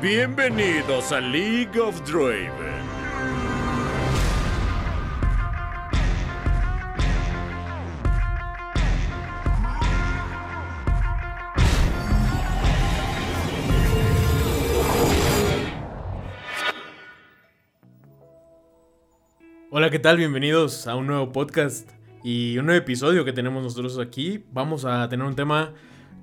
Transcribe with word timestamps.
Bienvenidos 0.00 1.10
a 1.10 1.20
League 1.20 1.76
of 1.80 2.00
Draven. 2.08 2.52
Hola, 19.70 19.90
¿qué 19.90 19.98
tal? 19.98 20.16
Bienvenidos 20.18 20.86
a 20.86 20.94
un 20.94 21.08
nuevo 21.08 21.32
podcast 21.32 21.90
y 22.22 22.56
un 22.58 22.66
nuevo 22.66 22.80
episodio 22.80 23.24
que 23.24 23.32
tenemos 23.32 23.64
nosotros 23.64 23.98
aquí. 23.98 24.44
Vamos 24.52 24.84
a 24.84 25.08
tener 25.08 25.26
un 25.26 25.34
tema 25.34 25.74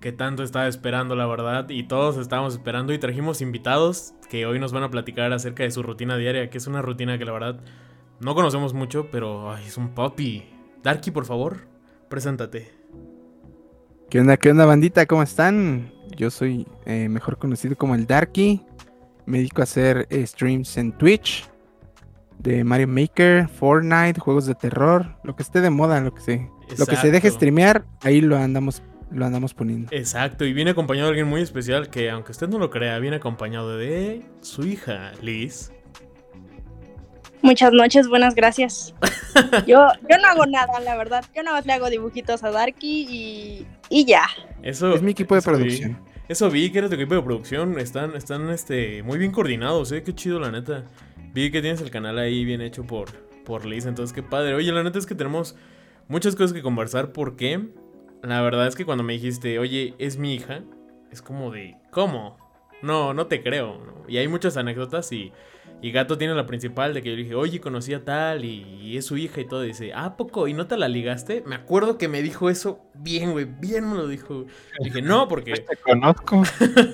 que 0.05 0.12
tanto 0.12 0.44
estaba 0.44 0.68
esperando, 0.68 1.16
la 1.16 1.26
verdad, 1.26 1.68
y 1.70 1.82
todos 1.82 2.18
estábamos 2.18 2.54
esperando 2.54 2.94
y 2.94 3.00
trajimos 3.00 3.41
invitados 3.41 4.14
que 4.30 4.45
hoy 4.45 4.59
nos 4.59 4.72
van 4.72 4.84
a 4.84 4.91
platicar 4.91 5.34
acerca 5.34 5.64
de 5.64 5.72
su 5.72 5.81
rutina 5.81 6.16
diaria, 6.16 6.48
que 6.52 6.59
es 6.59 6.68
una 6.68 6.84
rutina 6.84 7.18
que 7.18 7.26
la 7.26 7.31
verdad 7.31 7.59
no 8.20 8.36
conocemos 8.36 8.76
mucho, 8.76 9.09
pero 9.09 9.58
es 9.58 9.78
un 9.78 9.95
puppy. 9.95 10.45
Darky, 10.84 11.09
por 11.09 11.26
favor, 11.26 11.68
preséntate. 12.08 12.72
¿Qué 14.08 14.20
onda, 14.20 14.38
qué 14.38 14.52
onda, 14.52 14.68
bandita? 14.68 15.08
¿Cómo 15.08 15.23
están? 15.23 15.91
Yo 16.16 16.30
soy 16.30 16.67
eh, 16.86 17.09
mejor 17.09 17.40
conocido 17.40 17.76
como 17.76 17.95
el 17.95 18.06
Darky. 18.06 18.62
Me 19.26 19.40
dedico 19.40 19.62
a 19.62 19.64
hacer 19.64 20.06
eh, 20.12 20.28
streams 20.28 20.78
en 20.78 20.95
Twitch 21.00 21.50
de 22.38 22.64
Mario 22.64 22.90
Maker, 22.90 23.48
Fortnite, 23.48 24.20
juegos 24.20 24.45
de 24.45 24.53
terror, 24.53 25.17
lo 25.23 25.36
que 25.36 25.42
esté 25.42 25.62
de 25.62 25.72
moda, 25.72 26.00
lo 26.00 26.14
que 26.14 26.22
se, 26.22 26.52
lo 26.78 26.86
que 26.86 26.95
se 26.95 27.09
deje 27.09 27.31
streamear, 27.31 27.86
ahí 28.02 28.22
lo 28.22 28.38
andamos, 28.38 28.84
lo 29.12 29.26
andamos 29.26 29.54
poniendo. 29.54 29.90
Exacto, 29.91 30.45
y 30.45 30.54
viene 30.54 30.72
acompañado 30.72 31.08
de 31.08 31.12
alguien 31.12 31.27
muy 31.27 31.41
especial 31.41 31.89
que, 31.89 32.09
aunque 32.09 32.31
usted 32.31 32.48
no 32.48 32.59
lo 32.59 32.70
crea, 32.70 33.00
viene 33.00 33.17
acompañado 33.17 33.78
de 33.78 34.23
su 34.42 34.66
hija, 34.66 35.12
Liz. 35.22 35.72
Muchas 37.42 37.72
noches, 37.73 38.08
buenas 38.08 38.34
gracias. 38.34 38.95
Yo, 39.67 39.86
yo 40.09 40.17
no 40.17 40.28
hago 40.28 40.45
nada, 40.47 40.80
la 40.80 40.95
verdad. 40.95 41.23
Yo 41.36 41.44
nada 41.44 41.58
más 41.58 41.66
le 41.66 41.73
hago 41.73 41.89
dibujitos 41.89 42.44
a 42.44 42.50
Darky 42.50 43.06
y, 43.08 43.67
y 43.89 44.06
ya. 44.06 44.25
Eso 44.64 44.95
es 44.95 45.02
mi 45.03 45.12
equipo 45.12 45.36
de 45.36 45.40
eso 45.40 45.52
vi. 45.52 45.58
producción. 45.58 46.00
Eso 46.28 46.50
vi 46.50 46.72
que 46.72 46.80
era 46.80 46.90
tu 46.90 46.95
equipo 46.95 47.14
de 47.14 47.22
producción. 47.22 47.78
Están, 47.78 48.16
están 48.16 48.50
este, 48.50 49.03
muy 49.03 49.19
bien 49.19 49.31
coordinados, 49.31 49.92
eh. 49.92 50.02
Qué 50.02 50.16
chido, 50.16 50.40
la 50.40 50.50
neta. 50.50 50.86
Vi 51.34 51.52
que 51.52 51.62
tienes 51.62 51.81
el 51.81 51.92
canal 51.92 52.17
ahí 52.17 52.45
bien 52.45 52.62
hecho 52.62 52.84
por, 52.84 53.12
por 53.44 53.66
Liz, 53.66 53.86
entonces 53.86 54.14
qué 54.14 54.23
padre. 54.23 54.56
Oye, 54.56 54.72
la 54.72 54.81
neta 54.81 54.97
es 54.97 55.06
que 55.06 55.14
tenemos 55.14 55.56
muchas 56.08 56.36
cosas 56.36 56.53
que 56.53 56.64
conversar 56.64 57.12
porque 57.12 57.69
la 58.26 58.42
verdad 58.42 58.68
es 58.68 58.76
que 58.76 58.86
cuando 58.86 59.04
me 59.04 59.14
dijiste, 59.14 59.59
oye, 59.59 59.94
es 59.98 60.18
mi 60.18 60.34
hija, 60.36 60.62
es 61.12 61.22
como 61.22 61.52
de, 61.52 61.78
¿cómo? 61.92 62.38
No, 62.81 63.14
no 63.14 63.28
te 63.28 63.42
creo. 63.42 63.78
¿no? 63.86 64.04
Y 64.08 64.18
hay 64.18 64.28
muchas 64.28 64.58
anécdotas 64.58 65.12
y, 65.12 65.31
y 65.81 65.92
Gato 65.92 66.18
tiene 66.18 66.34
la 66.36 66.46
principal 66.46 66.94
de 66.94 67.02
que 67.02 67.09
yo 67.09 67.16
le 67.16 67.23
dije, 67.23 67.36
oye, 67.36 67.59
conocí 67.62 67.94
a 67.94 68.03
tal 68.03 68.46
y, 68.46 68.62
y 68.81 68.98
es 68.98 69.06
su 69.06 69.18
hija 69.18 69.42
y 69.42 69.46
todo. 69.48 69.64
Y 69.64 69.70
dice, 69.70 69.92
¿ah, 69.94 70.16
poco? 70.18 70.48
¿Y 70.48 70.53
no 70.53 70.68
te 70.68 70.78
la 70.78 70.88
ligaste? 70.88 71.44
Me 71.46 71.56
acuerdo 71.56 71.98
que 71.98 72.08
me 72.08 72.22
dijo 72.22 72.50
eso 72.50 72.80
bien, 72.94 73.31
güey, 73.31 73.46
bien 73.46 73.90
me 73.90 73.96
lo 73.96 74.08
dijo. 74.08 74.46
Y 74.80 74.84
dije, 74.86 75.02
no, 75.02 75.28
porque... 75.28 75.53
Te 75.68 75.78
conozco. 75.78 76.44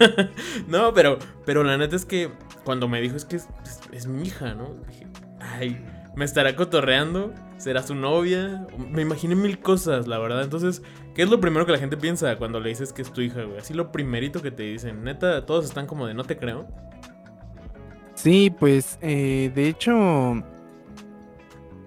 no, 0.68 0.94
pero, 0.94 1.18
pero 1.46 1.64
la 1.64 1.78
neta 1.78 1.96
es 1.96 2.06
que 2.06 2.30
cuando 2.64 2.88
me 2.88 3.02
dijo 3.02 3.16
es 3.16 3.26
que 3.26 3.38
es, 3.38 3.48
es- 3.66 3.82
es 3.92 4.08
mi 4.08 4.28
hija, 4.28 4.54
¿no? 4.54 4.76
Dije, 4.88 5.08
ay, 5.40 5.84
me 6.16 6.26
estará 6.26 6.56
cotorreando, 6.56 7.34
será 7.58 7.84
su 7.84 7.96
novia. 7.96 8.68
Me 8.78 9.02
imaginé 9.02 9.36
mil 9.36 9.60
cosas, 9.60 10.08
la 10.08 10.20
verdad. 10.20 10.44
Entonces, 10.44 10.82
¿qué 11.16 11.24
es 11.24 11.30
lo 11.30 11.40
primero 11.40 11.66
que 11.66 11.72
la 11.72 11.78
gente 11.78 11.98
piensa 11.98 12.38
cuando 12.38 12.60
le 12.60 12.70
dices 12.70 12.94
que 12.94 13.02
es 13.02 13.12
tu 13.12 13.22
hija, 13.22 13.44
güey? 13.44 13.58
Así 13.58 13.74
lo 13.74 13.92
primerito 13.92 14.42
que 14.42 14.52
te 14.52 14.64
dicen. 14.64 15.04
Neta, 15.04 15.46
todos 15.46 15.66
están 15.66 15.88
como 15.88 16.08
de 16.08 16.14
no 16.14 16.24
te 16.24 16.38
creo. 16.38 16.68
Sí, 18.16 18.54
pues 18.58 19.00
eh, 19.02 19.52
de 19.54 19.68
hecho 19.68 20.44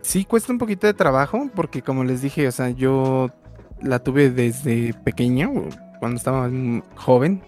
sí 0.03 0.25
cuesta 0.25 0.53
un 0.53 0.59
poquito 0.59 0.87
de 0.87 0.95
trabajo 0.95 1.51
porque 1.55 1.83
como 1.83 2.05
les 2.05 2.23
dije, 2.23 2.49
o 2.49 2.53
sea, 2.53 2.71
yo 2.71 3.31
la 3.81 3.99
tuve 3.99 4.31
desde 4.31 4.95
pequeño, 4.95 5.53
cuando 6.01 6.17
estaba 6.17 6.51
joven, 6.97 7.43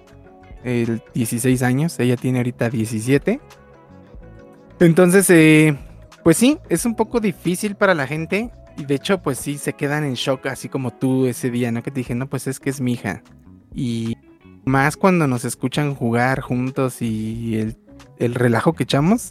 el 0.65 1.03
16 1.15 1.63
años, 1.63 1.99
ella 2.01 2.17
tiene 2.17 2.39
ahorita 2.39 2.71
17. 2.71 3.41
Entonces, 4.81 5.31
eh, 5.31 5.77
pues 6.23 6.37
sí, 6.37 6.59
es 6.69 6.85
un 6.85 6.95
poco 6.95 7.21
difícil 7.21 7.77
para 7.77 7.95
la 7.95 8.07
gente 8.07 8.51
y 8.77 8.85
de 8.85 8.95
hecho, 8.95 9.23
pues 9.23 9.39
sí, 9.39 9.59
se 9.59 9.73
quedan 9.75 10.05
en 10.05 10.15
shock, 10.15 10.47
así 10.47 10.69
como 10.69 10.93
tú 10.93 11.27
ese 11.27 11.51
día, 11.51 11.71
¿no? 11.73 11.83
Que 11.83 11.91
te 11.91 12.01
dije, 12.01 12.15
no, 12.15 12.29
pues 12.29 12.47
es 12.47 12.61
que 12.61 12.71
es 12.71 12.81
mi 12.81 12.93
hija. 12.95 13.23
Y 13.75 14.17
más 14.65 14.97
cuando 14.97 15.27
nos 15.27 15.45
escuchan 15.45 15.95
jugar 15.95 16.41
juntos 16.41 17.01
y 17.03 17.57
el 17.59 17.77
el 18.19 18.35
relajo 18.35 18.73
que 18.75 18.85
echamos, 18.85 19.31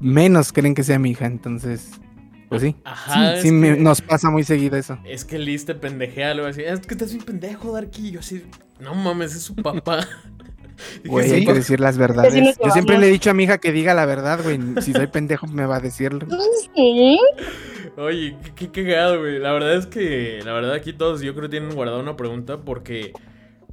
menos 0.00 0.52
creen 0.52 0.74
que 0.74 0.82
sea 0.84 0.98
mi 0.98 1.10
hija. 1.10 1.26
Entonces, 1.26 1.90
pues 2.48 2.62
sí. 2.62 2.76
Ajá, 2.84 3.36
sí, 3.40 3.50
me- 3.50 3.74
que- 3.74 3.80
nos 3.80 4.00
pasa 4.00 4.30
muy 4.30 4.44
seguido 4.44 4.76
eso. 4.76 4.98
Es 5.04 5.24
que 5.24 5.38
Liz 5.38 5.64
te 5.64 5.74
pendejea, 5.74 6.34
luego 6.34 6.48
así, 6.50 6.62
es 6.62 6.80
que 6.80 6.94
estás 6.94 7.12
bien 7.12 7.24
pendejo, 7.24 7.72
Darky. 7.72 8.08
Y 8.08 8.10
Yo 8.12 8.20
así, 8.20 8.44
no 8.80 8.94
mames, 8.94 9.34
es 9.34 9.42
su 9.42 9.54
papá. 9.56 10.06
Güey, 11.04 11.28
"Sí, 11.28 11.34
hay 11.36 11.44
que 11.46 11.54
decir 11.54 11.78
las 11.78 11.96
verdades. 11.98 12.56
Yo 12.64 12.70
siempre 12.72 12.98
le 12.98 13.06
he 13.06 13.10
dicho 13.10 13.30
a 13.30 13.34
mi 13.34 13.44
hija 13.44 13.58
que 13.58 13.70
diga 13.70 13.94
la 13.94 14.06
verdad, 14.06 14.40
güey. 14.42 14.58
Si 14.82 14.92
soy 14.92 15.06
pendejo, 15.06 15.46
me 15.46 15.66
va 15.66 15.76
a 15.76 15.80
decirlo. 15.80 16.26
Sí. 16.74 17.18
Oye, 17.96 18.36
qué, 18.56 18.70
qué 18.70 19.16
güey. 19.16 19.38
La 19.38 19.52
verdad 19.52 19.74
es 19.74 19.86
que, 19.86 20.40
la 20.44 20.52
verdad 20.52 20.72
aquí 20.72 20.92
todos 20.92 21.20
yo 21.20 21.34
creo 21.34 21.48
tienen 21.48 21.74
guardado 21.74 22.00
una 22.00 22.16
pregunta 22.16 22.58
porque, 22.58 23.12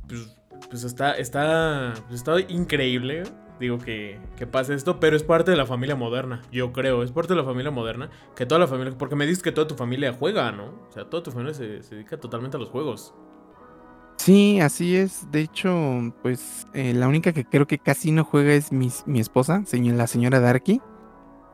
pues, 0.08 0.38
pues 0.70 0.84
está, 0.84 1.14
está, 1.14 1.94
pues 2.08 2.20
está 2.20 2.40
increíble, 2.40 3.24
digo, 3.60 3.80
que, 3.80 4.20
que 4.38 4.46
pase 4.46 4.76
esto, 4.76 5.00
pero 5.00 5.16
es 5.16 5.24
parte 5.24 5.52
de 5.52 5.58
la 5.58 5.66
familia 5.66 5.96
moderna, 5.96 6.42
yo 6.52 6.72
creo, 6.72 7.02
es 7.04 7.12
parte 7.12 7.34
de 7.34 7.40
la 7.40 7.46
familia 7.46 7.72
moderna, 7.72 8.12
que 8.36 8.46
toda 8.46 8.60
la 8.60 8.68
familia, 8.68 8.96
porque 8.98 9.16
me 9.16 9.26
dices 9.26 9.42
que 9.42 9.52
toda 9.52 9.68
tu 9.68 9.76
familia 9.76 10.14
juega, 10.14 10.52
¿no? 10.52 10.66
O 10.88 10.92
sea, 10.92 11.06
toda 11.06 11.24
tu 11.24 11.32
familia 11.32 11.54
se, 11.54 11.80
dedica 11.80 12.20
totalmente 12.20 12.58
a 12.58 12.60
los 12.60 12.70
juegos. 12.70 13.14
Sí, 14.18 14.60
así 14.60 14.96
es. 14.96 15.32
De 15.32 15.42
hecho, 15.42 16.14
pues 16.22 16.68
eh, 16.76 16.94
la 16.94 17.08
única 17.08 17.34
que 17.34 17.44
creo 17.44 17.66
que 17.66 17.80
casi 17.80 18.12
no 18.12 18.24
juega 18.24 18.54
es 18.54 18.72
mi, 18.72 18.92
mi 19.08 19.20
esposa, 19.20 19.64
la 19.74 20.08
señora 20.08 20.40
Darky. 20.40 20.80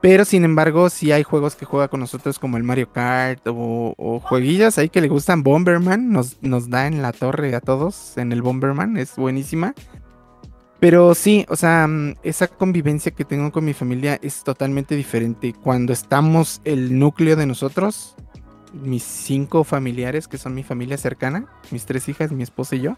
Pero 0.02 0.26
sin 0.26 0.46
embargo, 0.46 0.90
sí 0.90 1.12
hay 1.12 1.24
juegos 1.24 1.56
que 1.56 1.66
juega 1.66 1.88
con 1.88 2.00
nosotros 2.00 2.38
como 2.38 2.58
el 2.58 2.64
Mario 2.64 2.92
Kart 2.92 3.48
o, 3.48 3.96
o 3.98 4.20
jueguillas 4.20 4.78
ahí 4.78 4.90
que 4.90 5.02
le 5.02 5.08
gustan. 5.08 5.44
Bomberman 5.44 6.12
nos, 6.12 6.42
nos 6.42 6.70
da 6.70 6.88
en 6.88 7.02
la 7.02 7.12
torre 7.14 7.56
a 7.56 7.62
todos 7.62 8.18
en 8.18 8.32
el 8.32 8.42
Bomberman, 8.42 8.98
es 8.98 9.16
buenísima. 9.16 9.74
Pero 10.80 11.16
sí, 11.16 11.46
o 11.50 11.56
sea, 11.56 11.88
mm, 11.88 12.16
esa 12.24 12.48
convivencia 12.48 13.12
que 13.12 13.26
tengo 13.26 13.52
con 13.52 13.66
mi 13.66 13.74
familia 13.74 14.20
es 14.22 14.44
totalmente 14.44 14.96
diferente. 14.96 15.54
Cuando 15.54 15.94
estamos 15.94 16.62
el 16.66 17.00
núcleo 17.00 17.36
de 17.36 17.48
nosotros, 17.48 18.16
mis 18.74 19.04
cinco 19.04 19.64
familiares, 19.64 20.28
que 20.28 20.38
son 20.38 20.54
mi 20.54 20.64
familia 20.64 20.98
cercana, 20.98 21.48
mis 21.72 21.86
tres 21.86 22.08
hijas, 22.10 22.32
mi 22.32 22.44
esposa 22.44 22.76
y 22.76 22.82
yo. 22.82 22.98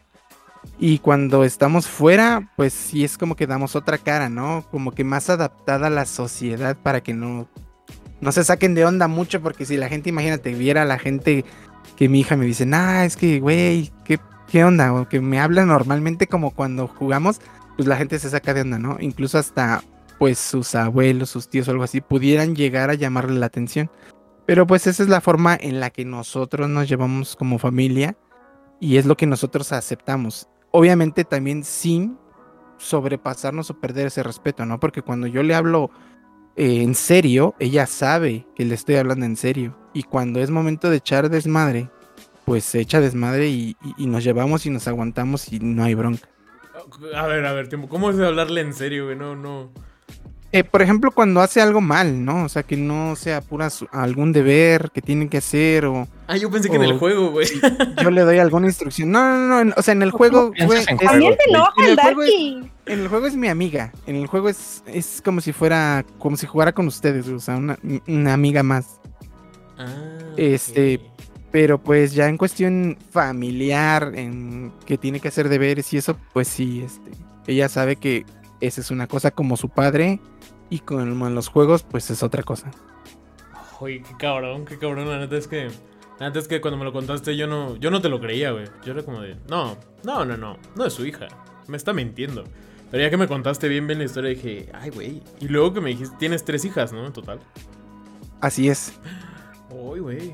Y 0.77 0.99
cuando 0.99 1.43
estamos 1.43 1.87
fuera, 1.87 2.51
pues 2.55 2.73
sí 2.73 3.03
es 3.03 3.17
como 3.17 3.35
que 3.35 3.47
damos 3.47 3.75
otra 3.75 3.97
cara, 3.97 4.29
¿no? 4.29 4.65
Como 4.71 4.91
que 4.91 5.03
más 5.03 5.29
adaptada 5.29 5.87
a 5.87 5.89
la 5.89 6.05
sociedad 6.05 6.77
para 6.77 7.01
que 7.01 7.13
no, 7.13 7.47
no 8.21 8.31
se 8.31 8.43
saquen 8.43 8.75
de 8.75 8.85
onda 8.85 9.07
mucho, 9.07 9.41
porque 9.41 9.65
si 9.65 9.77
la 9.77 9.89
gente, 9.89 10.09
imagínate, 10.09 10.53
viera 10.53 10.83
a 10.83 10.85
la 10.85 10.97
gente 10.97 11.43
que 11.97 12.07
mi 12.07 12.21
hija 12.21 12.37
me 12.37 12.45
dice, 12.45 12.67
ah, 12.73 13.05
es 13.05 13.17
que, 13.17 13.39
güey, 13.39 13.91
¿qué, 14.05 14.19
¿qué 14.49 14.63
onda? 14.63 14.93
O 14.93 15.09
que 15.09 15.19
me 15.19 15.39
habla 15.39 15.65
normalmente 15.65 16.27
como 16.27 16.51
cuando 16.51 16.87
jugamos, 16.87 17.41
pues 17.75 17.87
la 17.87 17.97
gente 17.97 18.19
se 18.19 18.29
saca 18.29 18.53
de 18.53 18.61
onda, 18.61 18.79
¿no? 18.79 18.97
Incluso 19.01 19.37
hasta, 19.37 19.83
pues 20.17 20.37
sus 20.39 20.75
abuelos, 20.75 21.29
sus 21.29 21.49
tíos 21.49 21.67
o 21.67 21.71
algo 21.71 21.83
así, 21.83 21.99
pudieran 21.99 22.55
llegar 22.55 22.89
a 22.89 22.95
llamarle 22.95 23.39
la 23.39 23.47
atención. 23.47 23.91
Pero 24.45 24.65
pues 24.65 24.87
esa 24.87 25.03
es 25.03 25.09
la 25.09 25.21
forma 25.21 25.57
en 25.59 25.79
la 25.79 25.89
que 25.89 26.05
nosotros 26.05 26.69
nos 26.69 26.89
llevamos 26.89 27.35
como 27.35 27.59
familia 27.59 28.15
y 28.79 28.97
es 28.97 29.05
lo 29.05 29.15
que 29.17 29.25
nosotros 29.25 29.71
aceptamos. 29.71 30.47
Obviamente 30.71 31.23
también 31.25 31.63
sin 31.63 32.17
sobrepasarnos 32.77 33.69
o 33.69 33.79
perder 33.79 34.07
ese 34.07 34.23
respeto, 34.23 34.65
¿no? 34.65 34.79
Porque 34.79 35.01
cuando 35.01 35.27
yo 35.27 35.43
le 35.43 35.55
hablo 35.55 35.89
eh, 36.55 36.81
en 36.81 36.95
serio, 36.95 37.55
ella 37.59 37.85
sabe 37.85 38.47
que 38.55 38.65
le 38.65 38.75
estoy 38.75 38.95
hablando 38.95 39.25
en 39.25 39.35
serio. 39.35 39.77
Y 39.93 40.03
cuando 40.03 40.39
es 40.39 40.49
momento 40.49 40.89
de 40.89 40.97
echar 40.97 41.29
desmadre, 41.29 41.89
pues 42.45 42.63
se 42.63 42.79
echa 42.79 42.99
desmadre 43.01 43.47
y, 43.49 43.75
y- 43.97 44.07
nos 44.07 44.23
llevamos 44.23 44.65
y 44.65 44.69
nos 44.69 44.87
aguantamos 44.87 45.51
y 45.51 45.59
no 45.59 45.83
hay 45.83 45.93
bronca. 45.93 46.27
A 47.15 47.27
ver, 47.27 47.45
a 47.45 47.53
ver, 47.53 47.67
tiempo, 47.67 47.89
¿cómo 47.89 48.09
es 48.09 48.19
hablarle 48.19 48.61
en 48.61 48.73
serio, 48.73 49.05
güey? 49.05 49.17
No, 49.17 49.35
no. 49.35 49.71
Eh, 50.51 50.63
por 50.63 50.81
ejemplo, 50.81 51.11
cuando 51.11 51.41
hace 51.41 51.61
algo 51.61 51.79
mal, 51.79 52.25
¿no? 52.25 52.43
O 52.45 52.49
sea, 52.49 52.63
que 52.63 52.75
no 52.75 53.15
sea 53.15 53.39
pura 53.41 53.69
su- 53.69 53.87
algún 53.91 54.31
deber 54.33 54.89
que 54.91 54.99
tiene 55.01 55.29
que 55.29 55.37
hacer 55.37 55.85
o 55.85 56.07
Ah, 56.25 56.37
yo 56.37 56.49
pensé 56.49 56.69
que 56.71 56.75
en 56.77 56.83
el 56.83 56.97
juego, 56.97 57.29
güey. 57.29 57.47
yo 58.01 58.09
le 58.09 58.21
doy 58.21 58.39
alguna 58.39 58.65
instrucción. 58.65 59.11
No, 59.11 59.21
no, 59.29 59.47
no, 59.47 59.59
en- 59.61 59.73
o 59.77 59.81
sea, 59.83 59.91
en 59.91 60.01
el 60.01 60.09
juego, 60.09 60.47
güey, 60.47 60.61
en 60.61 60.71
es- 60.71 60.85
se 60.85 60.91
enoja 61.49 61.71
En 61.77 61.83
el 61.85 61.89
el 61.91 61.99
juego 61.99 62.23
es- 62.23 62.29
Darky. 62.29 62.71
en 62.87 62.99
el 62.99 63.07
juego 63.09 63.27
es 63.27 63.35
mi 63.35 63.47
amiga. 63.47 63.91
En 64.07 64.15
el 64.15 64.25
juego 64.25 64.49
es, 64.49 64.83
es 64.87 65.21
como 65.23 65.39
si 65.39 65.53
fuera, 65.53 66.03
como 66.17 66.35
si 66.35 66.47
jugara 66.47 66.71
con 66.73 66.87
ustedes, 66.87 67.27
o 67.27 67.39
sea, 67.39 67.55
una, 67.57 67.77
una 68.07 68.33
amiga 68.33 68.63
más. 68.63 68.99
Ah, 69.77 69.85
Este. 70.35 70.99
Pero 71.51 71.79
pues 71.79 72.13
ya 72.13 72.27
en 72.27 72.37
cuestión 72.37 72.95
familiar, 73.11 74.11
en 74.15 74.71
que 74.85 74.97
tiene 74.99 75.19
que 75.19 75.29
hacer 75.29 75.49
deberes 75.49 75.91
y 75.93 75.97
eso, 75.97 76.15
pues 76.31 76.47
sí, 76.47 76.83
este, 76.85 77.09
ella 77.47 77.67
sabe 77.69 77.95
que 77.95 78.23
esa 78.61 78.81
es 78.81 78.91
una 78.91 79.07
cosa 79.07 79.31
como 79.31 79.57
su 79.57 79.67
padre 79.69 80.19
y 80.69 80.79
con 80.79 81.35
los 81.35 81.47
juegos 81.47 81.83
pues 81.83 82.09
es 82.09 82.23
otra 82.23 82.43
cosa. 82.43 82.71
Oye, 83.79 84.01
qué 84.01 84.15
cabrón, 84.17 84.65
qué 84.65 84.77
cabrón, 84.77 85.09
la 85.09 85.19
neta 85.19 85.37
es 85.37 85.47
que... 85.47 85.69
La 86.19 86.27
neta 86.27 86.39
es 86.39 86.49
que 86.49 86.59
cuando 86.59 86.77
me 86.77 86.83
lo 86.83 86.91
contaste 86.91 87.37
yo 87.37 87.47
no, 87.47 87.77
yo 87.77 87.91
no 87.91 88.01
te 88.01 88.09
lo 88.09 88.19
creía, 88.19 88.51
güey. 88.51 88.65
Yo 88.83 88.91
era 88.91 89.03
como 89.03 89.21
de, 89.21 89.37
no, 89.47 89.77
no, 90.03 90.25
no, 90.25 90.35
no, 90.35 90.57
no 90.75 90.85
es 90.85 90.91
su 90.93 91.05
hija. 91.05 91.27
Me 91.67 91.77
está 91.77 91.93
mintiendo. 91.93 92.43
Pero 92.91 93.03
ya 93.03 93.09
que 93.09 93.17
me 93.17 93.27
contaste 93.27 93.69
bien 93.69 93.87
bien 93.87 93.99
la 93.99 94.05
historia 94.05 94.31
dije, 94.31 94.69
ay, 94.73 94.89
güey. 94.89 95.23
Y 95.39 95.47
luego 95.47 95.73
que 95.73 95.81
me 95.81 95.91
dijiste, 95.91 96.15
tienes 96.17 96.43
tres 96.43 96.65
hijas, 96.65 96.91
¿no? 96.91 97.05
En 97.05 97.13
total. 97.13 97.39
Así 98.41 98.67
es. 98.67 98.99
Uy, 99.69 99.99
güey. 99.99 100.33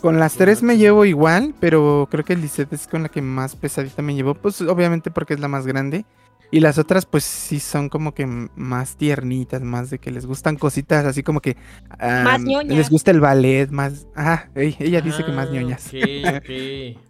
Con 0.00 0.18
las 0.18 0.34
tres 0.34 0.62
me 0.62 0.76
llevo 0.76 1.04
igual, 1.04 1.54
pero 1.60 2.08
creo 2.10 2.24
que 2.24 2.34
Lisette 2.34 2.72
es 2.72 2.88
con 2.88 3.04
la 3.04 3.08
que 3.10 3.22
más 3.22 3.54
pesadita 3.54 4.02
me 4.02 4.14
llevo. 4.14 4.34
Pues 4.34 4.60
obviamente 4.62 5.10
porque 5.10 5.34
es 5.34 5.40
la 5.40 5.48
más 5.48 5.66
grande. 5.66 6.04
Y 6.50 6.60
las 6.60 6.78
otras, 6.78 7.04
pues 7.04 7.24
sí 7.24 7.60
son 7.60 7.88
como 7.88 8.14
que 8.14 8.26
más 8.26 8.96
tiernitas, 8.96 9.62
más 9.62 9.90
de 9.90 9.98
que 9.98 10.10
les 10.10 10.24
gustan 10.24 10.56
cositas 10.56 11.04
así 11.04 11.22
como 11.22 11.40
que. 11.40 11.56
más 11.98 12.40
ñoñas. 12.40 12.76
Les 12.76 12.90
gusta 12.90 13.10
el 13.10 13.20
ballet, 13.20 13.70
más. 13.70 14.06
Ajá, 14.14 14.50
ella 14.54 15.00
dice 15.00 15.24
que 15.24 15.32
más 15.32 15.48
ah, 15.48 15.52
ñoñas. 15.52 15.90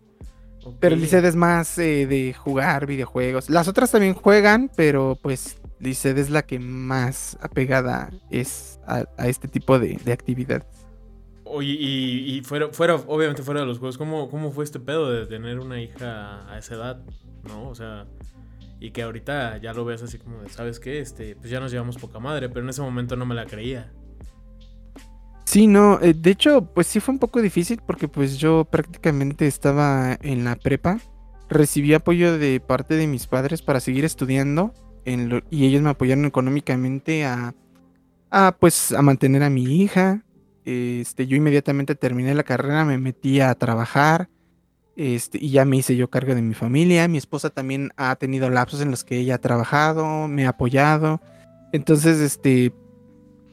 Pero 0.81 0.97
Lisset 0.97 1.25
es 1.25 1.37
más 1.37 1.79
eh, 1.79 2.07
de 2.07 2.35
jugar 2.35 2.87
videojuegos. 2.87 3.49
Las 3.49 3.69
otras 3.69 3.91
también 3.91 4.13
juegan, 4.13 4.71
pero 4.77 5.19
pues 5.21 5.59
Lisset 5.81 6.19
es 6.19 6.29
la 6.29 6.43
que 6.43 6.59
más 6.59 7.39
apegada 7.41 8.11
es 8.31 8.79
a, 8.87 9.07
este 9.27 9.49
tipo 9.49 9.79
de, 9.79 9.99
de 10.05 10.13
actividades. 10.13 10.67
Oye, 11.45 11.77
y, 11.79 12.43
fuera, 12.43 12.69
fuera, 12.69 12.97
obviamente 12.97 13.43
fuera 13.43 13.61
de 13.61 13.67
los 13.67 13.79
juegos, 13.79 13.97
¿cómo, 13.97 14.29
¿cómo 14.29 14.53
fue 14.53 14.65
este 14.65 14.81
pedo 14.81 15.11
de 15.11 15.27
tener 15.27 15.59
una 15.59 15.81
hija 15.81 16.47
a 16.53 16.59
esa 16.59 16.75
edad? 16.75 17.01
¿No? 17.45 17.69
O 17.69 17.75
sea, 17.75 18.07
y 18.81 18.91
que 18.91 19.03
ahorita 19.03 19.59
ya 19.59 19.73
lo 19.73 19.85
veas 19.85 20.03
así 20.03 20.19
como 20.19 20.43
de, 20.43 20.49
¿sabes 20.49 20.81
qué? 20.81 21.01
Este, 21.01 21.35
pues 21.37 21.51
ya 21.51 21.61
nos 21.61 21.73
llevamos 21.73 21.97
poca 21.99 22.19
madre, 22.19 22.49
pero 22.49 22.63
en 22.63 22.71
ese 22.71 22.83
momento 22.83 23.17
no 23.17 23.27
me 23.27 23.35
la 23.35 23.47
creía. 23.47 23.93
Sí, 25.45 25.67
no, 25.67 25.99
eh, 26.01 26.15
de 26.15 26.31
hecho, 26.31 26.73
pues 26.75 26.87
sí 26.87 27.01
fue 27.01 27.15
un 27.15 27.19
poco 27.19 27.41
difícil 27.41 27.81
porque 27.87 28.07
pues 28.07 28.37
yo 28.37 28.65
prácticamente 28.65 29.47
estaba 29.47 30.19
en 30.23 30.45
la 30.45 30.57
prepa, 30.57 31.01
recibí 31.49 31.95
apoyo 31.95 32.39
de 32.39 32.61
parte 32.61 32.95
de 32.95 33.07
mis 33.07 33.27
padres 33.27 33.63
para 33.63 33.81
seguir 33.81 34.05
estudiando 34.05 34.75
y 35.51 35.65
ellos 35.65 35.81
me 35.81 35.89
apoyaron 35.89 36.27
económicamente 36.27 37.25
a, 37.25 37.55
a, 38.31 38.57
pues 38.61 38.93
a 38.93 39.01
mantener 39.01 39.43
a 39.43 39.49
mi 39.49 39.65
hija, 39.81 40.23
este, 40.67 41.27
yo 41.27 41.35
inmediatamente 41.35 41.95
terminé 41.95 42.35
la 42.35 42.43
carrera, 42.43 42.85
me 42.85 42.99
metí 42.99 43.41
a 43.41 43.55
trabajar. 43.55 44.29
Este, 44.99 45.39
y 45.41 45.51
ya 45.51 45.65
me 45.65 45.77
hice 45.77 45.95
yo 45.95 46.11
cargo 46.11 46.35
de 46.35 46.43
mi 46.43 46.55
familia. 46.55 47.07
Mi 47.07 47.19
esposa 47.19 47.51
también 47.51 47.93
ha 47.97 48.17
tenido 48.17 48.51
lapsos 48.51 48.81
en 48.81 48.91
los 48.91 49.05
que 49.05 49.19
ella 49.19 49.37
ha 49.37 49.39
trabajado, 49.39 50.27
me 50.27 50.45
ha 50.45 50.51
apoyado. 50.51 51.21
Entonces, 51.73 52.19
este, 52.19 52.73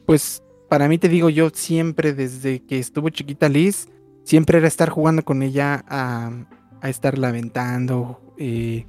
pues 0.06 0.42
para 0.68 0.88
mí 0.88 0.98
te 0.98 1.08
digo, 1.08 1.30
yo 1.30 1.50
siempre 1.50 2.12
desde 2.14 2.64
que 2.66 2.80
estuvo 2.80 3.10
chiquita 3.10 3.48
Liz, 3.48 3.86
siempre 4.24 4.58
era 4.58 4.66
estar 4.66 4.90
jugando 4.90 5.24
con 5.24 5.44
ella 5.44 5.84
a, 5.88 6.32
a 6.80 6.88
estar 6.88 7.16
lamentando, 7.16 8.20
eh, 8.38 8.86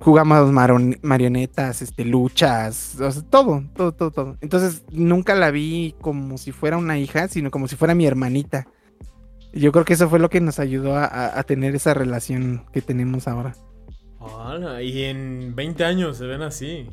jugamos 0.00 0.50
marionetas, 0.50 1.80
este, 1.80 2.04
luchas, 2.04 2.96
todo, 3.30 3.62
todo, 3.76 3.92
todo, 3.92 4.10
todo. 4.10 4.36
Entonces 4.40 4.82
nunca 4.90 5.36
la 5.36 5.52
vi 5.52 5.94
como 6.00 6.38
si 6.38 6.50
fuera 6.50 6.76
una 6.76 6.98
hija, 6.98 7.28
sino 7.28 7.52
como 7.52 7.68
si 7.68 7.76
fuera 7.76 7.94
mi 7.94 8.04
hermanita. 8.04 8.66
Yo 9.52 9.72
creo 9.72 9.84
que 9.84 9.94
eso 9.94 10.08
fue 10.08 10.18
lo 10.18 10.28
que 10.28 10.40
nos 10.40 10.58
ayudó 10.58 10.96
a, 10.96 11.42
tener 11.44 11.74
esa 11.74 11.94
relación 11.94 12.64
que 12.72 12.82
tenemos 12.82 13.28
ahora. 13.28 13.54
Hola, 14.18 14.82
y 14.82 15.04
en 15.04 15.54
20 15.54 15.84
años 15.84 16.18
se 16.18 16.26
ven 16.26 16.42
así. 16.42 16.88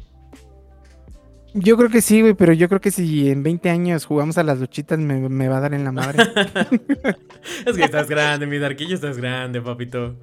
Yo 1.54 1.78
creo 1.78 1.90
que 1.90 2.02
sí, 2.02 2.22
güey, 2.22 2.34
pero 2.34 2.54
yo 2.54 2.68
creo 2.68 2.82
que 2.82 2.92
si 2.92 3.30
en 3.30 3.42
20 3.42 3.70
años 3.70 4.06
jugamos 4.06 4.38
a 4.38 4.44
las 4.44 4.60
luchitas 4.60 5.00
me, 5.00 5.30
me 5.30 5.48
va 5.48 5.58
a 5.58 5.62
dar 5.62 5.74
en 5.74 5.84
la 5.84 5.92
madre. 5.92 6.24
es 7.66 7.76
que 7.78 7.84
estás 7.84 8.10
grande, 8.10 8.46
mi 8.46 8.58
Darquillo 8.58 8.96
estás 8.96 9.18
grande, 9.18 9.62
papito. 9.62 10.16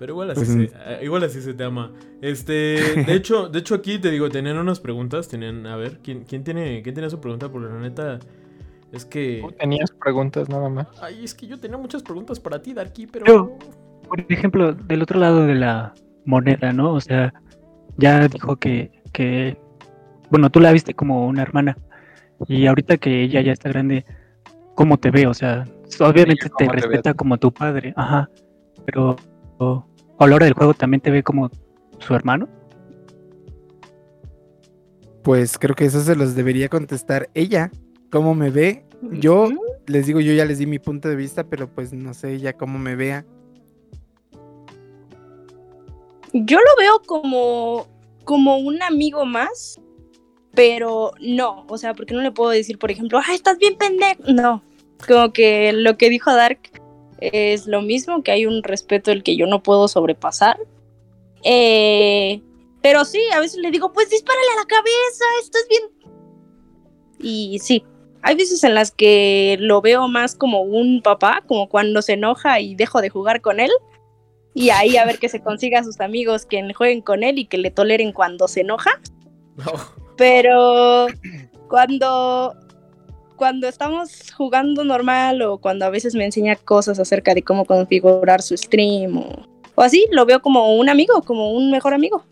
Pero 0.00 0.14
igual 0.14 0.30
así, 0.30 0.46
pues, 0.46 0.70
se, 0.70 0.76
ah, 0.76 1.02
igual 1.02 1.24
así 1.24 1.42
se 1.42 1.52
te 1.52 1.62
ama. 1.62 1.92
Este, 2.22 3.04
de 3.06 3.12
hecho, 3.12 3.50
de 3.50 3.58
hecho 3.58 3.74
aquí 3.74 3.98
te 3.98 4.10
digo, 4.10 4.30
tenían 4.30 4.56
unas 4.56 4.80
preguntas, 4.80 5.28
tenían, 5.28 5.66
a 5.66 5.76
ver, 5.76 5.98
¿quién, 6.02 6.24
quién 6.24 6.42
tiene, 6.42 6.80
quién 6.82 6.94
tiene 6.94 7.10
su 7.10 7.20
pregunta? 7.20 7.50
Porque 7.52 7.68
la 7.68 7.78
neta 7.78 8.18
es 8.92 9.04
que 9.04 9.42
tenías 9.58 9.90
preguntas 9.92 10.48
nada 10.48 10.68
más. 10.68 10.86
Ay, 11.00 11.24
es 11.24 11.34
que 11.34 11.46
yo 11.46 11.58
tenía 11.58 11.78
muchas 11.78 12.02
preguntas 12.02 12.40
para 12.40 12.60
ti, 12.60 12.74
Darky, 12.74 13.06
pero 13.06 13.26
yo, 13.26 13.58
por 14.08 14.20
ejemplo, 14.28 14.72
del 14.72 15.02
otro 15.02 15.18
lado 15.18 15.46
de 15.46 15.54
la 15.54 15.94
moneda, 16.24 16.72
¿no? 16.72 16.92
O 16.92 17.00
sea, 17.00 17.32
ya 17.96 18.28
dijo 18.28 18.56
que 18.56 18.90
que 19.12 19.58
bueno, 20.30 20.50
tú 20.50 20.60
la 20.60 20.72
viste 20.72 20.94
como 20.94 21.26
una 21.26 21.42
hermana 21.42 21.76
y 22.46 22.66
ahorita 22.66 22.96
que 22.96 23.22
ella 23.22 23.40
ya 23.42 23.52
está 23.52 23.68
grande, 23.68 24.06
¿cómo 24.74 24.96
te 24.96 25.10
ve? 25.10 25.26
O 25.26 25.34
sea, 25.34 25.64
obviamente 25.98 26.48
te, 26.56 26.68
respeta 26.68 27.14
como 27.14 27.36
tu 27.38 27.52
padre, 27.52 27.92
ajá, 27.96 28.30
pero 28.86 29.16
a 30.18 30.26
la 30.26 30.36
hora 30.36 30.46
del 30.46 30.54
juego 30.54 30.72
también 30.72 31.00
te 31.00 31.10
ve 31.10 31.22
como 31.22 31.50
su 31.98 32.14
hermano? 32.14 32.48
Pues 35.22 35.58
creo 35.58 35.74
que 35.74 35.84
eso 35.84 36.00
se 36.00 36.16
los 36.16 36.34
debería 36.34 36.68
contestar 36.68 37.28
ella. 37.34 37.70
¿Cómo 38.10 38.34
me 38.34 38.50
ve? 38.50 38.84
Yo 39.02 39.48
les 39.86 40.06
digo, 40.06 40.20
yo 40.20 40.32
ya 40.32 40.44
les 40.44 40.58
di 40.58 40.66
mi 40.66 40.78
punto 40.78 41.08
de 41.08 41.16
vista, 41.16 41.44
pero 41.44 41.68
pues 41.72 41.92
no 41.92 42.12
sé 42.12 42.34
ella 42.34 42.52
cómo 42.52 42.78
me 42.78 42.96
vea. 42.96 43.24
Yo 46.32 46.58
lo 46.58 46.76
veo 46.78 47.02
como, 47.06 47.88
como 48.24 48.58
un 48.58 48.82
amigo 48.82 49.24
más, 49.24 49.80
pero 50.54 51.12
no, 51.20 51.64
o 51.68 51.78
sea, 51.78 51.94
porque 51.94 52.14
no 52.14 52.20
le 52.20 52.30
puedo 52.30 52.50
decir, 52.50 52.78
por 52.78 52.90
ejemplo, 52.90 53.20
¡ay, 53.24 53.36
estás 53.36 53.58
bien 53.58 53.76
pendejo! 53.76 54.22
No, 54.32 54.62
como 55.08 55.32
que 55.32 55.72
lo 55.72 55.96
que 55.96 56.10
dijo 56.10 56.32
Dark 56.32 56.60
es 57.18 57.66
lo 57.66 57.82
mismo, 57.82 58.22
que 58.22 58.32
hay 58.32 58.46
un 58.46 58.62
respeto 58.62 59.10
el 59.10 59.22
que 59.22 59.36
yo 59.36 59.46
no 59.46 59.62
puedo 59.62 59.88
sobrepasar. 59.88 60.58
Eh, 61.42 62.42
pero 62.82 63.04
sí, 63.04 63.20
a 63.34 63.40
veces 63.40 63.60
le 63.60 63.70
digo, 63.70 63.92
pues 63.92 64.10
dispárale 64.10 64.46
a 64.56 64.60
la 64.60 64.66
cabeza, 64.66 65.24
estás 65.42 65.66
bien. 65.68 65.82
Y 67.18 67.58
sí, 67.58 67.84
hay 68.22 68.34
veces 68.34 68.62
en 68.64 68.74
las 68.74 68.90
que 68.90 69.56
lo 69.60 69.80
veo 69.80 70.08
más 70.08 70.34
como 70.34 70.62
un 70.62 71.02
papá, 71.02 71.42
como 71.46 71.68
cuando 71.68 72.02
se 72.02 72.14
enoja 72.14 72.60
y 72.60 72.74
dejo 72.74 73.00
de 73.00 73.08
jugar 73.08 73.40
con 73.40 73.60
él. 73.60 73.70
Y 74.52 74.70
ahí 74.70 74.96
a 74.96 75.06
ver 75.06 75.18
que 75.18 75.28
se 75.28 75.40
consiga 75.42 75.80
a 75.80 75.84
sus 75.84 76.00
amigos 76.00 76.44
que 76.46 76.72
jueguen 76.74 77.02
con 77.02 77.22
él 77.22 77.38
y 77.38 77.46
que 77.46 77.58
le 77.58 77.70
toleren 77.70 78.12
cuando 78.12 78.48
se 78.48 78.60
enoja. 78.60 79.00
Pero 80.16 81.06
cuando 81.68 82.54
cuando 83.36 83.68
estamos 83.68 84.30
jugando 84.36 84.84
normal 84.84 85.40
o 85.40 85.56
cuando 85.56 85.86
a 85.86 85.90
veces 85.90 86.14
me 86.14 86.26
enseña 86.26 86.56
cosas 86.56 86.98
acerca 86.98 87.32
de 87.32 87.42
cómo 87.42 87.64
configurar 87.64 88.42
su 88.42 88.54
stream 88.54 89.16
o, 89.16 89.82
así, 89.82 90.06
lo 90.10 90.26
veo 90.26 90.42
como 90.42 90.76
un 90.76 90.90
amigo, 90.90 91.22
como 91.22 91.52
un 91.52 91.70
mejor 91.70 91.94
amigo. 91.94 92.22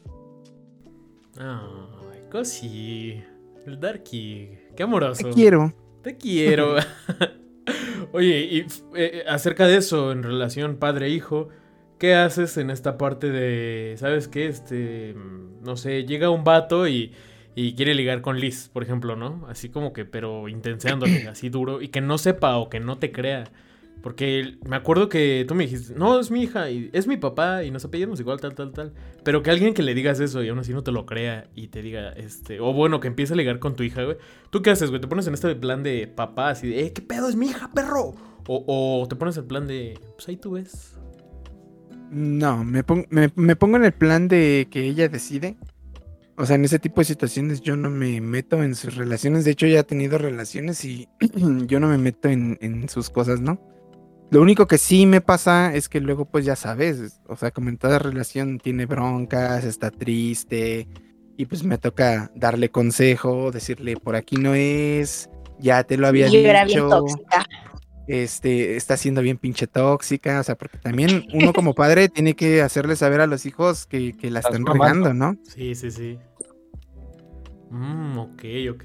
Ay, 1.39 2.21
Cosi. 2.31 3.25
El 3.67 3.81
Darky. 3.81 4.58
Qué 4.79 4.85
amoroso. 4.85 5.29
Te 5.29 5.35
quiero. 5.35 5.75
Te 6.03 6.17
quiero. 6.17 6.77
Oye, 8.13 8.39
y 8.39 8.67
eh, 8.95 9.25
acerca 9.29 9.67
de 9.67 9.77
eso, 9.77 10.13
en 10.13 10.23
relación 10.23 10.77
padre-hijo, 10.77 11.49
¿qué 11.99 12.15
haces 12.15 12.57
en 12.59 12.71
esta 12.71 12.97
parte 12.97 13.29
de, 13.29 13.97
¿sabes 13.99 14.29
qué? 14.29 14.47
Este, 14.47 15.17
no 15.63 15.77
sé, 15.77 16.05
llega 16.05 16.31
un 16.31 16.45
vato 16.45 16.87
y 16.87 17.13
y 17.61 17.75
quiere 17.75 17.93
ligar 17.97 18.21
con 18.21 18.39
Liz, 18.39 18.71
por 18.73 18.85
ejemplo, 18.85 19.17
¿no? 19.17 19.45
Así 19.49 19.69
como 19.69 19.93
que, 19.93 20.05
pero 20.05 20.49
intenseándole, 20.49 21.27
así 21.27 21.49
duro, 21.49 21.83
y 21.83 21.89
que 21.89 22.01
no 22.01 22.17
sepa 22.17 22.57
o 22.57 22.69
que 22.69 22.79
no 22.79 22.99
te 22.99 23.11
crea. 23.11 23.51
Porque 24.03 24.59
me 24.67 24.77
acuerdo 24.77 25.09
que 25.09 25.45
tú 25.47 25.55
me 25.55 25.65
dijiste, 25.65 25.95
no, 25.95 26.21
es 26.21 26.31
mi 26.31 26.43
hija, 26.43 26.71
y 26.71 26.91
es 26.93 27.07
mi 27.07 27.17
papá, 27.17 27.65
y 27.65 27.71
nos 27.71 27.85
apellidamos 27.85 28.21
igual, 28.21 28.41
tal, 28.41 28.55
tal, 28.55 28.73
tal. 28.73 28.93
Pero 29.25 29.43
que 29.43 29.51
alguien 29.51 29.75
que 29.75 29.83
le 29.83 29.95
digas 29.95 30.21
eso 30.21 30.43
y 30.43 30.49
aún 30.49 30.59
así 30.59 30.73
no 30.73 30.83
te 30.83 30.93
lo 30.93 31.05
crea 31.05 31.49
y 31.55 31.69
te 31.69 31.83
diga, 31.83 32.11
este, 32.11 32.61
o 32.61 32.73
bueno, 32.73 33.01
que 33.01 33.09
empiece 33.09 33.33
a 33.33 33.37
ligar 33.37 33.59
con 33.59 33.75
tu 33.75 33.83
hija, 33.83 34.05
güey. 34.05 34.17
¿Tú 34.51 34.63
qué 34.63 34.71
haces, 34.71 34.91
güey? 34.91 35.01
¿Te 35.01 35.09
pones 35.09 35.27
en 35.27 35.35
este 35.35 35.55
plan 35.57 35.83
de 35.83 36.07
papá, 36.07 36.51
así 36.51 36.69
de, 36.69 36.87
eh, 36.87 36.93
qué 36.93 37.03
pedo, 37.03 37.29
es 37.29 37.37
mi 37.37 37.47
hija, 37.47 37.71
perro? 37.73 38.15
O, 38.47 38.65
o 39.03 39.09
te 39.09 39.17
pones 39.17 39.37
en 39.37 39.47
plan 39.47 39.67
de, 39.67 39.99
pues 40.15 40.29
ahí 40.29 40.37
tú 40.37 40.53
ves. 40.53 40.95
No, 42.11 42.65
me, 42.65 42.83
me 43.35 43.57
pongo 43.57 43.77
en 43.77 43.85
el 43.85 43.93
plan 43.93 44.29
de 44.29 44.69
que 44.71 44.85
ella 44.87 45.09
decide 45.09 45.59
o 46.39 46.47
sea, 46.47 46.55
en 46.55 46.65
ese 46.65 46.79
tipo 46.79 47.01
de 47.01 47.05
situaciones 47.05 47.63
yo 47.63 47.77
no 47.77 47.91
me 47.91 48.21
meto 48.21 48.63
en 48.63 48.77
sus 48.77 48.95
relaciones. 48.95 49.45
De 49.45 49.51
hecho, 49.51 49.67
ya 49.67 49.81
he 49.81 49.85
tenido 49.85 50.19
relaciones 50.19 50.85
y 50.85 51.09
yo 51.67 51.81
no 51.81 51.89
me 51.89 51.99
meto 51.99 52.29
en, 52.29 52.89
sus 52.89 53.11
cosas, 53.11 53.41
¿no? 53.41 53.61
Lo 54.31 54.43
único 54.43 54.67
que 54.67 54.77
sí 54.77 55.07
me 55.07 55.21
pasa 55.21 55.75
es 55.75 55.89
que 55.89 56.01
luego, 56.01 56.27
pues 56.27 56.45
ya 56.45 56.55
sabes, 56.55 57.21
o 57.27 57.37
sea, 57.37 57.51
como 57.51 57.71
en 57.71 57.79
toda 57.79 57.99
relación 57.99 58.59
tiene 58.59 58.85
broncas, 58.85 59.65
está 59.65 59.91
triste, 59.91 60.87
y 61.39 61.47
pues 61.47 61.65
me 61.65 61.79
toca 61.79 62.31
darle 62.35 62.69
consejo, 62.69 63.51
decirle 63.51 63.97
por 63.97 64.17
aquí 64.17 64.37
no 64.37 64.55
es, 64.55 65.31
ya 65.59 65.83
te 65.85 65.97
lo 65.97 66.09
había 66.09 66.27
dicho. 66.27 66.39
Era 66.39 66.65
bien 66.65 66.89
tóxica. 66.89 67.47
Este, 68.07 68.77
está 68.77 68.97
siendo 68.97 69.23
bien 69.23 69.39
pinche 69.39 69.67
tóxica, 69.67 70.41
o 70.41 70.43
sea, 70.43 70.57
porque 70.57 70.79
también 70.79 71.27
uno 71.33 71.53
como 71.53 71.75
padre 71.75 72.09
tiene 72.09 72.35
que 72.35 72.61
hacerle 72.63 72.97
saber 72.97 73.21
a 73.21 73.27
los 73.27 73.47
hijos 73.47 73.87
que, 73.87 74.15
la 74.23 74.41
están 74.41 74.67
regando, 74.67 75.15
¿no? 75.15 75.37
Sí, 75.45 75.75
sí, 75.75 75.91
sí. 75.91 76.19
Mm, 77.71 78.19
ok, 78.19 78.45
ok. 78.73 78.85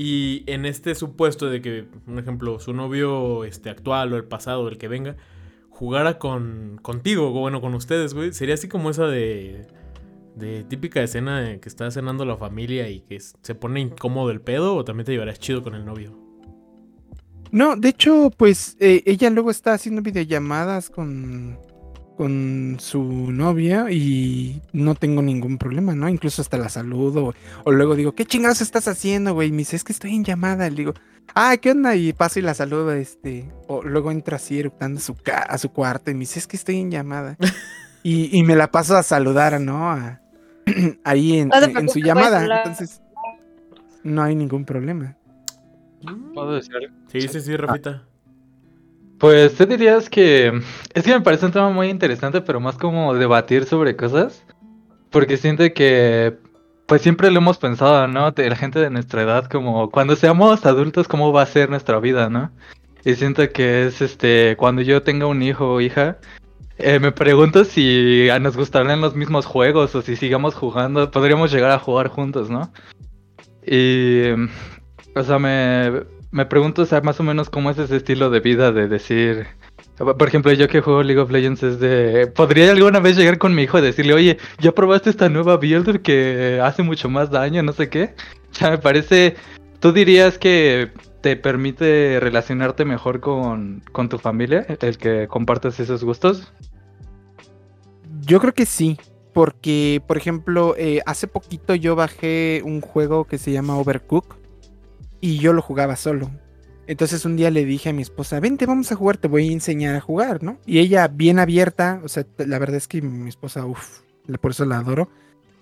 Y 0.00 0.44
en 0.46 0.64
este 0.64 0.94
supuesto 0.94 1.50
de 1.50 1.60
que, 1.60 1.84
por 2.06 2.20
ejemplo, 2.20 2.60
su 2.60 2.72
novio 2.72 3.42
este, 3.42 3.68
actual 3.68 4.12
o 4.12 4.16
el 4.16 4.22
pasado, 4.22 4.68
el 4.68 4.78
que 4.78 4.86
venga, 4.86 5.16
jugara 5.70 6.20
con 6.20 6.78
contigo, 6.82 7.30
o 7.30 7.40
bueno, 7.40 7.60
con 7.60 7.74
ustedes, 7.74 8.14
güey, 8.14 8.32
sería 8.32 8.54
así 8.54 8.68
como 8.68 8.90
esa 8.90 9.08
de 9.08 9.66
de 10.36 10.62
típica 10.62 11.02
escena 11.02 11.40
de 11.40 11.58
que 11.58 11.68
está 11.68 11.90
cenando 11.90 12.24
la 12.24 12.36
familia 12.36 12.88
y 12.88 13.00
que 13.00 13.18
se 13.18 13.54
pone 13.56 13.80
incómodo 13.80 14.30
el 14.30 14.40
pedo 14.40 14.76
o 14.76 14.84
también 14.84 15.04
te 15.04 15.10
llevarás 15.10 15.40
chido 15.40 15.64
con 15.64 15.74
el 15.74 15.84
novio. 15.84 16.16
No, 17.50 17.74
de 17.74 17.88
hecho, 17.88 18.30
pues 18.36 18.76
eh, 18.78 19.02
ella 19.04 19.30
luego 19.30 19.50
está 19.50 19.72
haciendo 19.72 20.00
videollamadas 20.00 20.90
con, 20.90 21.58
con 22.18 22.78
su 22.80 23.00
novia 23.30 23.92
y 23.92 24.60
no 24.72 24.96
tengo 24.96 25.22
ningún 25.22 25.56
problema, 25.56 25.94
¿no? 25.94 26.08
Incluso 26.08 26.42
hasta 26.42 26.58
la 26.58 26.68
saludo 26.68 27.32
o 27.64 27.70
luego 27.70 27.94
digo, 27.94 28.12
¿qué 28.16 28.24
chingados 28.26 28.60
estás 28.60 28.88
haciendo, 28.88 29.34
güey? 29.34 29.50
Y 29.50 29.52
me 29.52 29.58
dice, 29.58 29.76
es 29.76 29.84
que 29.84 29.92
estoy 29.92 30.16
en 30.16 30.24
llamada. 30.24 30.68
Le 30.68 30.74
digo, 30.74 30.94
ah, 31.36 31.56
¿qué 31.58 31.70
onda? 31.70 31.94
Y 31.94 32.12
paso 32.12 32.40
y 32.40 32.42
la 32.42 32.54
saludo, 32.54 32.92
este. 32.92 33.48
O 33.68 33.84
luego 33.84 34.10
entra 34.10 34.34
así 34.36 34.58
eructando 34.58 34.98
a 34.98 35.00
su, 35.00 35.14
ca- 35.14 35.42
a 35.48 35.56
su 35.58 35.70
cuarto 35.70 36.10
y 36.10 36.14
me 36.14 36.20
dice, 36.20 36.40
es 36.40 36.48
que 36.48 36.56
estoy 36.56 36.78
en 36.80 36.90
llamada. 36.90 37.36
y, 38.02 38.36
y 38.36 38.42
me 38.42 38.56
la 38.56 38.72
paso 38.72 38.96
a 38.96 39.04
saludar, 39.04 39.60
¿no? 39.60 39.88
A- 39.92 40.20
ahí 41.04 41.38
en, 41.38 41.50
No 41.50 41.88
su 41.88 42.00
llamada. 42.00 42.44
la- 42.48 42.58
Entonces, 42.62 43.00
no 44.02 44.24
hay 44.24 44.34
ningún 44.34 44.64
problema. 44.64 45.16
¿Puedo 46.34 46.54
decir 46.56 46.74
algo? 46.74 46.94
Sí, 47.12 47.20
sí, 47.28 47.40
sí, 47.40 47.56
Rafita. 47.56 48.02
Pues 49.18 49.56
tú 49.56 49.66
dirías 49.66 50.08
que 50.08 50.62
es 50.94 51.04
que 51.04 51.12
me 51.12 51.20
parece 51.20 51.46
un 51.46 51.52
tema 51.52 51.70
muy 51.70 51.88
interesante, 51.88 52.40
pero 52.40 52.60
más 52.60 52.76
como 52.76 53.14
debatir 53.14 53.64
sobre 53.64 53.96
cosas, 53.96 54.44
porque 55.10 55.36
siento 55.36 55.64
que 55.74 56.36
pues 56.86 57.02
siempre 57.02 57.30
lo 57.30 57.38
hemos 57.38 57.58
pensado, 57.58 58.06
¿no? 58.08 58.32
La 58.34 58.56
gente 58.56 58.78
de 58.78 58.90
nuestra 58.90 59.22
edad, 59.22 59.46
como 59.46 59.90
cuando 59.90 60.16
seamos 60.16 60.64
adultos, 60.64 61.08
cómo 61.08 61.32
va 61.32 61.42
a 61.42 61.46
ser 61.46 61.68
nuestra 61.68 61.98
vida, 62.00 62.30
¿no? 62.30 62.50
Y 63.04 63.14
siento 63.14 63.50
que 63.50 63.86
es 63.86 64.00
este, 64.00 64.56
cuando 64.56 64.82
yo 64.82 65.02
tenga 65.02 65.26
un 65.26 65.42
hijo 65.42 65.74
o 65.74 65.80
hija, 65.80 66.18
eh, 66.78 66.98
me 67.00 67.12
pregunto 67.12 67.64
si 67.64 68.28
nos 68.40 68.56
gustarán 68.56 69.00
los 69.00 69.14
mismos 69.16 69.46
juegos 69.46 69.94
o 69.94 70.02
si 70.02 70.16
sigamos 70.16 70.54
jugando, 70.54 71.10
podríamos 71.10 71.52
llegar 71.52 71.72
a 71.72 71.78
jugar 71.78 72.08
juntos, 72.08 72.48
¿no? 72.50 72.72
Y, 73.66 74.30
o 75.14 75.22
sea, 75.22 75.38
me, 75.38 76.04
me 76.30 76.46
pregunto, 76.46 76.82
o 76.82 76.86
sea, 76.86 77.00
más 77.00 77.20
o 77.20 77.22
menos 77.22 77.50
cómo 77.50 77.70
es 77.70 77.78
ese 77.78 77.96
estilo 77.96 78.30
de 78.30 78.40
vida 78.40 78.72
de 78.72 78.88
decir, 78.88 79.46
por 79.96 80.28
ejemplo, 80.28 80.52
yo 80.52 80.68
que 80.68 80.80
juego 80.80 81.02
League 81.02 81.20
of 81.20 81.30
Legends 81.30 81.62
es 81.62 81.80
de, 81.80 82.26
¿podría 82.26 82.70
alguna 82.70 83.00
vez 83.00 83.16
llegar 83.16 83.38
con 83.38 83.54
mi 83.54 83.62
hijo 83.62 83.78
y 83.78 83.82
decirle, 83.82 84.14
oye, 84.14 84.38
ya 84.60 84.72
probaste 84.72 85.10
esta 85.10 85.28
nueva 85.28 85.56
build 85.56 86.02
que 86.02 86.60
hace 86.62 86.82
mucho 86.82 87.08
más 87.08 87.30
daño, 87.30 87.62
no 87.62 87.72
sé 87.72 87.88
qué? 87.88 88.14
O 88.50 88.54
sea, 88.54 88.70
me 88.70 88.78
parece, 88.78 89.36
¿tú 89.78 89.92
dirías 89.92 90.38
que 90.38 90.90
te 91.20 91.36
permite 91.36 92.18
relacionarte 92.18 92.86
mejor 92.86 93.20
con, 93.20 93.82
con 93.92 94.08
tu 94.08 94.18
familia, 94.18 94.64
el 94.80 94.96
que 94.96 95.28
compartas 95.28 95.78
esos 95.78 96.02
gustos? 96.02 96.50
Yo 98.22 98.40
creo 98.40 98.54
que 98.54 98.64
sí, 98.64 98.96
porque, 99.34 100.02
por 100.06 100.16
ejemplo, 100.16 100.74
eh, 100.78 101.02
hace 101.04 101.26
poquito 101.26 101.74
yo 101.74 101.94
bajé 101.94 102.62
un 102.64 102.80
juego 102.80 103.26
que 103.26 103.36
se 103.36 103.52
llama 103.52 103.76
Overcook 103.76 104.37
y 105.20 105.38
yo 105.38 105.52
lo 105.52 105.62
jugaba 105.62 105.96
solo. 105.96 106.30
Entonces 106.86 107.24
un 107.24 107.36
día 107.36 107.50
le 107.50 107.64
dije 107.64 107.90
a 107.90 107.92
mi 107.92 108.02
esposa, 108.02 108.40
vente, 108.40 108.64
vamos 108.64 108.90
a 108.90 108.96
jugar, 108.96 109.18
te 109.18 109.28
voy 109.28 109.48
a 109.48 109.52
enseñar 109.52 109.94
a 109.94 110.00
jugar, 110.00 110.42
¿no? 110.42 110.58
Y 110.64 110.78
ella 110.78 111.06
bien 111.08 111.38
abierta, 111.38 112.00
o 112.02 112.08
sea, 112.08 112.24
la 112.38 112.58
verdad 112.58 112.76
es 112.76 112.88
que 112.88 113.02
mi 113.02 113.28
esposa, 113.28 113.66
uff, 113.66 114.00
por 114.40 114.52
eso 114.52 114.64
la 114.64 114.78
adoro, 114.78 115.10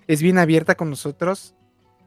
es 0.07 0.21
bien 0.21 0.37
abierta 0.37 0.75
con 0.75 0.89
nosotros, 0.89 1.53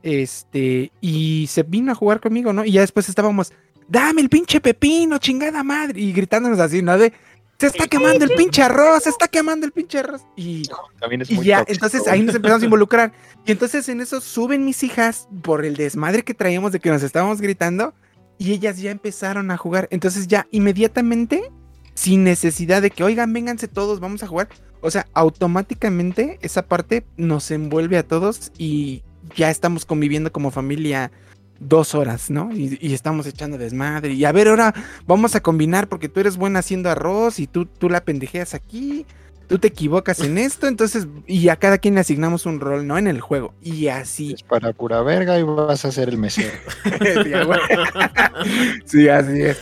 este, 0.03 0.91
y 1.03 1.47
se 1.49 1.63
vino 1.65 1.93
a 1.93 1.95
jugar 1.95 2.21
conmigo, 2.21 2.55
¿no? 2.55 2.65
Y 2.65 2.73
ya 2.73 2.81
después 2.81 3.11
estábamos, 3.11 3.53
dame 3.89 4.23
el 4.23 4.31
pinche 4.31 4.59
pepino, 4.61 5.19
chingada 5.19 5.63
madre, 5.63 6.01
y 6.01 6.13
gritándonos 6.13 6.59
así, 6.59 6.81
¿no? 6.81 6.97
De, 6.97 7.13
se 7.61 7.67
está 7.67 7.87
quemando 7.89 8.25
el 8.25 8.31
pinche 8.31 8.63
arroz, 8.63 9.03
se 9.03 9.11
está 9.11 9.29
quemando 9.29 9.67
el 9.67 9.73
pinche 9.73 9.99
arroz. 9.99 10.23
Y, 10.35 10.63
También 10.99 11.21
es 11.21 11.31
y 11.31 11.43
ya, 11.43 11.59
tóxico, 11.59 11.87
entonces 11.87 12.09
ahí 12.09 12.23
nos 12.23 12.35
empezamos 12.35 12.63
a 12.63 12.65
involucrar. 12.65 13.13
Y 13.45 13.53
entonces 13.53 13.87
en 13.91 14.01
eso 14.01 14.23
suben 14.23 14.65
mis 14.65 14.83
hijas 14.83 15.29
por 15.43 15.67
el 15.67 15.77
desmadre 15.77 16.23
que 16.23 16.33
traíamos 16.33 16.73
de 16.73 16.81
que 16.81 16.89
nos 16.89 17.03
estábamos 17.03 17.43
gritando. 17.43 17.93
Y 18.39 18.53
ellas 18.53 18.79
ya 18.79 18.91
empezaron 18.91 19.51
a 19.51 19.59
jugar. 19.59 19.89
Entonces 19.91 20.27
ya 20.27 20.47
inmediatamente, 20.51 21.53
sin 21.93 22.25
necesidad 22.25 22.81
de 22.81 22.91
que, 22.91 23.05
oigan, 23.05 23.31
vénganse 23.35 23.69
todos, 23.69 24.01
vamos 24.01 24.23
a 24.23 24.27
jugar. 24.27 24.49
O 24.81 24.91
sea, 24.91 25.07
automáticamente 25.13 26.39
esa 26.41 26.63
parte 26.63 27.05
nos 27.19 27.51
envuelve 27.51 27.99
a 27.99 28.09
todos 28.09 28.53
y 28.57 29.03
ya 29.37 29.51
estamos 29.51 29.85
conviviendo 29.85 30.33
como 30.33 30.51
familia 30.51 31.13
dos 31.61 31.95
horas, 31.95 32.31
¿no? 32.31 32.51
Y, 32.53 32.79
y 32.81 32.95
estamos 32.95 33.27
echando 33.27 33.59
desmadre. 33.59 34.15
Y 34.15 34.25
a 34.25 34.33
ver, 34.33 34.49
ahora 34.49 34.75
vamos 35.07 35.37
a 35.37 35.41
combinar 35.41 35.89
porque 35.89 36.09
tú 36.09 36.21
eres 36.21 36.37
buena 36.37 36.59
haciendo 36.59 36.91
arroz 36.91 37.39
y 37.39 37.47
tú, 37.47 37.67
tú 37.67 37.89
la 37.89 38.01
pendejeas 38.01 38.55
aquí 38.55 39.07
tú 39.51 39.59
te 39.59 39.67
equivocas 39.67 40.21
en 40.21 40.39
esto, 40.47 40.69
entonces, 40.69 41.09
y 41.27 41.49
a 41.49 41.57
cada 41.57 41.79
quien 41.79 41.95
le 41.95 42.01
asignamos 42.01 42.47
un 42.47 42.61
rol, 42.61 42.87
¿no? 42.87 42.97
En 42.97 43.09
el 43.09 43.21
juego. 43.21 43.53
Y 43.61 43.89
así. 43.89 44.33
Es 44.33 44.45
para 44.45 44.73
pura 44.73 45.03
verga 45.03 45.39
y 45.39 45.43
vas 45.43 45.85
a 45.85 45.91
ser 45.91 46.09
el 46.09 46.19
mesero. 46.19 46.53
sí, 48.85 49.09
así 49.09 49.43
es. 49.43 49.61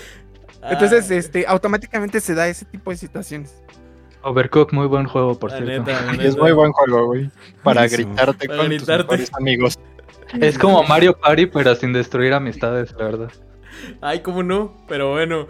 Entonces, 0.62 1.10
Ah, 1.10 1.14
este, 1.14 1.46
automáticamente 1.46 2.20
se 2.20 2.34
da 2.34 2.48
ese 2.48 2.66
tipo 2.66 2.90
de 2.90 2.98
situaciones. 2.98 3.54
Overcook, 4.22 4.74
muy 4.74 4.86
buen 4.86 5.06
juego, 5.06 5.38
por 5.38 5.52
la 5.52 5.58
cierto. 5.58 5.90
neta, 5.90 6.22
es 6.22 6.36
muy 6.36 6.52
buen 6.52 6.72
juego, 6.72 7.06
güey. 7.06 7.30
Para 7.62 7.88
gritarte 7.88 8.46
Para 8.46 8.58
con 8.58 8.68
gritarte. 8.68 9.04
tus 9.04 9.10
mejores 9.10 9.34
amigos. 9.34 9.78
Es 10.40 10.58
como 10.58 10.82
Mario 10.82 11.16
Party, 11.18 11.46
pero 11.46 11.74
sin 11.74 11.92
destruir 11.92 12.32
amistades, 12.34 12.92
la 12.98 13.04
verdad. 13.04 13.32
Ay, 14.00 14.20
cómo 14.20 14.42
no, 14.42 14.76
pero 14.88 15.12
bueno. 15.12 15.46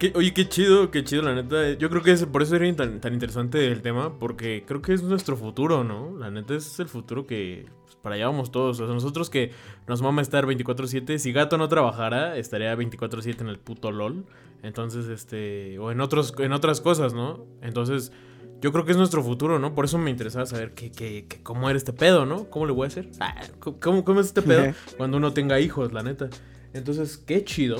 qué- 0.00 0.12
oye, 0.16 0.32
qué 0.34 0.48
chido, 0.48 0.90
qué 0.90 1.04
chido, 1.04 1.22
la 1.22 1.34
neta. 1.34 1.72
Yo 1.74 1.88
creo 1.90 2.02
que 2.02 2.12
es, 2.12 2.24
por 2.26 2.42
eso 2.42 2.56
era 2.56 2.74
tan, 2.74 3.00
tan 3.00 3.14
interesante 3.14 3.66
el 3.68 3.82
tema, 3.82 4.18
porque 4.18 4.64
creo 4.66 4.82
que 4.82 4.92
es 4.94 5.02
nuestro 5.02 5.36
futuro, 5.36 5.84
¿no? 5.84 6.16
La 6.18 6.30
neta 6.30 6.54
es 6.54 6.80
el 6.80 6.88
futuro 6.88 7.26
que 7.26 7.66
pues, 7.84 7.96
para 7.96 8.16
allá 8.16 8.26
vamos 8.26 8.50
todos. 8.50 8.80
O 8.80 8.86
sea, 8.86 8.94
nosotros 8.94 9.30
que 9.30 9.52
nos 9.86 10.02
mama 10.02 10.22
estar 10.22 10.46
24-7, 10.46 11.18
si 11.18 11.32
Gato 11.32 11.58
no 11.58 11.68
trabajara, 11.68 12.36
estaría 12.36 12.74
24-7 12.74 13.40
en 13.42 13.48
el 13.48 13.58
puto 13.58 13.92
LOL. 13.92 14.24
Entonces, 14.62 15.06
este, 15.08 15.78
o 15.78 15.92
en, 15.92 16.00
otros, 16.00 16.34
en 16.38 16.52
otras 16.52 16.80
cosas, 16.80 17.14
¿no? 17.14 17.46
Entonces, 17.62 18.12
yo 18.60 18.72
creo 18.72 18.84
que 18.84 18.92
es 18.92 18.96
nuestro 18.98 19.22
futuro, 19.22 19.58
¿no? 19.58 19.74
Por 19.74 19.84
eso 19.84 19.98
me 19.98 20.10
interesaba 20.10 20.46
saber 20.46 20.72
qué, 20.74 20.90
qué, 20.90 21.26
qué- 21.28 21.42
cómo 21.42 21.68
era 21.70 21.76
este 21.76 21.92
pedo, 21.92 22.26
¿no? 22.26 22.50
¿Cómo 22.50 22.66
le 22.66 22.72
voy 22.72 22.84
a 22.84 22.88
hacer? 22.88 23.08
Ah, 23.20 23.34
¿cómo, 23.80 24.04
¿Cómo 24.04 24.20
es 24.20 24.26
este 24.28 24.42
pedo 24.42 24.72
cuando 24.96 25.16
uno 25.16 25.32
tenga 25.32 25.60
hijos, 25.60 25.92
la 25.92 26.02
neta? 26.02 26.28
Entonces, 26.72 27.16
qué 27.18 27.44
chido 27.44 27.76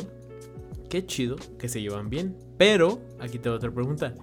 qué 0.89 1.05
chido 1.05 1.37
que 1.59 1.69
se 1.69 1.81
llevan 1.83 2.09
bien. 2.09 2.35
Pero, 2.57 3.01
aquí 3.21 3.39
te 3.39 3.51
otra 3.51 3.71
pregunta. 3.71 4.15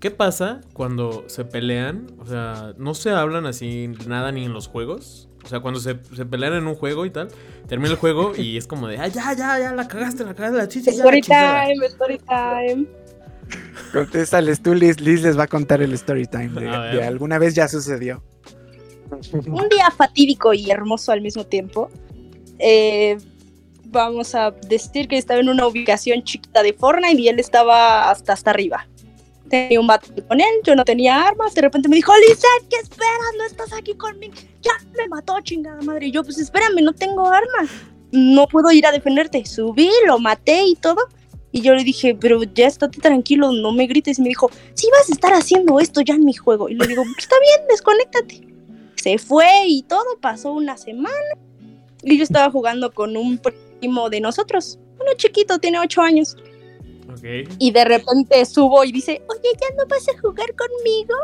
¿Qué 0.00 0.10
pasa 0.10 0.60
cuando 0.72 1.24
se 1.28 1.44
pelean? 1.44 2.06
O 2.18 2.26
sea, 2.26 2.72
no 2.78 2.94
se 2.94 3.10
hablan 3.10 3.46
así 3.46 3.90
nada 4.06 4.32
ni 4.32 4.44
en 4.44 4.52
los 4.52 4.66
juegos. 4.66 5.28
O 5.44 5.48
sea, 5.48 5.60
cuando 5.60 5.80
se, 5.80 5.98
se 6.14 6.24
pelean 6.24 6.54
en 6.54 6.66
un 6.66 6.74
juego 6.74 7.04
y 7.04 7.10
tal, 7.10 7.28
termina 7.68 7.90
el 7.90 7.96
juego 7.98 8.32
y 8.36 8.56
es 8.56 8.66
como 8.66 8.88
de, 8.88 8.96
ah, 8.98 9.08
ya, 9.08 9.34
ya, 9.34 9.58
ya, 9.58 9.72
la 9.74 9.86
cagaste, 9.86 10.24
la 10.24 10.34
cagaste, 10.34 10.56
la 10.58 10.68
chicha, 10.68 10.90
Story 10.90 11.20
chingada". 11.20 11.66
time, 11.66 11.86
story 11.86 12.18
time. 12.18 12.86
Contéstales 13.92 14.62
tú, 14.62 14.74
Liz. 14.74 15.00
Liz 15.00 15.22
les 15.22 15.38
va 15.38 15.44
a 15.44 15.46
contar 15.46 15.82
el 15.82 15.92
story 15.94 16.26
time. 16.26 16.48
De, 16.48 17.04
alguna 17.04 17.38
vez 17.38 17.54
ya 17.54 17.68
sucedió. 17.68 18.22
Un 19.32 19.68
día 19.68 19.90
fatídico 19.96 20.52
y 20.52 20.70
hermoso 20.70 21.12
al 21.12 21.20
mismo 21.20 21.44
tiempo. 21.44 21.90
Eh, 22.58 23.16
vamos 23.86 24.34
a 24.34 24.50
decir 24.50 25.08
que 25.08 25.16
estaba 25.16 25.40
en 25.40 25.48
una 25.48 25.66
ubicación 25.66 26.22
chiquita 26.24 26.62
de 26.62 26.72
Fortnite 26.72 27.20
y 27.20 27.28
él 27.28 27.38
estaba 27.38 28.10
hasta 28.10 28.32
hasta 28.32 28.50
arriba. 28.50 28.86
Tenía 29.48 29.78
un 29.78 29.86
battle 29.86 30.22
con 30.26 30.40
él, 30.40 30.54
yo 30.64 30.74
no 30.74 30.84
tenía 30.84 31.22
armas, 31.22 31.54
de 31.54 31.60
repente 31.60 31.88
me 31.88 31.96
dijo, 31.96 32.12
Lizette, 32.16 32.68
¿qué 32.68 32.76
esperas? 32.76 33.34
No 33.38 33.44
estás 33.44 33.72
aquí 33.72 33.94
conmigo. 33.94 34.34
Ya 34.62 34.72
me 34.96 35.06
mató, 35.08 35.38
chingada 35.42 35.80
madre. 35.82 36.06
Y 36.06 36.12
yo, 36.12 36.24
pues 36.24 36.38
espérame, 36.38 36.82
no 36.82 36.92
tengo 36.92 37.28
armas. 37.28 37.70
No 38.10 38.46
puedo 38.48 38.70
ir 38.72 38.86
a 38.86 38.92
defenderte. 38.92 39.44
Subí, 39.44 39.90
lo 40.06 40.18
maté 40.18 40.64
y 40.64 40.76
todo. 40.76 41.08
Y 41.54 41.60
yo 41.60 41.72
le 41.72 41.84
dije, 41.84 42.16
pero 42.20 42.42
ya 42.42 42.66
estate 42.66 43.00
tranquilo, 43.00 43.52
no 43.52 43.70
me 43.70 43.86
grites. 43.86 44.18
Y 44.18 44.22
me 44.22 44.28
dijo, 44.28 44.50
si 44.74 44.90
vas 44.90 45.08
a 45.08 45.12
estar 45.12 45.32
haciendo 45.32 45.78
esto 45.78 46.00
ya 46.00 46.14
en 46.14 46.24
mi 46.24 46.32
juego. 46.32 46.68
Y 46.68 46.74
le 46.74 46.84
digo, 46.84 47.04
está 47.16 47.36
bien, 47.38 47.68
desconéctate. 47.68 48.48
Se 48.96 49.18
fue 49.18 49.46
y 49.68 49.84
todo, 49.84 50.18
pasó 50.20 50.50
una 50.50 50.76
semana. 50.76 51.14
Y 52.02 52.18
yo 52.18 52.24
estaba 52.24 52.50
jugando 52.50 52.92
con 52.92 53.16
un 53.16 53.38
primo 53.38 54.10
de 54.10 54.20
nosotros, 54.20 54.80
uno 54.94 55.12
chiquito, 55.16 55.60
tiene 55.60 55.78
ocho 55.78 56.02
años. 56.02 56.36
Y 57.60 57.70
de 57.70 57.84
repente 57.84 58.44
subo 58.46 58.82
y 58.82 58.90
dice, 58.90 59.22
oye, 59.28 59.50
¿ya 59.60 59.76
no 59.76 59.86
vas 59.86 60.08
a 60.08 60.20
jugar 60.20 60.52
conmigo? 60.56 61.14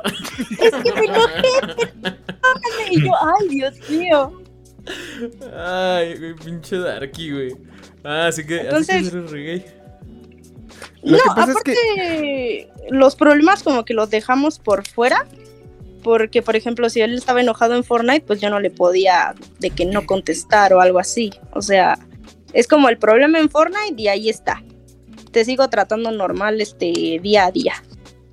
Es 0.60 0.70
que 0.84 0.92
me 0.92 1.06
enojé, 1.06 1.74
perdóname. 2.00 2.86
Y 2.92 3.02
yo, 3.02 3.10
ay, 3.20 3.48
Dios 3.48 3.90
mío. 3.90 4.42
Ay, 5.56 6.16
güey, 6.18 6.34
pinche 6.36 6.78
Darky, 6.78 7.32
güey. 7.32 7.56
Ah, 8.04 8.28
así 8.28 8.46
que, 8.46 8.60
así 8.60 8.86
que 8.86 8.98
eres 8.98 9.30
re 9.32 9.42
gay. 9.42 9.79
Lo 11.02 11.12
no, 11.12 11.22
que 11.22 11.28
pasa 11.28 11.50
es 11.52 11.56
aparte, 11.56 12.68
los 12.90 13.16
problemas 13.16 13.62
como 13.62 13.84
que 13.84 13.94
los 13.94 14.10
dejamos 14.10 14.58
por 14.58 14.86
fuera 14.86 15.26
porque 16.02 16.42
por 16.42 16.56
ejemplo, 16.56 16.88
si 16.90 17.00
él 17.00 17.14
estaba 17.14 17.40
enojado 17.40 17.74
en 17.74 17.84
Fortnite, 17.84 18.22
pues 18.26 18.40
yo 18.40 18.50
no 18.50 18.60
le 18.60 18.70
podía 18.70 19.34
de 19.58 19.70
que 19.70 19.84
no 19.84 20.06
contestar 20.06 20.72
o 20.72 20.80
algo 20.80 20.98
así. 20.98 21.32
O 21.52 21.62
sea, 21.62 21.98
es 22.52 22.66
como 22.66 22.88
el 22.88 22.98
problema 22.98 23.38
en 23.38 23.50
Fortnite 23.50 24.00
y 24.00 24.08
ahí 24.08 24.28
está. 24.28 24.62
Te 25.30 25.44
sigo 25.44 25.68
tratando 25.68 26.10
normal 26.10 26.60
este 26.60 27.20
día 27.22 27.46
a 27.46 27.52
día. 27.52 27.74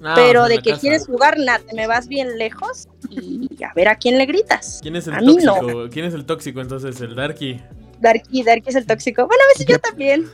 Ah, 0.04 0.14
Pero 0.16 0.44
en 0.46 0.50
de 0.50 0.58
que 0.62 0.72
casa. 0.72 0.82
quieres 0.82 1.08
jugar, 1.08 1.38
nada, 1.40 1.60
te 1.60 1.76
me 1.76 1.88
vas 1.88 2.08
bien 2.08 2.38
lejos 2.38 2.88
y 3.10 3.50
a 3.64 3.74
ver 3.74 3.88
a 3.88 3.96
quién 3.96 4.18
le 4.18 4.26
gritas. 4.26 4.80
¿Quién 4.82 4.96
es 4.96 5.08
el 5.08 5.14
a 5.16 5.22
mí 5.22 5.38
no. 5.38 5.56
tóxico? 5.56 5.90
¿Quién 5.92 6.06
es 6.06 6.14
el 6.14 6.26
tóxico 6.26 6.62
entonces? 6.62 7.02
El 7.02 7.16
Darky. 7.16 7.60
Darky, 8.00 8.44
Darky 8.44 8.70
es 8.70 8.76
el 8.76 8.86
tóxico. 8.86 9.26
Bueno, 9.26 9.42
a 9.44 9.48
veces 9.54 9.66
yo 9.66 9.80
también, 9.80 10.28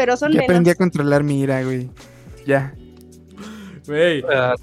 pero 0.00 0.16
son 0.16 0.32
Ya 0.32 0.38
menos. 0.38 0.44
aprendí 0.50 0.70
a 0.70 0.74
controlar 0.76 1.22
mi 1.22 1.40
ira, 1.42 1.62
güey. 1.62 1.90
Ya. 2.46 2.72
Güey. 3.86 4.24
Ah, 4.32 4.54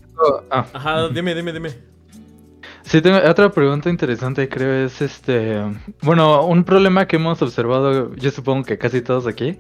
ah, 0.50 0.66
Ajá, 0.74 1.10
dime, 1.10 1.36
dime, 1.36 1.54
dime. 1.54 1.70
Sí, 2.82 3.02
tengo 3.04 3.18
otra 3.18 3.52
pregunta 3.52 3.88
interesante, 3.92 4.50
creo, 4.50 4.86
es 4.86 5.00
este, 5.00 5.62
bueno, 6.02 6.44
un 6.48 6.64
problema 6.64 7.06
que 7.08 7.18
hemos 7.18 7.40
observado, 7.44 8.16
yo 8.16 8.32
supongo 8.32 8.64
que 8.64 8.80
casi 8.80 9.02
todos 9.02 9.28
aquí, 9.28 9.60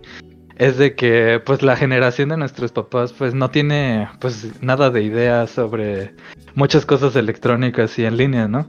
es 0.56 0.78
de 0.78 0.96
que 0.96 1.40
pues 1.46 1.62
la 1.62 1.76
generación 1.76 2.30
de 2.30 2.38
nuestros 2.38 2.72
papás 2.72 3.14
pues 3.14 3.36
no 3.36 3.52
tiene 3.52 4.08
pues 4.20 4.60
nada 4.64 4.90
de 4.90 5.04
idea 5.04 5.46
sobre 5.46 6.16
muchas 6.56 6.88
cosas 6.88 7.16
electrónicas 7.16 8.00
y 8.00 8.06
en 8.06 8.18
línea, 8.18 8.48
¿no? 8.48 8.68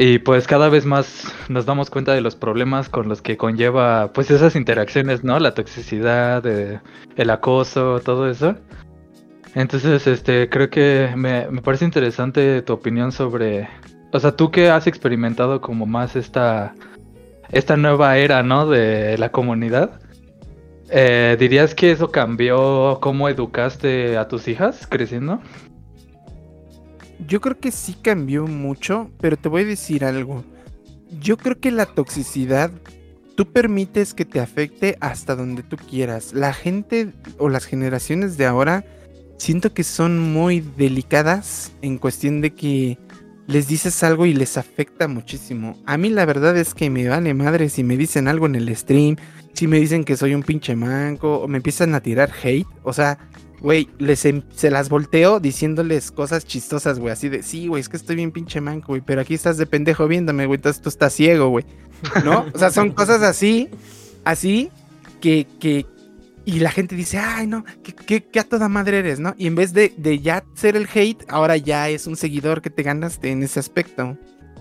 Y 0.00 0.20
pues 0.20 0.46
cada 0.46 0.68
vez 0.68 0.86
más 0.86 1.24
nos 1.48 1.66
damos 1.66 1.90
cuenta 1.90 2.12
de 2.14 2.20
los 2.20 2.36
problemas 2.36 2.88
con 2.88 3.08
los 3.08 3.20
que 3.20 3.36
conlleva 3.36 4.12
pues 4.12 4.30
esas 4.30 4.54
interacciones, 4.54 5.24
¿no? 5.24 5.40
La 5.40 5.54
toxicidad, 5.54 6.46
eh, 6.46 6.80
el 7.16 7.30
acoso, 7.30 8.00
todo 8.00 8.30
eso. 8.30 8.54
Entonces, 9.56 10.06
este, 10.06 10.48
creo 10.48 10.70
que 10.70 11.12
me, 11.16 11.48
me 11.50 11.62
parece 11.62 11.84
interesante 11.84 12.62
tu 12.62 12.74
opinión 12.74 13.10
sobre, 13.10 13.68
o 14.12 14.20
sea, 14.20 14.36
tú 14.36 14.52
que 14.52 14.70
has 14.70 14.86
experimentado 14.86 15.60
como 15.60 15.84
más 15.84 16.14
esta, 16.14 16.74
esta 17.50 17.76
nueva 17.76 18.18
era, 18.18 18.44
¿no? 18.44 18.68
De 18.68 19.18
la 19.18 19.32
comunidad. 19.32 20.00
eh, 20.90 21.36
¿Dirías 21.40 21.74
que 21.74 21.90
eso 21.90 22.10
cambió 22.12 22.98
cómo 23.00 23.28
educaste 23.28 24.16
a 24.16 24.28
tus 24.28 24.46
hijas 24.48 24.86
creciendo? 24.86 25.40
Yo 27.26 27.40
creo 27.40 27.58
que 27.58 27.72
sí 27.72 27.94
cambió 28.00 28.46
mucho, 28.46 29.10
pero 29.20 29.36
te 29.36 29.48
voy 29.48 29.62
a 29.62 29.66
decir 29.66 30.04
algo. 30.04 30.44
Yo 31.20 31.36
creo 31.36 31.58
que 31.58 31.70
la 31.70 31.86
toxicidad, 31.86 32.70
tú 33.36 33.50
permites 33.52 34.14
que 34.14 34.24
te 34.24 34.40
afecte 34.40 34.96
hasta 35.00 35.34
donde 35.34 35.62
tú 35.62 35.76
quieras. 35.76 36.32
La 36.32 36.52
gente 36.52 37.12
o 37.38 37.48
las 37.48 37.64
generaciones 37.64 38.36
de 38.36 38.46
ahora, 38.46 38.84
siento 39.36 39.72
que 39.72 39.84
son 39.84 40.18
muy 40.32 40.60
delicadas 40.60 41.72
en 41.82 41.98
cuestión 41.98 42.40
de 42.40 42.54
que 42.54 42.98
les 43.46 43.66
dices 43.66 44.02
algo 44.02 44.26
y 44.26 44.34
les 44.34 44.58
afecta 44.58 45.08
muchísimo. 45.08 45.76
A 45.86 45.96
mí 45.96 46.10
la 46.10 46.26
verdad 46.26 46.56
es 46.56 46.74
que 46.74 46.90
me 46.90 47.08
vale 47.08 47.32
madre 47.32 47.70
si 47.70 47.82
me 47.82 47.96
dicen 47.96 48.28
algo 48.28 48.46
en 48.46 48.56
el 48.56 48.76
stream, 48.76 49.16
si 49.54 49.66
me 49.66 49.80
dicen 49.80 50.04
que 50.04 50.16
soy 50.16 50.34
un 50.34 50.42
pinche 50.42 50.76
manco, 50.76 51.38
o 51.40 51.48
me 51.48 51.56
empiezan 51.56 51.94
a 51.94 52.00
tirar 52.00 52.30
hate, 52.42 52.68
o 52.84 52.92
sea... 52.92 53.18
Güey, 53.60 53.88
les 53.98 54.24
em- 54.24 54.42
se 54.54 54.70
las 54.70 54.88
volteo 54.88 55.40
diciéndoles 55.40 56.10
cosas 56.10 56.46
chistosas, 56.46 56.98
güey. 56.98 57.12
Así 57.12 57.28
de, 57.28 57.42
sí, 57.42 57.66
güey, 57.66 57.80
es 57.80 57.88
que 57.88 57.96
estoy 57.96 58.16
bien 58.16 58.30
pinche 58.30 58.60
manco, 58.60 58.88
güey. 58.88 59.00
Pero 59.04 59.20
aquí 59.20 59.34
estás 59.34 59.56
de 59.56 59.66
pendejo 59.66 60.06
viéndome, 60.06 60.46
güey. 60.46 60.56
Entonces 60.56 60.80
tú 60.80 60.88
estás 60.88 61.12
ciego, 61.12 61.48
güey. 61.48 61.64
¿No? 62.24 62.46
O 62.54 62.58
sea, 62.58 62.70
son 62.70 62.92
cosas 62.92 63.22
así, 63.22 63.68
así, 64.24 64.70
que, 65.20 65.46
que. 65.58 65.86
Y 66.44 66.60
la 66.60 66.70
gente 66.70 66.94
dice, 66.96 67.18
ay, 67.18 67.46
no, 67.46 67.64
que, 67.82 67.92
que, 67.92 68.24
que 68.24 68.40
a 68.40 68.44
toda 68.44 68.68
madre 68.68 69.00
eres, 69.00 69.20
¿no? 69.20 69.34
Y 69.36 69.48
en 69.48 69.54
vez 69.54 69.74
de, 69.74 69.92
de 69.98 70.20
ya 70.20 70.44
ser 70.54 70.76
el 70.76 70.88
hate, 70.92 71.22
ahora 71.28 71.58
ya 71.58 71.90
es 71.90 72.06
un 72.06 72.16
seguidor 72.16 72.62
que 72.62 72.70
te 72.70 72.82
ganaste 72.82 73.30
en 73.30 73.42
ese 73.42 73.60
aspecto. 73.60 74.16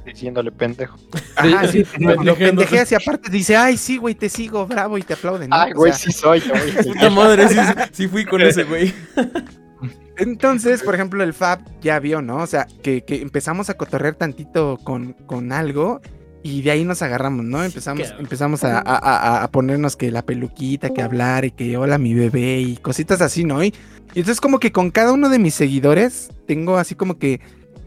Diciéndole 0.08 0.52
pendejo. 0.52 0.98
Ajá, 1.36 1.68
sí, 1.68 1.84
lo, 2.00 2.16
lo 2.24 2.36
pendejeas 2.36 2.92
y 2.92 2.96
aparte 2.96 3.30
dice, 3.30 3.56
ay, 3.56 3.78
sí, 3.78 3.98
güey, 3.98 4.16
te 4.16 4.30
sigo, 4.30 4.66
bravo, 4.66 4.98
y 4.98 5.04
te 5.04 5.14
aplauden. 5.14 5.50
¿no? 5.50 5.56
Ay, 5.56 5.72
O 5.74 5.76
güey, 5.76 5.92
sea, 5.94 6.00
sí 6.00 6.12
soy 6.12 6.40
güey. 6.42 6.84
Puta 6.94 7.10
madre, 7.12 7.48
sí, 7.50 7.56
sí 7.92 8.08
fui 8.08 8.26
con 8.26 8.42
ese 8.42 8.64
güey. 8.64 8.94
Entonces, 10.18 10.82
por 10.82 10.96
ejemplo, 10.96 11.24
el 11.24 11.34
Fab 11.34 11.60
ya 11.82 12.00
vio, 12.00 12.22
¿no? 12.22 12.38
O 12.38 12.48
sea, 12.48 12.66
que, 12.82 13.04
que 13.04 13.22
empezamos 13.22 13.70
a 13.70 13.76
cotorrear 13.76 14.16
tantito 14.16 14.80
con, 14.84 15.14
con 15.14 15.52
algo 15.52 16.02
y 16.42 16.64
de 16.64 16.72
ahí 16.72 16.84
nos 16.86 17.04
agarramos, 17.04 17.46
¿no? 17.46 17.64
Empezamos, 17.64 18.14
empezamos 18.18 18.64
a, 18.64 18.80
a- 18.80 18.82
a- 18.98 19.44
a 19.44 19.52
ponernos 19.52 19.96
que 19.96 20.10
la 20.12 20.24
peluquita, 20.24 20.90
que 20.90 21.04
hablar 21.04 21.46
y 21.46 21.52
que 21.52 21.78
hola 21.78 22.00
mi 22.00 22.16
bebé 22.16 22.60
y 22.62 22.78
cositas 22.78 23.22
así, 23.22 23.44
¿no? 23.44 23.64
Y, 23.64 23.68
y 24.16 24.20
entonces 24.20 24.42
como 24.42 24.60
que 24.60 24.72
con 24.72 24.90
cada 24.90 25.12
uno 25.12 25.30
de 25.30 25.38
mis 25.38 25.54
seguidores 25.54 26.30
tengo 26.48 26.78
así 26.78 26.96
como 26.96 27.20
que 27.20 27.40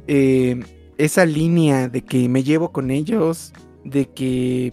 eh, 0.06 0.62
esa 1.04 1.24
línea 1.26 1.88
de 1.88 2.02
que 2.02 2.28
me 2.28 2.42
llevo 2.42 2.72
con 2.72 2.90
ellos, 2.90 3.52
de 3.84 4.06
que 4.06 4.72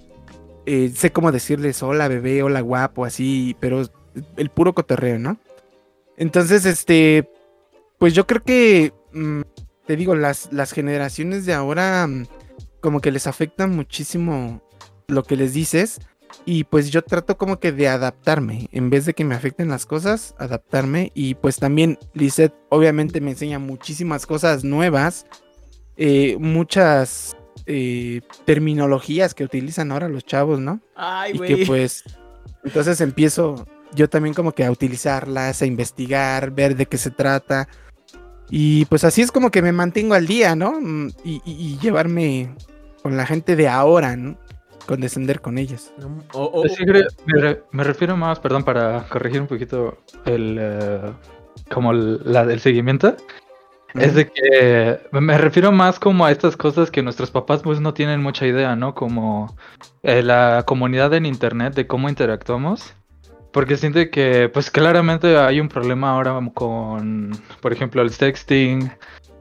eh, 0.66 0.92
sé 0.94 1.12
cómo 1.12 1.32
decirles 1.32 1.82
hola 1.82 2.08
bebé, 2.08 2.44
hola 2.44 2.62
guapo, 2.62 3.06
así, 3.06 3.56
pero 3.60 3.84
el 4.36 4.50
puro 4.50 4.74
cotorreo, 4.74 5.20
¿no? 5.20 5.38
Entonces, 6.18 6.66
este, 6.66 7.30
pues 7.98 8.14
yo 8.14 8.28
creo 8.28 8.44
que, 8.44 8.94
mm, 9.14 9.42
te 9.86 9.96
digo, 9.96 10.16
las, 10.16 10.52
las 10.52 10.72
generaciones 10.72 11.46
de 11.46 11.54
ahora 11.54 12.08
mm, 12.08 12.26
como 12.82 13.00
que 13.00 13.12
les 13.12 13.28
afecta 13.28 13.68
muchísimo 13.68 14.62
lo 15.08 15.24
que 15.24 15.38
les 15.38 15.54
dices 15.54 16.00
y 16.46 16.66
pues 16.66 16.90
yo 16.90 17.02
trato 17.02 17.38
como 17.38 17.60
que 17.60 17.72
de 17.72 17.88
adaptarme, 17.88 18.68
en 18.72 18.90
vez 18.90 19.06
de 19.06 19.14
que 19.14 19.26
me 19.26 19.36
afecten 19.36 19.70
las 19.70 19.86
cosas, 19.86 20.36
adaptarme 20.38 21.12
y 21.14 21.36
pues 21.36 21.58
también 21.58 21.98
Lisette 22.14 22.54
obviamente 22.70 23.22
me 23.22 23.32
enseña 23.32 23.60
muchísimas 23.60 24.26
cosas 24.26 24.64
nuevas, 24.64 25.26
eh, 25.98 26.38
muchas 26.40 27.36
eh, 27.66 28.22
terminologías 28.46 29.34
que 29.34 29.44
utilizan 29.44 29.92
ahora 29.92 30.08
los 30.10 30.26
chavos, 30.26 30.60
¿no? 30.60 30.80
Ay, 30.96 31.34
y 31.34 31.38
güey. 31.38 31.56
que 31.56 31.66
pues 31.66 32.04
entonces 32.64 33.02
empiezo 33.02 33.66
yo 33.94 34.10
también 34.10 34.34
como 34.34 34.52
que 34.52 34.66
a 34.66 34.72
utilizarlas, 34.72 35.62
a 35.62 35.66
investigar, 35.66 36.52
ver 36.52 36.76
de 36.76 36.86
qué 36.86 36.98
se 36.98 37.12
trata. 37.12 37.68
Y 38.50 38.86
pues 38.86 39.04
así 39.04 39.22
es 39.22 39.32
como 39.32 39.52
que 39.52 39.62
me 39.62 39.72
mantengo 39.72 40.14
al 40.14 40.28
día, 40.28 40.56
¿no? 40.56 40.80
Mm, 40.80 41.08
Y, 41.24 41.42
y- 41.46 41.74
y 41.74 41.78
llevarme 41.80 42.56
con 43.04 43.18
la 43.18 43.26
gente 43.26 43.56
de 43.56 43.68
ahora, 43.68 44.16
¿no? 44.16 44.38
Condescender 44.86 45.42
con 45.42 45.58
ellos. 45.58 45.92
No, 45.98 46.24
o- 46.34 46.62
o- 46.62 46.68
Sí, 46.70 46.86
creo- 46.86 47.08
me, 47.26 47.42
re- 47.42 47.64
me 47.72 47.84
refiero 47.84 48.16
más, 48.16 48.40
perdón, 48.40 48.64
para 48.64 49.08
corregir 49.10 49.42
un 49.42 49.48
poquito 49.48 49.98
el, 50.26 50.58
eh, 50.60 51.12
como 51.74 51.92
el, 51.92 52.22
la 52.24 52.46
del 52.46 52.60
seguimiento. 52.62 53.16
Es 53.94 54.16
de 54.16 54.28
que 54.30 55.00
me 55.12 55.38
refiero 55.38 55.72
más 55.72 56.00
como 56.00 56.26
a 56.26 56.32
estas 56.32 56.58
cosas 56.58 56.92
que 56.92 57.02
nuestros 57.02 57.32
papás 57.32 57.62
pues 57.64 57.80
no 57.80 57.94
tienen 57.94 58.22
mucha 58.22 58.46
idea, 58.46 58.76
¿no? 58.76 58.94
Como 58.94 59.56
eh, 60.04 60.22
la 60.22 60.64
comunidad 60.66 61.14
en 61.14 61.26
internet 61.26 61.74
de 61.74 61.88
cómo 61.88 62.10
interactuamos. 62.10 62.94
Porque 63.52 63.78
siento 63.78 64.00
que 64.12 64.50
pues 64.54 64.70
claramente 64.70 65.38
hay 65.38 65.60
un 65.60 65.70
problema 65.70 66.12
ahora 66.12 66.40
con, 66.54 67.32
por 67.62 67.74
ejemplo, 67.74 68.02
el 68.02 68.12
sexting 68.12 68.92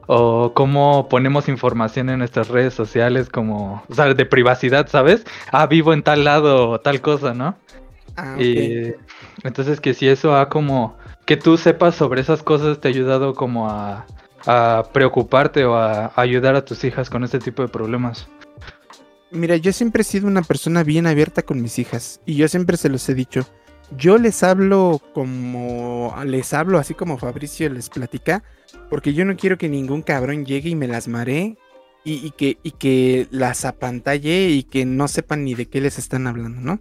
o 0.07 0.53
cómo 0.53 1.07
ponemos 1.09 1.49
información 1.49 2.09
en 2.09 2.19
nuestras 2.19 2.47
redes 2.47 2.73
sociales 2.73 3.29
como, 3.29 3.83
o 3.87 3.93
sea, 3.93 4.13
de 4.13 4.25
privacidad, 4.25 4.87
¿sabes? 4.87 5.25
Ah, 5.51 5.67
vivo 5.67 5.93
en 5.93 6.01
tal 6.01 6.23
lado 6.23 6.69
o 6.69 6.79
tal 6.79 7.01
cosa, 7.01 7.33
¿no? 7.33 7.57
Ah. 8.15 8.35
Y 8.39 8.93
entonces 9.43 9.79
que 9.79 9.93
si 9.93 10.07
eso 10.07 10.35
ha 10.35 10.49
como 10.49 10.97
que 11.25 11.37
tú 11.37 11.57
sepas 11.57 11.93
sobre 11.93 12.21
esas 12.21 12.41
cosas 12.41 12.79
te 12.79 12.87
ha 12.87 12.91
ayudado 12.91 13.35
como 13.35 13.69
a, 13.69 14.07
a 14.47 14.89
preocuparte 14.93 15.65
o 15.65 15.75
a, 15.75 16.13
ayudar 16.15 16.55
a 16.55 16.65
tus 16.65 16.83
hijas 16.83 17.09
con 17.09 17.23
este 17.23 17.39
tipo 17.39 17.61
de 17.61 17.67
problemas. 17.67 18.27
Mira, 19.29 19.57
yo 19.57 19.73
siempre 19.73 20.01
he 20.01 20.05
sido 20.05 20.27
una 20.27 20.41
persona 20.41 20.83
bien 20.83 21.05
abierta 21.05 21.43
con 21.43 21.61
mis 21.61 21.77
hijas 21.79 22.21
y 22.25 22.35
yo 22.35 22.47
siempre 22.47 22.77
se 22.77 22.89
los 22.89 23.07
he 23.09 23.13
dicho. 23.13 23.45
Yo 23.97 24.17
les 24.17 24.43
hablo 24.43 25.01
como 25.13 26.15
les 26.25 26.53
hablo 26.53 26.79
así 26.79 26.93
como 26.93 27.17
Fabricio 27.17 27.69
les 27.69 27.89
platica, 27.89 28.43
porque 28.89 29.13
yo 29.13 29.25
no 29.25 29.35
quiero 29.35 29.57
que 29.57 29.69
ningún 29.69 30.01
cabrón 30.01 30.45
llegue 30.45 30.69
y 30.69 30.75
me 30.75 30.87
las 30.87 31.07
maree 31.07 31.57
y, 32.03 32.31
que, 32.31 32.57
y 32.63 32.71
que 32.71 33.27
las 33.31 33.65
apantalle 33.65 34.49
y 34.49 34.63
que 34.63 34.85
no 34.85 35.09
sepan 35.09 35.43
ni 35.43 35.55
de 35.55 35.65
qué 35.65 35.81
les 35.81 35.99
están 35.99 36.25
hablando, 36.25 36.61
¿no? 36.61 36.79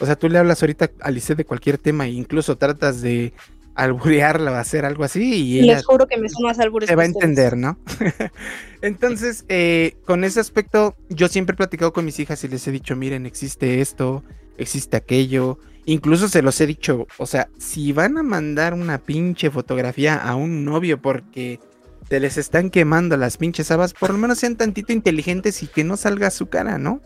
O 0.00 0.06
sea, 0.06 0.14
tú 0.14 0.28
le 0.28 0.38
hablas 0.38 0.62
ahorita 0.62 0.92
a 1.00 1.10
Lisette 1.10 1.38
de 1.38 1.44
cualquier 1.44 1.78
tema 1.78 2.06
e 2.06 2.10
incluso 2.10 2.56
tratas 2.56 3.00
de 3.02 3.32
alburearla 3.78 4.50
o 4.50 4.54
hacer 4.56 4.84
algo 4.84 5.04
así 5.04 5.58
y 5.58 5.62
Les 5.62 5.84
juro 5.84 6.08
que 6.08 6.18
me 6.18 6.28
son 6.28 6.42
más 6.42 6.58
albures. 6.58 6.88
te 6.88 6.96
va 6.96 7.04
a 7.04 7.06
entender, 7.06 7.56
¿no? 7.56 7.78
Entonces, 8.82 9.44
eh, 9.48 9.96
con 10.04 10.24
ese 10.24 10.40
aspecto, 10.40 10.96
yo 11.08 11.28
siempre 11.28 11.54
he 11.54 11.56
platicado 11.56 11.92
con 11.92 12.04
mis 12.04 12.18
hijas 12.18 12.42
y 12.42 12.48
les 12.48 12.66
he 12.66 12.72
dicho, 12.72 12.96
miren, 12.96 13.24
existe 13.24 13.80
esto, 13.80 14.24
existe 14.56 14.96
aquello. 14.96 15.58
Incluso 15.86 16.28
se 16.28 16.42
los 16.42 16.60
he 16.60 16.66
dicho, 16.66 17.06
o 17.18 17.26
sea, 17.26 17.48
si 17.58 17.92
van 17.92 18.18
a 18.18 18.24
mandar 18.24 18.74
una 18.74 18.98
pinche 18.98 19.48
fotografía 19.50 20.16
a 20.16 20.34
un 20.34 20.64
novio 20.64 21.00
porque 21.00 21.60
se 22.08 22.18
les 22.18 22.36
están 22.36 22.70
quemando 22.70 23.16
las 23.16 23.36
pinches 23.36 23.70
habas, 23.70 23.94
por 23.94 24.10
lo 24.10 24.18
menos 24.18 24.38
sean 24.38 24.56
tantito 24.56 24.92
inteligentes 24.92 25.62
y 25.62 25.68
que 25.68 25.84
no 25.84 25.96
salga 25.96 26.30
su 26.30 26.48
cara, 26.48 26.78
¿no? 26.78 27.00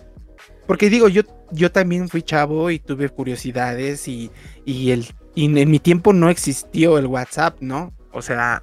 Porque 0.67 0.89
digo, 0.89 1.09
yo, 1.09 1.23
yo 1.51 1.71
también 1.71 2.09
fui 2.09 2.23
chavo 2.23 2.71
y 2.71 2.79
tuve 2.79 3.11
curiosidades 3.11 4.09
y, 4.09 4.31
y, 4.65 4.91
el, 4.93 5.07
y 5.35 5.45
en 5.59 5.71
mi 5.71 5.79
tiempo 5.79 6.13
no 6.13 6.29
existió 6.31 6.99
el 6.99 7.07
WhatsApp, 7.07 7.57
¿no? 7.61 7.93
O 8.13 8.23
sea, 8.23 8.63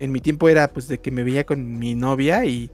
En 0.00 0.12
mi 0.12 0.20
tiempo 0.20 0.48
era 0.48 0.68
pues 0.72 0.88
de 0.88 0.98
que 0.98 1.10
me 1.10 1.22
veía 1.22 1.44
con 1.44 1.78
mi 1.78 1.94
novia 1.94 2.44
y 2.44 2.70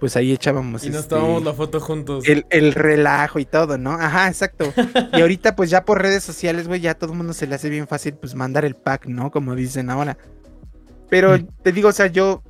pues 0.00 0.16
ahí 0.16 0.32
echábamos 0.32 0.82
Y 0.84 0.88
nos 0.90 1.00
este, 1.02 1.10
tomamos 1.10 1.44
la 1.44 1.52
foto 1.54 1.78
juntos. 1.80 2.24
el, 2.26 2.44
el 2.50 2.72
relajo 2.72 3.38
y 3.38 3.44
todo, 3.44 3.78
¿no? 3.78 3.92
Ajá, 3.92 4.28
exacto. 4.28 4.72
Y 5.12 5.20
ahorita 5.20 5.54
pues 5.56 5.70
ya 5.70 5.84
por 5.84 6.00
redes 6.02 6.24
sociales, 6.24 6.66
güey, 6.66 6.80
ya 6.80 6.92
a 6.92 6.94
todo 6.94 7.12
el 7.12 7.18
mundo 7.18 7.32
se 7.34 7.46
le 7.46 7.54
hace 7.54 7.68
bien 7.70 7.86
fácil 7.86 8.14
pues 8.14 8.34
mandar 8.34 8.64
el 8.64 8.74
pack, 8.74 9.06
¿no? 9.06 9.30
Como 9.30 9.54
dicen 9.54 9.90
ahora. 9.90 10.16
Pero 11.10 11.36
Mm. 11.38 11.46
te 11.62 11.72
digo, 11.72 11.88
o 11.90 11.92
sea, 11.92 12.06
yo 12.08 12.42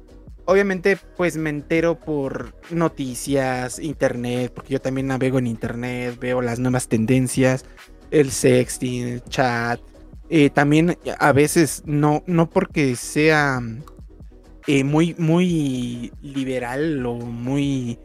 obviamente 0.46 0.96
pues 1.16 1.36
me 1.36 1.50
entero 1.50 1.98
por 1.98 2.54
noticias, 2.70 3.78
internet, 3.78 4.52
porque 4.54 4.74
yo 4.74 4.80
también 4.80 5.08
navego 5.08 5.38
en 5.38 5.46
internet, 5.48 6.16
veo 6.20 6.40
las 6.40 6.58
nuevas 6.60 6.88
tendencias, 6.88 7.64
el 8.10 8.30
sexting, 8.30 9.06
el 9.08 9.24
chat. 9.24 9.80
Eh, 10.30 10.50
también 10.50 10.98
a 11.18 11.32
veces 11.32 11.82
no, 11.84 12.22
no 12.26 12.48
porque 12.48 12.96
sea 12.96 13.60
eh, 14.66 14.84
muy, 14.84 15.14
muy 15.18 16.12
liberal 16.22 17.04
o 17.04 17.14
muy 17.16 17.98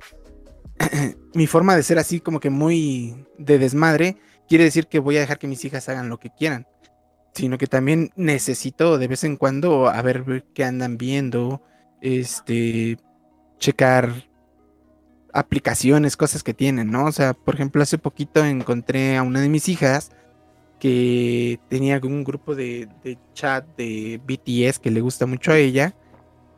mi 1.34 1.48
forma 1.48 1.76
de 1.76 1.84
ser 1.84 2.00
así 2.00 2.20
como 2.20 2.40
que 2.40 2.50
muy 2.50 3.26
de 3.38 3.60
desmadre, 3.60 4.18
quiere 4.48 4.66
decir 4.66 4.88
que 4.88 5.00
voy 5.00 5.18
a 5.18 5.22
dejar 5.22 5.40
que 5.40 5.48
mis 5.48 5.64
hijas 5.66 5.88
hagan 5.90 6.10
lo 6.10 6.20
que 6.20 6.30
quieran. 6.30 6.68
Sino 7.34 7.58
que 7.58 7.68
también 7.68 8.12
necesito 8.16 8.98
de 8.98 9.08
vez 9.08 9.24
en 9.24 9.38
cuando 9.38 9.88
a 9.88 10.02
ver 10.02 10.46
qué 10.54 10.64
andan 10.64 10.98
viendo, 10.98 11.62
este, 12.02 12.98
checar 13.60 14.28
aplicaciones, 15.32 16.18
cosas 16.18 16.44
que 16.44 16.56
tienen, 16.56 16.92
¿no? 16.92 17.06
O 17.06 17.12
sea, 17.12 17.34
por 17.34 17.54
ejemplo, 17.54 17.84
hace 17.84 18.00
poquito 18.00 18.44
encontré 18.44 19.16
a 19.16 19.24
una 19.24 19.42
de 19.42 19.50
mis 19.50 19.70
hijas 19.70 20.12
que 20.80 21.60
tenía 21.70 22.00
un 22.04 22.24
grupo 22.24 22.56
de, 22.56 22.88
de 23.04 23.18
chat 23.34 23.66
de 23.78 24.20
BTS 24.26 24.80
que 24.80 24.92
le 24.92 25.02
gusta 25.02 25.26
mucho 25.26 25.52
a 25.52 25.58
ella. 25.58 25.94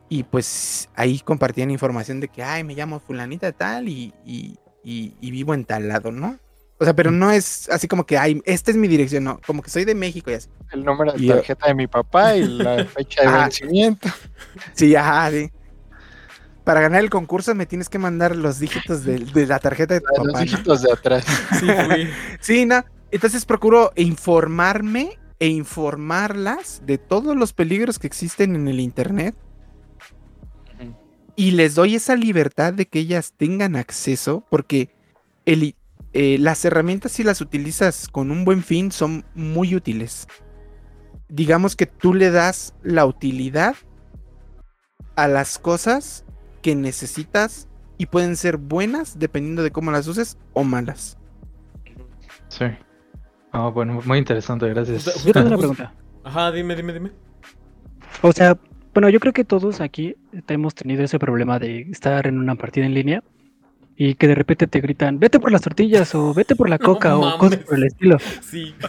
Y 0.10 0.24
pues 0.24 0.90
ahí 0.96 1.20
compartían 1.20 1.72
información 1.72 2.20
de 2.20 2.28
que, 2.28 2.44
ay, 2.44 2.64
me 2.64 2.76
llamo 2.76 3.00
fulanita 3.00 3.52
tal 3.54 3.88
y, 3.88 4.14
y, 4.26 4.58
y- 4.84 5.16
y 5.22 5.32
vivo 5.32 5.54
en 5.54 5.64
tal 5.66 5.88
lado, 5.88 6.12
¿no? 6.12 6.38
O 6.80 6.84
sea, 6.84 6.94
pero 6.96 7.12
no 7.12 7.32
es 7.32 7.70
así 7.70 7.88
como 7.88 8.06
que, 8.06 8.18
ay, 8.18 8.42
esta 8.46 8.72
es 8.72 8.78
mi 8.78 8.88
dirección, 8.88 9.24
no, 9.24 9.40
como 9.46 9.62
que 9.62 9.70
soy 9.70 9.86
de 9.86 9.96
México 9.96 10.32
y 10.32 10.34
así. 10.34 10.50
El 10.72 10.84
número 10.84 11.14
de 11.14 11.20
Y 11.22 11.28
yo- 11.28 11.36
tarjeta 11.36 11.68
de 11.68 11.76
mi 11.76 11.88
papá 11.88 12.36
y 12.36 12.44
la 12.44 12.84
fecha 12.86 13.22
de 13.22 13.28
Ajá. 13.28 13.42
vencimiento. 13.44 14.10
Sí, 14.74 14.96
ajá, 14.96 15.32
sí. 15.32 15.50
Para 16.64 16.82
ganar 16.82 17.02
el 17.02 17.10
concurso 17.10 17.56
me 17.56 17.66
tienes 17.66 17.88
que 17.90 17.98
mandar 17.98 18.36
los 18.36 18.60
dígitos 18.60 19.04
de, 19.04 19.20
de 19.20 19.48
la 19.48 19.60
tarjeta 19.60 19.94
de 19.96 20.02
tu 20.02 20.08
Los 20.10 20.18
papá. 20.28 20.40
¿no? 20.40 20.46
dígitos 20.46 20.82
de 20.82 20.92
atrás. 20.92 21.26
Sí, 21.60 21.68
fui. 21.86 22.10
Sí, 22.42 22.66
no. 22.66 22.84
Entonces 23.12 23.45
procuro 23.45 23.91
informarme 23.95 25.17
e 25.39 25.47
informarlas 25.47 26.82
de 26.86 26.97
todos 26.97 27.36
los 27.36 27.54
peligros 27.54 28.00
que 28.00 28.08
existen 28.08 28.56
en 28.56 28.67
el 28.67 28.80
internet. 28.80 29.36
Y 31.36 31.52
les 31.52 31.76
doy 31.76 31.95
esa 31.95 32.15
libertad 32.15 32.74
de 32.74 32.86
que 32.86 33.00
ellas 33.00 33.34
tengan 33.36 33.76
acceso, 33.76 34.45
porque 34.50 34.93
el 35.45 35.76
eh, 36.13 36.38
las 36.39 36.65
herramientas, 36.65 37.13
si 37.13 37.24
las 37.24 37.39
utilizas 37.39 38.10
con 38.10 38.32
un 38.32 38.43
buen 38.43 38.63
fin, 38.63 38.91
son 38.91 39.24
muy 39.34 39.76
útiles. 39.76 40.28
Digamos 41.30 41.78
que 41.78 41.86
tú 41.86 42.13
le 42.13 42.32
das 42.32 42.74
la 42.84 43.06
utilidad 43.06 43.76
a 45.15 45.28
las 45.28 45.58
cosas 45.58 46.26
que 46.62 46.76
necesitas 46.76 47.69
y 47.97 48.08
pueden 48.08 48.36
ser 48.36 48.58
buenas 48.58 49.19
dependiendo 49.19 49.63
de 49.63 49.71
cómo 49.71 49.91
las 49.91 50.08
uses 50.08 50.38
o 50.54 50.63
malas. 50.65 51.17
Sí. 52.50 52.65
Ah, 53.52 53.68
bueno, 53.68 54.02
muy 54.06 54.18
interesante, 54.18 54.68
gracias. 54.70 55.24
Yo 55.26 55.34
tengo 55.34 55.48
una 55.48 55.58
pregunta. 55.58 55.94
Ajá, 56.24 56.52
dime, 56.52 56.76
dime, 56.76 56.94
dime. 56.94 57.12
O 58.22 58.32
sea, 58.32 58.58
bueno, 58.94 59.10
yo 59.10 59.20
creo 59.20 59.34
que 59.34 59.44
todos 59.44 59.82
aquí 59.82 60.16
hemos 60.48 60.76
tenido 60.76 61.04
ese 61.04 61.20
problema 61.20 61.60
de 61.60 61.82
estar 61.92 62.28
en 62.28 62.38
una 62.38 62.56
partida 62.56 62.86
en 62.86 62.94
línea 62.94 63.24
y 63.98 64.16
que 64.16 64.28
de 64.28 64.36
repente 64.36 64.68
te 64.68 64.80
gritan, 64.80 65.20
vete 65.20 65.40
por 65.40 65.52
las 65.52 65.62
tortillas 65.62 66.14
o 66.16 66.34
vete 66.34 66.56
por 66.56 66.70
la 66.70 66.78
No 66.82 66.86
coca 66.86 67.18
o 67.18 67.38
cosas 67.38 67.60
por 67.60 67.78
el 67.78 67.86
estilo. 67.86 68.18
Sí. 68.42 68.76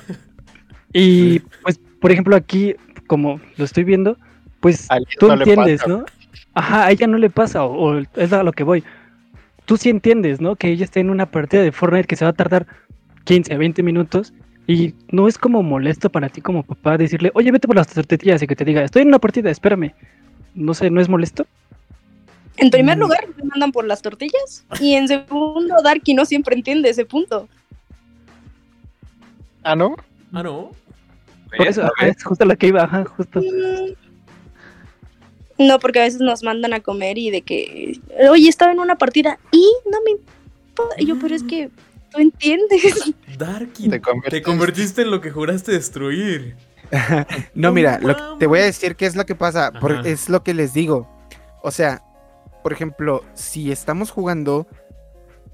Y 0.95 1.39
pues, 1.63 1.81
por 2.03 2.13
ejemplo, 2.13 2.37
aquí, 2.37 2.77
como 3.07 3.41
lo 3.57 3.65
estoy 3.65 3.83
viendo, 3.83 4.19
pues 4.61 4.91
A 4.91 4.99
tú 5.19 5.29
no 5.29 5.35
entiendes. 5.35 5.87
¿no? 5.87 6.05
Ajá, 6.53 6.85
a 6.85 6.91
ella 6.91 7.07
no 7.07 7.17
le 7.17 7.31
pasa, 7.31 7.65
o, 7.65 7.95
o 7.95 8.03
es 8.17 8.31
a 8.31 8.43
lo 8.43 8.53
que 8.53 8.63
voy. 8.63 8.85
Tú 9.65 9.79
sí 9.79 9.89
entiendes, 9.89 10.43
¿no? 10.43 10.55
Que 10.55 10.69
ella 10.69 10.85
está 10.85 11.01
en 11.01 11.09
una 11.09 11.25
partida 11.25 11.63
de 11.63 11.73
Fortnite 11.73 12.07
que 12.07 12.17
se 12.17 12.27
va 12.27 12.33
a 12.33 12.35
tardar 12.35 12.67
15 13.25 13.55
a 13.55 13.57
20 13.57 13.83
minutos 13.83 14.35
y 14.67 14.95
no 15.11 15.27
es 15.29 15.39
como 15.39 15.63
molesto 15.63 16.11
para 16.11 16.29
ti 16.29 16.41
como 16.41 16.63
papá 16.63 16.97
decirle, 16.97 17.31
oye, 17.35 17.51
vete 17.51 17.67
por 17.67 17.77
las 17.77 17.89
tortillas 17.89 18.43
y 18.43 18.47
que 18.47 18.57
te 18.57 18.65
diga, 18.65 18.83
estoy 18.85 19.03
en 19.03 19.09
una 19.09 19.19
partida, 19.19 19.51
espérame. 19.51 19.93
No 20.55 20.75
sé, 20.75 20.91
¿no 20.91 21.01
es 21.01 21.09
molesto? 21.09 21.47
En 22.59 22.71
primer 22.71 22.97
Mm. 22.97 23.01
lugar, 23.01 23.27
me 23.37 23.45
mandan 23.45 23.73
por 23.73 23.87
las 23.87 24.03
tortillas. 24.03 24.65
Y 24.81 24.95
en 24.95 25.09
segundo, 25.09 25.77
Darky 25.83 26.15
no 26.15 26.25
siempre 26.27 26.55
entiende 26.55 26.91
ese 26.91 27.05
punto. 27.07 27.49
Ah, 29.65 29.75
¿no? 29.75 29.97
Ah, 30.33 30.43
no. 30.43 30.71
Por 31.57 31.67
eso, 31.67 31.83
A 31.83 31.87
ajá, 31.87 31.95
ver, 32.05 32.15
es 32.17 32.23
justo 32.25 32.45
lo 32.45 32.57
que 32.57 32.67
iba, 32.69 32.83
ajá, 32.85 33.05
justo. 33.05 33.41
Mm. 33.41 33.95
No, 35.59 35.79
porque 35.79 36.01
a 36.01 36.05
veces 36.05 36.21
nos 36.21 36.43
mandan 36.43 36.73
a 36.73 36.81
comer 36.81 37.19
y 37.19 37.31
de 37.31 37.43
que, 37.43 38.01
oye, 38.31 38.49
estaba 38.49 38.73
en 38.73 38.81
una 38.81 38.97
partida 38.97 39.39
y 39.53 39.65
no 39.91 39.99
me 40.05 40.13
importa. 40.13 40.95
Y 40.99 41.07
yo, 41.07 41.19
pero 41.19 41.35
es 41.35 41.43
que 41.45 41.71
tú 42.13 42.21
entiendes. 42.21 43.15
Darky, 43.39 43.89
Te 44.29 44.43
convertiste 44.43 45.03
en 45.03 45.11
lo 45.11 45.21
que 45.21 45.31
juraste 45.31 45.73
destruir. 45.73 46.57
No, 47.55 47.73
mira, 47.73 47.99
lo 48.01 48.15
que- 48.17 48.23
te 48.39 48.47
voy 48.47 48.59
a 48.61 48.65
decir 48.65 48.97
qué 48.97 49.07
es 49.07 49.17
lo 49.17 49.25
que 49.25 49.35
pasa, 49.35 49.73
por- 49.73 50.07
es 50.07 50.29
lo 50.29 50.43
que 50.43 50.53
les 50.55 50.75
digo. 50.75 51.09
O 51.63 51.71
sea, 51.71 52.03
por 52.63 52.73
ejemplo, 52.73 53.25
si 53.35 53.73
estamos 53.73 54.11
jugando, 54.11 54.67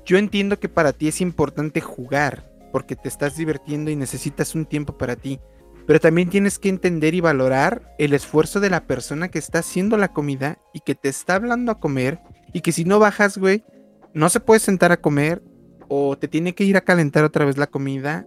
yo 0.04 0.18
entiendo 0.18 0.58
que 0.58 0.68
para 0.68 0.92
ti 0.92 1.06
es 1.08 1.20
importante 1.20 1.80
jugar, 1.80 2.50
porque 2.72 2.96
te 2.96 3.08
estás 3.08 3.36
divirtiendo 3.36 3.90
y 3.90 3.96
necesitas 3.96 4.54
un 4.54 4.66
tiempo 4.66 4.98
para 4.98 5.14
ti. 5.16 5.38
Pero 5.86 6.00
también 6.00 6.28
tienes 6.28 6.58
que 6.58 6.68
entender 6.68 7.14
y 7.14 7.20
valorar 7.20 7.94
el 7.98 8.12
esfuerzo 8.14 8.58
de 8.60 8.68
la 8.70 8.86
persona 8.86 9.28
que 9.28 9.38
está 9.38 9.60
haciendo 9.60 9.96
la 9.96 10.08
comida 10.12 10.58
y 10.74 10.80
que 10.80 10.94
te 10.94 11.08
está 11.08 11.36
hablando 11.36 11.72
a 11.72 11.78
comer 11.80 12.18
y 12.52 12.60
que 12.62 12.72
si 12.72 12.84
no 12.84 12.98
bajas, 12.98 13.38
güey, 13.38 13.64
no 14.12 14.28
se 14.28 14.40
puede 14.40 14.60
sentar 14.60 14.92
a 14.92 14.98
comer 15.00 15.40
o 15.88 16.16
te 16.16 16.28
tiene 16.28 16.54
que 16.54 16.64
ir 16.64 16.76
a 16.76 16.82
calentar 16.82 17.24
otra 17.24 17.44
vez 17.44 17.56
la 17.56 17.66
comida 17.66 18.26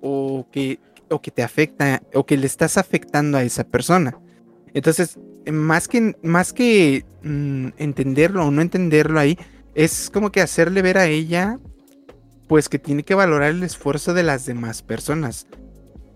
o 0.00 0.46
que, 0.50 0.78
o 1.10 1.20
que 1.20 1.30
te 1.30 1.42
afecta 1.42 2.02
o 2.14 2.24
que 2.24 2.36
le 2.36 2.46
estás 2.46 2.78
afectando 2.78 3.36
a 3.38 3.42
esa 3.42 3.64
persona. 3.64 4.18
Entonces, 4.72 5.18
más 5.50 5.88
que, 5.88 6.16
más 6.22 6.52
que 6.52 7.04
mm, 7.22 7.68
entenderlo 7.78 8.46
o 8.46 8.50
no 8.50 8.62
entenderlo 8.62 9.18
ahí, 9.18 9.38
es 9.74 10.10
como 10.10 10.30
que 10.30 10.40
hacerle 10.40 10.82
ver 10.82 10.98
a 10.98 11.06
ella, 11.06 11.58
pues 12.48 12.68
que 12.68 12.78
tiene 12.78 13.02
que 13.02 13.14
valorar 13.14 13.50
el 13.50 13.62
esfuerzo 13.62 14.14
de 14.14 14.22
las 14.22 14.46
demás 14.46 14.82
personas. 14.82 15.46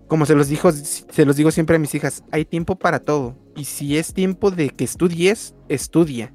Como 0.07 0.25
se 0.25 0.35
los 0.35 0.49
dijo, 0.49 0.71
se 0.71 1.25
los 1.25 1.35
digo 1.35 1.51
siempre 1.51 1.77
a 1.77 1.79
mis 1.79 1.95
hijas, 1.95 2.23
hay 2.31 2.45
tiempo 2.45 2.75
para 2.77 2.99
todo. 2.99 3.37
Y 3.55 3.65
si 3.65 3.97
es 3.97 4.13
tiempo 4.13 4.51
de 4.51 4.69
que 4.69 4.83
estudies, 4.83 5.55
estudia. 5.69 6.33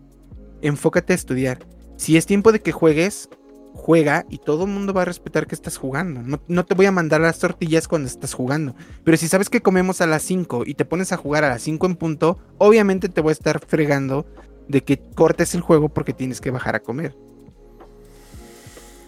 Enfócate 0.62 1.12
a 1.12 1.16
estudiar. 1.16 1.66
Si 1.96 2.16
es 2.16 2.26
tiempo 2.26 2.50
de 2.50 2.60
que 2.60 2.72
juegues, 2.72 3.28
juega 3.74 4.26
y 4.28 4.38
todo 4.38 4.64
el 4.64 4.70
mundo 4.70 4.92
va 4.92 5.02
a 5.02 5.06
respetar 5.06 5.46
que 5.46 5.54
estás 5.54 5.76
jugando. 5.76 6.22
No, 6.22 6.40
no 6.48 6.64
te 6.64 6.74
voy 6.74 6.86
a 6.86 6.92
mandar 6.92 7.20
las 7.20 7.38
tortillas 7.38 7.88
cuando 7.88 8.08
estás 8.08 8.34
jugando. 8.34 8.74
Pero 9.04 9.16
si 9.16 9.28
sabes 9.28 9.48
que 9.48 9.60
comemos 9.62 10.00
a 10.00 10.06
las 10.06 10.22
5 10.22 10.64
y 10.66 10.74
te 10.74 10.84
pones 10.84 11.12
a 11.12 11.16
jugar 11.16 11.44
a 11.44 11.48
las 11.48 11.62
5 11.62 11.86
en 11.86 11.96
punto, 11.96 12.38
obviamente 12.58 13.08
te 13.08 13.20
voy 13.20 13.30
a 13.30 13.32
estar 13.32 13.60
fregando 13.64 14.26
de 14.68 14.82
que 14.82 15.00
cortes 15.14 15.54
el 15.54 15.60
juego 15.62 15.88
porque 15.88 16.12
tienes 16.12 16.40
que 16.40 16.50
bajar 16.50 16.76
a 16.76 16.80
comer. 16.80 17.16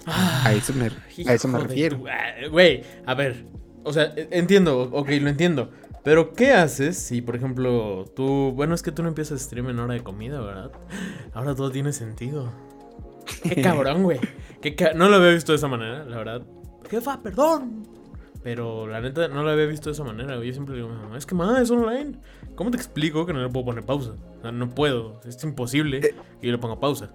A 0.06 0.52
eso 0.52 0.72
me, 0.74 0.86
a 1.28 1.34
eso 1.34 1.46
me 1.48 1.60
refiero. 1.60 2.02
ah, 2.10 2.48
Güey, 2.50 2.82
a 3.06 3.14
ver. 3.14 3.46
O 3.84 3.92
sea, 3.92 4.12
e- 4.16 4.28
entiendo, 4.32 4.80
ok, 4.92 5.08
lo 5.20 5.28
entiendo. 5.28 5.70
Pero, 6.02 6.32
¿qué 6.32 6.50
haces 6.52 6.98
si, 6.98 7.22
por 7.22 7.36
ejemplo, 7.36 8.06
tú. 8.16 8.52
Bueno, 8.56 8.74
es 8.74 8.82
que 8.82 8.90
tú 8.90 9.02
no 9.04 9.08
empiezas 9.08 9.40
stream 9.40 9.68
en 9.70 9.78
hora 9.78 9.94
de 9.94 10.02
comida, 10.02 10.40
¿verdad? 10.40 10.72
Ahora 11.32 11.54
todo 11.54 11.70
tiene 11.70 11.92
sentido. 11.92 12.50
Qué 13.42 13.62
cabrón, 13.62 14.02
güey. 14.02 14.18
Qué 14.60 14.74
ca- 14.74 14.92
No 14.94 15.08
lo 15.08 15.16
había 15.16 15.30
visto 15.30 15.52
de 15.52 15.56
esa 15.56 15.68
manera, 15.68 16.04
la 16.04 16.16
verdad. 16.16 16.42
Jefa, 16.90 17.20
perdón. 17.22 17.86
Pero 18.42 18.86
la 18.88 19.00
neta 19.00 19.28
no 19.28 19.42
lo 19.44 19.50
había 19.50 19.66
visto 19.66 19.88
de 19.88 19.94
esa 19.94 20.04
manera. 20.04 20.36
güey. 20.36 20.48
Yo 20.48 20.54
siempre 20.54 20.74
digo, 20.74 20.88
mamá, 20.88 21.16
es 21.16 21.26
que 21.26 21.34
mamá, 21.34 21.60
es 21.60 21.70
online. 21.70 22.18
¿Cómo 22.56 22.70
te 22.70 22.76
explico 22.76 23.24
que 23.24 23.32
no 23.32 23.40
le 23.42 23.48
puedo 23.48 23.66
poner 23.66 23.84
pausa? 23.84 24.14
O 24.38 24.42
sea, 24.42 24.50
no 24.52 24.68
puedo. 24.68 25.20
Es 25.24 25.42
imposible 25.44 26.00
que 26.00 26.14
yo 26.42 26.52
le 26.52 26.58
ponga 26.58 26.78
pausa. 26.80 27.10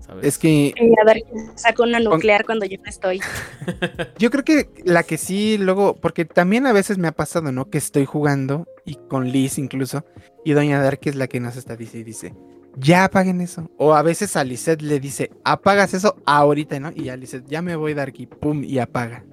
¿Sabes? 0.00 0.24
Es 0.24 0.38
que 0.38 0.74
Y 0.76 0.92
a 1.00 1.04
Darky 1.04 1.24
saca 1.56 1.82
una 1.82 1.98
nuclear 2.00 2.44
cuando 2.46 2.64
yo 2.66 2.76
no 2.78 2.84
estoy. 2.88 3.20
Yo 4.18 4.30
creo 4.30 4.44
que 4.44 4.70
la 4.84 5.02
que 5.02 5.18
sí, 5.18 5.58
luego, 5.58 5.96
porque 5.96 6.24
también 6.24 6.66
a 6.66 6.72
veces 6.72 6.98
me 6.98 7.08
ha 7.08 7.12
pasado, 7.12 7.50
¿no? 7.52 7.68
Que 7.68 7.78
estoy 7.78 8.04
jugando, 8.06 8.66
y 8.86 8.94
con 8.94 9.28
Liz 9.30 9.58
incluso, 9.58 10.04
y 10.44 10.52
Doña 10.52 10.80
Dark 10.80 11.00
es 11.04 11.14
la 11.16 11.26
que 11.26 11.40
nos 11.40 11.56
está 11.56 11.76
dice 11.76 11.98
y 11.98 12.04
dice, 12.04 12.34
ya 12.76 13.04
apaguen 13.04 13.40
eso. 13.40 13.70
O 13.76 13.94
a 13.94 14.02
veces 14.02 14.36
a 14.36 14.44
le 14.82 15.00
dice, 15.00 15.30
apagas 15.44 15.94
eso 15.94 16.16
ahorita, 16.26 16.78
¿no? 16.80 16.90
Y 16.94 17.04
ya 17.04 17.16
ya 17.46 17.62
me 17.62 17.76
voy 17.76 17.94
Darky, 17.94 18.26
pum, 18.26 18.62
y 18.64 18.78
apaga. 18.78 19.24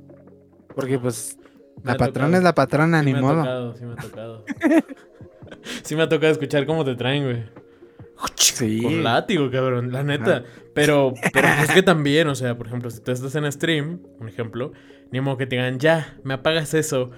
Porque 0.76 1.00
pues 1.00 1.38
Me 1.78 1.84
la 1.86 1.92
ha 1.94 1.98
patrona 1.98 2.28
tocado. 2.28 2.38
es 2.38 2.44
la 2.44 2.56
patrona, 2.56 3.00
Sí 3.00 3.06
ni 3.06 3.14
me 3.14 3.20
ha 3.20 3.22
modo. 3.22 3.38
tocado, 3.38 3.76
sí 3.76 3.86
me 3.86 3.94
ha 3.94 3.96
tocado. 3.96 4.46
Sí 5.84 5.96
me 5.96 6.04
ha 6.04 6.10
tocado 6.10 6.32
escuchar 6.32 6.66
cómo 6.66 6.84
te 6.86 6.96
traen, 6.96 7.24
güey. 7.24 7.44
Sí. 8.36 8.82
Con 8.82 9.04
látigo, 9.04 9.50
cabrón, 9.52 9.92
la 9.92 10.04
neta. 10.04 10.44
Pero, 10.74 11.14
pero 11.34 11.48
es 11.48 11.72
que 11.72 11.84
también, 11.84 12.28
o 12.28 12.36
sea, 12.36 12.58
por 12.58 12.68
ejemplo, 12.68 12.90
si 12.90 13.02
tú 13.02 13.12
estás 13.12 13.36
en 13.36 13.52
stream, 13.52 14.00
un 14.20 14.28
ejemplo, 14.28 14.72
ni 15.12 15.22
modo 15.22 15.38
que 15.38 15.46
te 15.48 15.56
digan, 15.56 15.80
ya, 15.80 16.18
me 16.24 16.36
apagas 16.36 16.74
eso. 16.74 17.12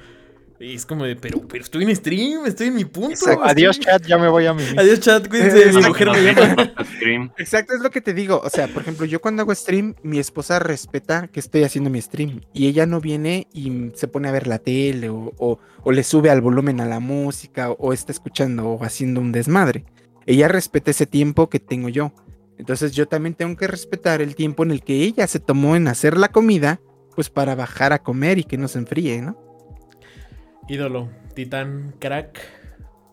Y 0.60 0.74
es 0.74 0.86
como 0.88 1.06
de, 1.06 1.16
pero, 1.16 1.48
pero 1.48 1.64
estoy 1.64 1.84
en 1.84 1.96
stream, 1.96 2.46
estoy 2.48 2.68
en 2.68 2.76
mi 2.76 2.86
punto. 2.86 3.12
Exacto. 3.12 3.44
Adiós, 3.44 3.80
chat, 3.80 4.04
ya 4.08 4.18
me 4.18 4.28
voy 4.28 4.48
a 4.48 4.54
mi. 4.56 4.64
Adiós, 4.76 5.00
chat, 5.02 5.28
cuídense, 5.28 5.72
mi 5.72 5.82
mujer 5.86 6.10
me 6.10 6.34
llama. 6.34 6.74
Exacto, 7.38 7.76
es 7.76 7.82
lo 7.82 7.92
que 7.92 8.02
te 8.02 8.14
digo. 8.16 8.42
O 8.44 8.50
sea, 8.50 8.68
por 8.68 8.82
ejemplo, 8.82 9.06
yo 9.06 9.22
cuando 9.22 9.44
hago 9.44 9.54
stream, 9.54 9.94
mi 10.02 10.18
esposa 10.18 10.58
respeta 10.58 11.28
que 11.28 11.40
estoy 11.40 11.64
haciendo 11.64 11.90
mi 11.92 12.02
stream. 12.02 12.42
Y 12.54 12.68
ella 12.68 12.88
no 12.88 13.00
viene 13.02 13.48
y 13.54 13.92
se 13.94 14.08
pone 14.08 14.30
a 14.30 14.32
ver 14.32 14.48
la 14.48 14.58
tele 14.58 15.10
o, 15.10 15.32
o- 15.38 15.60
o 15.84 15.92
le 15.92 16.04
sube 16.04 16.30
al 16.32 16.42
volumen 16.42 16.82
a 16.82 16.86
la 16.86 17.00
música 17.00 17.70
o, 17.70 17.76
o 17.80 17.94
está 17.94 18.12
escuchando 18.12 18.68
o 18.68 18.84
haciendo 18.84 19.22
un 19.22 19.32
desmadre. 19.32 19.86
Ella 20.26 20.48
respeta 20.48 20.90
ese 20.92 21.06
tiempo 21.06 21.50
que 21.50 21.60
tengo 21.60 21.88
yo. 21.90 22.14
Entonces 22.58 22.94
yo 22.94 23.08
también 23.08 23.36
tengo 23.36 23.56
que 23.56 23.68
respetar 23.68 24.22
el 24.24 24.36
tiempo 24.36 24.64
en 24.64 24.72
el 24.72 24.82
que 24.82 25.04
ella 25.04 25.28
se 25.28 25.40
tomó 25.40 25.76
en 25.76 25.88
hacer 25.88 26.18
la 26.18 26.30
comida, 26.30 26.82
pues 27.16 27.30
para 27.30 27.54
bajar 27.54 27.94
a 27.94 28.00
comer 28.00 28.40
y 28.40 28.44
que 28.44 28.58
no 28.58 28.68
se 28.68 28.80
enfríe, 28.80 29.22
¿no? 29.22 29.38
Ídolo, 30.68 31.10
titán, 31.34 31.94
crack. 32.00 32.40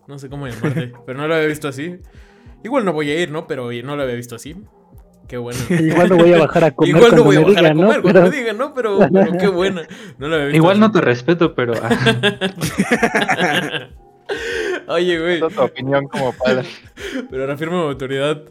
No 0.07 0.19
sé 0.19 0.29
cómo 0.29 0.47
llamarte, 0.47 0.93
pero 1.05 1.17
no 1.19 1.27
lo 1.27 1.35
había 1.35 1.47
visto 1.47 1.67
así. 1.67 1.97
Igual 2.63 2.85
no 2.85 2.93
voy 2.93 3.09
a 3.11 3.19
ir, 3.21 3.31
¿no? 3.31 3.47
Pero 3.47 3.71
no 3.71 3.95
lo 3.95 4.03
había 4.03 4.15
visto 4.15 4.35
así. 4.35 4.55
Qué 5.27 5.37
bueno. 5.37 5.59
Igual 5.69 6.09
no 6.09 6.17
voy 6.17 6.33
a 6.33 6.37
bajar 6.39 6.63
a 6.65 6.71
comer 6.71 6.95
Igual 6.95 7.15
no 7.15 7.23
voy 7.23 7.35
a 7.37 7.39
bajar 7.41 7.57
a 7.57 7.61
digan, 7.69 7.77
¿no? 7.77 7.87
comer 7.87 8.01
cuando 8.01 8.19
Pero- 8.21 8.31
me 8.31 8.37
digan, 8.37 8.57
¿no? 8.57 8.73
Pero, 8.73 8.99
pero 9.11 9.37
qué 9.39 9.47
buena. 9.47 9.81
No 10.19 10.27
lo 10.27 10.35
había 10.35 10.47
visto 10.47 10.57
Igual 10.57 10.79
no 10.79 10.91
te 10.91 11.01
respeto, 11.01 11.55
pero. 11.55 11.73
Oye, 14.87 15.19
güey. 15.19 15.39
Tu 15.39 15.61
opinión 15.61 16.07
como 16.07 16.31
padre. 16.33 16.67
Pero 17.29 17.47
reafirmo 17.47 17.83
mi 17.83 17.89
autoridad 17.89 18.43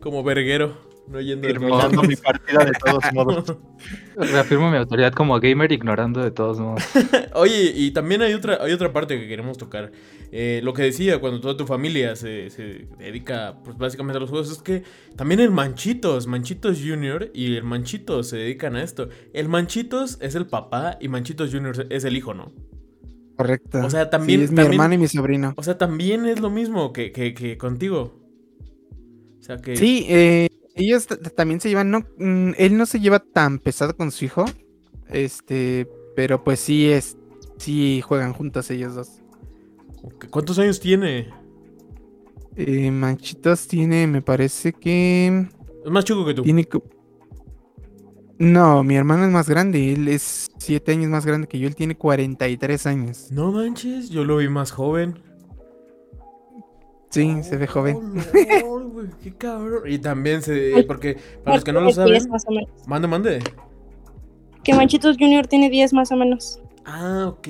como 0.00 0.22
verguero, 0.22 0.76
no 1.06 1.20
yendo 1.20 1.46
de 1.46 1.52
Terminando 1.54 2.02
mi 2.02 2.16
partida 2.16 2.64
de 2.64 2.72
todos 2.72 3.04
modos. 3.12 3.56
reafirmo 4.16 4.70
mi 4.70 4.76
autoridad 4.78 5.12
como 5.12 5.38
gamer 5.38 5.70
ignorando 5.72 6.22
de 6.22 6.30
todos 6.30 6.58
modos. 6.58 6.82
Oye, 7.34 7.72
y 7.74 7.90
también 7.90 8.22
hay 8.22 8.32
otra, 8.34 8.58
hay 8.62 8.72
otra 8.72 8.92
parte 8.92 9.18
que 9.20 9.28
queremos 9.28 9.58
tocar. 9.58 9.92
Eh, 10.32 10.60
lo 10.64 10.72
que 10.72 10.82
decía, 10.82 11.20
cuando 11.20 11.40
toda 11.40 11.56
tu 11.56 11.66
familia 11.66 12.16
se, 12.16 12.50
se 12.50 12.88
dedica 12.98 13.58
pues, 13.64 13.76
básicamente 13.76 14.16
a 14.16 14.20
los 14.20 14.30
juegos, 14.30 14.50
es 14.50 14.58
que 14.62 14.82
también 15.16 15.40
el 15.40 15.50
Manchitos, 15.50 16.26
Manchitos 16.26 16.78
Junior 16.80 17.30
y 17.34 17.54
el 17.56 17.64
Manchitos 17.64 18.28
se 18.30 18.36
dedican 18.38 18.74
a 18.76 18.82
esto. 18.82 19.08
El 19.32 19.48
Manchitos 19.48 20.18
es 20.20 20.34
el 20.34 20.46
papá 20.46 20.96
y 21.00 21.08
Manchitos 21.08 21.52
Junior 21.52 21.86
es 21.90 22.04
el 22.04 22.16
hijo, 22.16 22.34
¿no? 22.34 22.52
Correcto. 23.36 23.84
O 23.84 23.90
sea, 23.90 24.10
también- 24.10 24.40
Sí, 24.40 24.44
es 24.44 24.50
mi 24.50 24.56
también- 24.56 24.72
hermano 24.74 24.94
y 24.94 24.98
mi 24.98 25.08
sobrino. 25.08 25.54
O 25.56 25.62
sea, 25.62 25.76
también 25.76 26.24
es 26.26 26.40
lo 26.40 26.50
mismo 26.50 26.92
que, 26.92 27.12
que, 27.12 27.34
que 27.34 27.58
contigo. 27.58 28.20
O 29.38 29.42
sea 29.42 29.58
que... 29.58 29.76
Sí, 29.76 30.06
eh, 30.08 30.48
ellos 30.74 31.06
también 31.36 31.60
se 31.60 31.68
llevan, 31.68 31.90
no, 31.90 32.00
mm, 32.18 32.52
él 32.56 32.76
no 32.76 32.86
se 32.86 33.00
lleva 33.00 33.20
tan 33.20 33.58
pesado 33.58 33.96
con 33.96 34.10
su 34.10 34.24
hijo, 34.24 34.44
este, 35.08 35.88
pero 36.16 36.42
pues 36.44 36.60
sí 36.60 36.88
es, 36.90 37.16
sí 37.58 38.00
juegan 38.00 38.32
juntos 38.32 38.70
ellos 38.70 38.94
dos. 38.94 39.08
¿Cuántos 40.30 40.58
años 40.58 40.80
tiene? 40.80 41.28
Eh, 42.56 42.90
Manchitos 42.90 43.66
tiene, 43.66 44.06
me 44.06 44.22
parece 44.22 44.72
que 44.72 45.48
Es 45.84 45.90
más 45.90 46.04
chico 46.04 46.24
que 46.24 46.34
tú. 46.34 46.42
tiene, 46.42 46.66
no, 48.38 48.82
mi 48.82 48.96
hermano 48.96 49.24
es 49.24 49.30
más 49.30 49.48
grande, 49.48 49.92
él 49.92 50.08
es 50.08 50.50
siete 50.58 50.92
años 50.92 51.08
más 51.08 51.24
grande 51.24 51.46
que 51.46 51.58
yo, 51.58 51.68
él 51.68 51.76
tiene 51.76 51.96
43 51.96 52.86
años. 52.86 53.30
No 53.30 53.52
manches, 53.52 54.10
yo 54.10 54.24
lo 54.24 54.38
vi 54.38 54.48
más 54.48 54.72
joven. 54.72 55.22
Sí, 57.14 57.42
se 57.42 57.56
ve 57.56 57.66
joven. 57.66 57.98
Oh, 58.64 58.80
qué 59.22 59.32
cabrón. 59.34 59.82
Y 59.86 59.98
también 59.98 60.42
se. 60.42 60.84
Porque 60.86 61.16
para 61.44 61.56
los 61.56 61.64
que 61.64 61.72
no 61.72 61.80
lo 61.80 61.90
Tiene 61.92 62.10
10 62.10 62.24
saben. 62.24 62.66
Mande, 62.86 63.08
mande. 63.08 63.42
Que 64.62 64.74
Manchitos 64.74 65.16
Junior 65.18 65.46
tiene 65.46 65.68
10 65.70 65.92
más 65.92 66.10
o 66.12 66.16
menos. 66.16 66.60
Ah, 66.86 67.26
ok. 67.28 67.46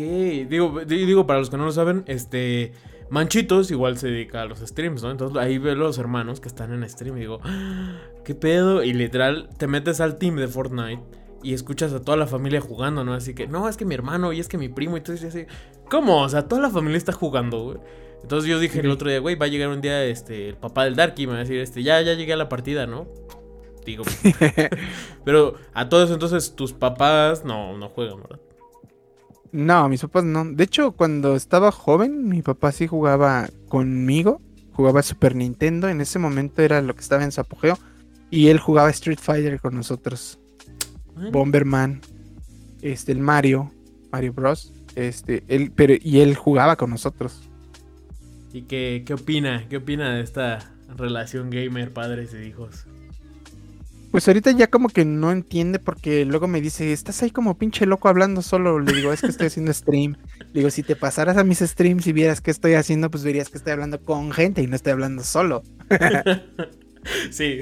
Digo, 0.48 0.81
di- 0.87 1.07
digo, 1.07 1.27
para 1.27 1.38
los 1.38 1.50
que 1.50 1.57
no 1.57 1.64
lo 1.64 1.72
saben, 1.72 2.05
este. 2.07 2.72
Manchitos 3.11 3.70
igual 3.70 3.98
se 3.98 4.09
dedica 4.09 4.42
a 4.42 4.46
los 4.46 4.61
streams, 4.61 5.03
¿no? 5.03 5.11
Entonces 5.11 5.37
ahí 5.38 5.59
veo 5.59 5.74
los 5.74 5.98
hermanos 5.98 6.40
que 6.40 6.48
están 6.48 6.72
en 6.72 6.88
stream 6.88 7.16
y 7.18 7.20
digo, 7.20 7.38
"Ah, 7.44 7.98
¿qué 8.24 8.35
pedo? 8.35 8.83
Y 8.83 8.92
literal, 8.94 9.50
te 9.59 9.66
metes 9.66 10.00
al 10.00 10.16
team 10.16 10.37
de 10.37 10.48
Fortnite 10.48 11.03
y 11.42 11.53
escuchas 11.53 11.92
a 11.92 12.00
toda 12.00 12.16
la 12.16 12.27
familia 12.27 12.61
jugando, 12.62 13.05
¿no? 13.05 13.12
Así 13.12 13.35
que, 13.35 13.46
no, 13.46 13.68
es 13.68 13.77
que 13.77 13.85
mi 13.85 13.94
hermano 13.94 14.33
y 14.33 14.40
es 14.40 14.48
que 14.48 14.57
mi 14.59 14.68
primo 14.70 14.96
y 14.96 15.03
todo 15.03 15.14
eso. 15.14 15.27
y 15.27 15.29
así, 15.29 15.44
¿Cómo? 15.90 16.22
O 16.22 16.29
sea, 16.31 16.48
toda 16.48 16.62
la 16.62 16.70
familia 16.70 16.96
está 16.96 17.12
jugando, 17.12 17.62
güey. 17.64 17.77
Entonces 18.24 18.48
yo 18.48 18.58
dije 18.58 18.80
el 18.80 18.90
otro 18.90 19.10
día, 19.10 19.18
güey, 19.18 19.34
va 19.34 19.44
a 19.44 19.50
llegar 19.50 19.68
un 19.68 19.82
día 19.82 20.02
este, 20.06 20.48
el 20.48 20.56
papá 20.56 20.84
del 20.84 20.96
Darky 20.96 21.24
y 21.24 21.26
me 21.26 21.34
va 21.34 21.40
a 21.40 21.42
decir, 21.42 21.58
este, 21.58 21.82
ya, 21.82 22.00
ya 22.00 22.14
llegué 22.14 22.32
a 22.32 22.38
la 22.38 22.48
partida, 22.48 22.87
¿no? 22.87 23.06
Digo, 23.84 24.02
pero 25.26 25.56
a 25.74 25.90
todos 25.90 26.10
entonces 26.10 26.56
tus 26.56 26.72
papás 26.72 27.44
no, 27.44 27.76
no 27.76 27.90
juegan, 27.90 28.22
¿verdad? 28.22 28.40
No, 29.52 29.90
mis 29.90 30.00
papás 30.00 30.24
no. 30.24 30.42
De 30.46 30.64
hecho, 30.64 30.92
cuando 30.92 31.37
estaba 31.37 31.70
joven, 31.70 32.26
mi 32.26 32.40
papá 32.40 32.72
sí 32.72 32.87
jugaba 32.87 33.50
conmigo. 33.68 34.40
Jugaba 34.72 35.02
Super 35.02 35.37
Nintendo. 35.37 35.90
En 35.90 36.00
ese 36.00 36.18
momento 36.18 36.62
era 36.62 36.80
lo 36.80 36.94
que 36.94 37.02
estaba 37.02 37.24
en 37.24 37.30
su 37.30 37.42
apogeo. 37.42 37.78
Y 38.30 38.48
él 38.48 38.58
jugaba 38.58 38.88
Street 38.88 39.18
Fighter 39.20 39.60
con 39.60 39.74
nosotros. 39.74 40.40
Bueno, 41.14 41.30
Bomberman. 41.30 42.00
Este, 42.80 43.12
el 43.12 43.18
Mario. 43.18 43.70
Mario 44.10 44.32
Bros. 44.32 44.72
Este, 44.96 45.44
él, 45.48 45.72
pero, 45.76 45.92
y 46.00 46.20
él 46.20 46.37
jugaba 46.37 46.76
con 46.76 46.88
nosotros. 46.88 47.50
¿Y 48.54 48.62
qué, 48.62 49.02
qué 49.04 49.14
opina? 49.14 49.66
¿Qué 49.68 49.78
opina 49.78 50.14
de 50.14 50.22
esta 50.22 50.72
relación 50.96 51.50
gamer, 51.50 51.92
padres 51.92 52.32
e 52.34 52.46
hijos? 52.46 52.86
Pues 54.12 54.28
ahorita 54.28 54.52
ya 54.52 54.68
como 54.68 54.88
que 54.90 55.04
no 55.04 55.32
entiende 55.32 55.80
porque 55.80 56.24
luego 56.24 56.46
me 56.46 56.60
dice, 56.60 56.92
estás 56.92 57.20
ahí 57.24 57.32
como 57.32 57.58
pinche 57.58 57.84
loco 57.84 58.08
hablando 58.08 58.42
solo. 58.42 58.78
Le 58.78 58.92
digo, 58.92 59.12
es 59.12 59.22
que 59.22 59.26
estoy 59.26 59.48
haciendo 59.48 59.72
stream. 59.72 60.16
Le 60.52 60.60
digo, 60.60 60.70
si 60.70 60.84
te 60.84 60.94
pasaras 60.94 61.36
a 61.36 61.42
mis 61.42 61.58
streams 61.58 62.06
y 62.06 62.12
vieras 62.12 62.40
qué 62.40 62.52
estoy 62.52 62.74
haciendo, 62.74 63.10
pues 63.10 63.24
verías 63.24 63.50
que 63.50 63.58
estoy 63.58 63.72
hablando 63.72 64.00
con 64.00 64.30
gente 64.30 64.62
y 64.62 64.68
no 64.68 64.76
estoy 64.76 64.92
hablando 64.92 65.24
solo. 65.24 65.62
Sí. 67.30 67.60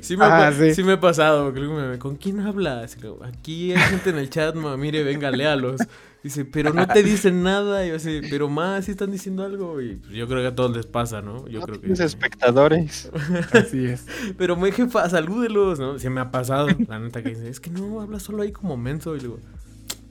Sí 0.00 0.16
me, 0.16 0.24
Ah, 0.26 0.52
sí. 0.56 0.74
sí 0.74 0.84
me 0.84 0.92
ha 0.92 1.00
pasado. 1.00 1.52
¿Con 1.98 2.16
quién 2.16 2.40
hablas? 2.40 2.96
Aquí 3.22 3.72
hay 3.72 3.78
gente 3.78 4.10
en 4.10 4.18
el 4.18 4.30
chat, 4.30 4.54
ma, 4.54 4.76
mire, 4.76 5.02
venga, 5.02 5.30
léalos. 5.32 5.80
Dice, 6.22 6.44
pero 6.44 6.74
no 6.74 6.86
te 6.86 7.02
dicen 7.02 7.42
nada. 7.42 7.84
Y 7.86 7.88
yo 7.90 7.96
así, 7.96 8.20
pero 8.28 8.48
más, 8.50 8.84
sí 8.84 8.90
están 8.90 9.10
diciendo 9.10 9.42
algo. 9.42 9.80
Y 9.80 9.96
pues, 9.96 10.12
yo 10.12 10.28
creo 10.28 10.40
que 10.42 10.48
a 10.48 10.54
todos 10.54 10.76
les 10.76 10.84
pasa, 10.86 11.22
¿no? 11.22 11.46
Yo 11.48 11.60
No 11.60 11.64
creo 11.66 11.74
que. 11.76 11.86
tienes 11.86 12.00
espectadores. 12.00 13.10
Así 13.52 13.86
es. 13.86 14.04
Pero 14.36 14.54
me 14.56 14.70
jefa, 14.70 15.08
salúdelos, 15.08 15.78
¿no? 15.78 15.98
Se 15.98 16.10
me 16.10 16.20
ha 16.20 16.30
pasado, 16.30 16.68
la 16.88 16.98
neta 16.98 17.22
que 17.22 17.30
dice, 17.30 17.48
es 17.48 17.58
que 17.58 17.70
no, 17.70 18.00
habla 18.02 18.20
solo 18.20 18.42
ahí 18.42 18.52
como 18.52 18.76
menso. 18.76 19.16
Y 19.16 19.20
luego, 19.20 19.38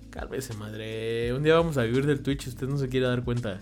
cálmese, 0.09 0.55
madre. 0.55 1.31
Un 1.33 1.43
día 1.43 1.53
vamos 1.55 1.77
a 1.77 1.83
vivir 1.83 2.05
del 2.07 2.21
Twitch, 2.21 2.47
usted 2.47 2.67
no 2.67 2.77
se 2.79 2.89
quiere 2.89 3.05
dar 3.05 3.23
cuenta. 3.23 3.59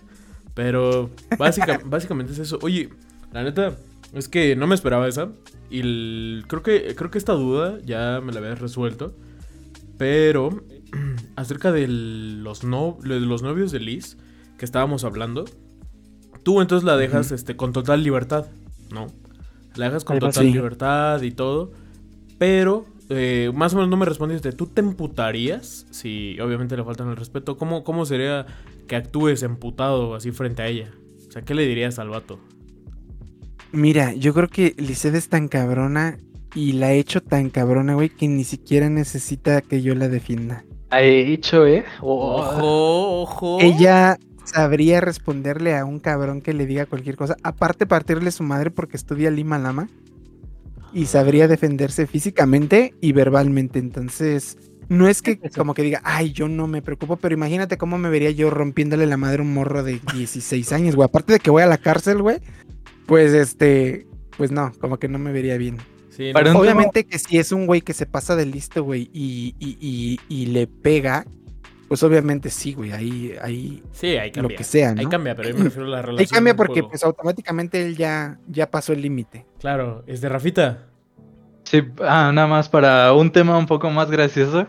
Pero 0.53 1.09
básica- 1.37 1.81
básicamente 1.85 2.31
es 2.31 2.39
eso. 2.39 2.59
Oye, 2.61 2.89
la 3.33 3.43
neta, 3.43 3.75
es 4.13 4.29
que 4.29 4.55
no 4.55 4.67
me 4.67 4.75
esperaba 4.75 5.07
esa. 5.09 5.29
Y 5.69 5.81
el- 5.81 6.45
creo, 6.47 6.63
que, 6.63 6.95
creo 6.95 7.11
que 7.11 7.17
esta 7.17 7.33
duda 7.33 7.77
ya 7.85 8.21
me 8.23 8.31
la 8.31 8.39
habías 8.39 8.59
resuelto. 8.59 9.13
Pero 9.97 10.63
acerca 11.37 11.71
de 11.71 11.87
los, 11.87 12.63
no, 12.65 12.97
de 13.01 13.21
los 13.21 13.43
novios 13.43 13.71
de 13.71 13.79
Liz 13.79 14.17
que 14.57 14.65
estábamos 14.65 15.03
hablando, 15.03 15.45
tú 16.43 16.61
entonces 16.61 16.83
la 16.83 16.97
dejas 16.97 17.31
este, 17.31 17.55
con 17.55 17.71
total 17.71 18.03
libertad, 18.03 18.47
¿no? 18.91 19.07
La 19.75 19.85
dejas 19.85 20.03
con 20.03 20.17
Además, 20.17 20.33
total 20.33 20.47
sí. 20.47 20.53
libertad 20.53 21.21
y 21.21 21.31
todo. 21.31 21.71
Pero, 22.39 22.85
eh, 23.09 23.51
más 23.53 23.73
o 23.73 23.77
menos 23.77 23.89
no 23.89 23.97
me 23.97 24.05
respondiste. 24.05 24.51
¿Tú 24.51 24.65
te 24.65 24.81
emputarías? 24.81 25.85
Si 25.91 26.39
obviamente 26.39 26.75
le 26.75 26.83
faltan 26.83 27.09
el 27.09 27.15
respeto. 27.15 27.55
¿Cómo, 27.55 27.83
¿Cómo 27.83 28.05
sería 28.07 28.47
que 28.87 28.95
actúes 28.95 29.43
emputado 29.43 30.15
así 30.15 30.31
frente 30.31 30.63
a 30.63 30.67
ella? 30.67 30.91
O 31.27 31.31
sea, 31.31 31.43
¿qué 31.43 31.53
le 31.53 31.67
dirías 31.67 31.99
al 31.99 32.09
vato? 32.09 32.39
Mira, 33.71 34.13
yo 34.13 34.33
creo 34.33 34.47
que 34.47 34.73
Lisette 34.77 35.15
es 35.15 35.29
tan 35.29 35.49
cabrona 35.49 36.17
y 36.55 36.71
la 36.71 36.93
he 36.93 36.97
hecho 36.97 37.21
tan 37.21 37.51
cabrona, 37.51 37.93
güey, 37.93 38.09
que 38.09 38.27
ni 38.27 38.43
siquiera 38.43 38.89
necesita 38.89 39.61
que 39.61 39.83
yo 39.83 39.93
la 39.93 40.09
defienda. 40.09 40.63
He 40.91 41.23
dicho, 41.25 41.65
¿eh? 41.65 41.83
Oh, 42.01 42.37
Ojo, 42.37 43.21
ojo. 43.21 43.57
Ella 43.59 44.17
sabría 44.45 45.01
responderle 45.01 45.75
a 45.75 45.85
un 45.85 45.99
cabrón 45.99 46.41
que 46.41 46.53
le 46.53 46.65
diga 46.65 46.85
cualquier 46.85 47.17
cosa. 47.17 47.35
Aparte, 47.43 47.85
partirle 47.85 48.31
su 48.31 48.43
madre 48.43 48.71
porque 48.71 48.97
estudia 48.97 49.29
Lima 49.29 49.59
Lama. 49.59 49.89
Y 50.93 51.05
sabría 51.05 51.47
defenderse 51.47 52.07
físicamente 52.07 52.93
y 53.01 53.11
verbalmente. 53.11 53.79
Entonces, 53.79 54.57
no 54.87 55.07
es 55.07 55.21
que 55.21 55.37
como 55.55 55.73
que 55.73 55.83
diga, 55.83 56.01
ay, 56.03 56.31
yo 56.31 56.47
no 56.47 56.65
me 56.65 56.81
preocupo, 56.81 57.17
pero 57.17 57.35
imagínate 57.35 57.77
cómo 57.77 57.97
me 57.97 58.09
vería 58.09 58.31
yo 58.31 58.49
rompiéndole 58.49 59.05
la 59.05 59.17
madre 59.17 59.39
a 59.39 59.41
un 59.45 59.53
morro 59.53 59.83
de 59.83 59.99
16 60.13 60.71
años, 60.71 60.95
güey. 60.95 61.05
Aparte 61.05 61.33
de 61.33 61.39
que 61.39 61.51
voy 61.51 61.63
a 61.63 61.67
la 61.67 61.77
cárcel, 61.77 62.21
güey. 62.21 62.39
Pues 63.05 63.33
este, 63.33 64.07
pues 64.37 64.51
no, 64.51 64.71
como 64.79 64.97
que 64.97 65.09
no 65.09 65.19
me 65.19 65.31
vería 65.31 65.57
bien. 65.57 65.77
Sí, 66.17 66.33
Para 66.33 66.51
no, 66.51 66.57
un- 66.57 66.63
Obviamente 66.65 67.05
que 67.05 67.19
si 67.19 67.37
es 67.37 67.51
un 67.51 67.67
güey 67.67 67.81
que 67.81 67.93
se 67.93 68.07
pasa 68.07 68.35
de 68.35 68.47
listo, 68.47 68.83
güey, 68.83 69.07
y, 69.13 69.53
y, 69.59 69.77
y, 69.79 70.19
y 70.27 70.47
le 70.47 70.65
pega, 70.65 71.25
pues 71.87 72.01
obviamente 72.01 72.49
sí, 72.49 72.73
güey, 72.73 72.91
ahí, 72.91 73.35
ahí 73.39 73.83
Sí, 73.91 74.17
ahí 74.17 74.31
lo 74.33 74.47
que 74.49 74.63
sea, 74.63 74.95
Ahí 74.97 75.05
¿no? 75.05 75.11
cambia, 75.11 75.35
pero 75.35 75.49
yo 75.49 75.55
me 75.57 75.65
refiero 75.65 75.85
a 75.85 75.91
la 75.91 76.01
relación. 76.01 76.19
Ahí 76.19 76.25
cambia 76.25 76.55
porque 76.55 76.81
pues 76.83 77.03
automáticamente 77.03 77.85
él 77.85 77.95
ya, 77.95 78.39
ya 78.47 78.71
pasó 78.71 78.93
el 78.93 79.01
límite. 79.03 79.45
Claro, 79.59 80.03
es 80.07 80.19
de 80.21 80.29
Rafita. 80.29 80.87
Sí, 81.65 81.83
ah, 82.01 82.31
nada 82.33 82.47
más 82.47 82.67
para 82.67 83.13
un 83.13 83.31
tema 83.31 83.55
un 83.55 83.67
poco 83.67 83.87
más 83.91 84.09
gracioso. 84.09 84.65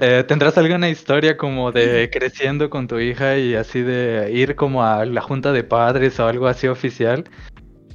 Eh, 0.00 0.22
¿Tendrás 0.28 0.58
alguna 0.58 0.90
historia 0.90 1.36
como 1.38 1.72
de 1.72 2.10
creciendo 2.12 2.68
con 2.68 2.86
tu 2.86 2.98
hija 3.00 3.38
y 3.38 3.54
así 3.54 3.80
de 3.80 4.30
ir 4.32 4.54
como 4.54 4.84
a 4.84 5.06
la 5.06 5.22
junta 5.22 5.50
de 5.52 5.64
padres 5.64 6.20
o 6.20 6.26
algo 6.26 6.46
así 6.46 6.68
oficial? 6.68 7.24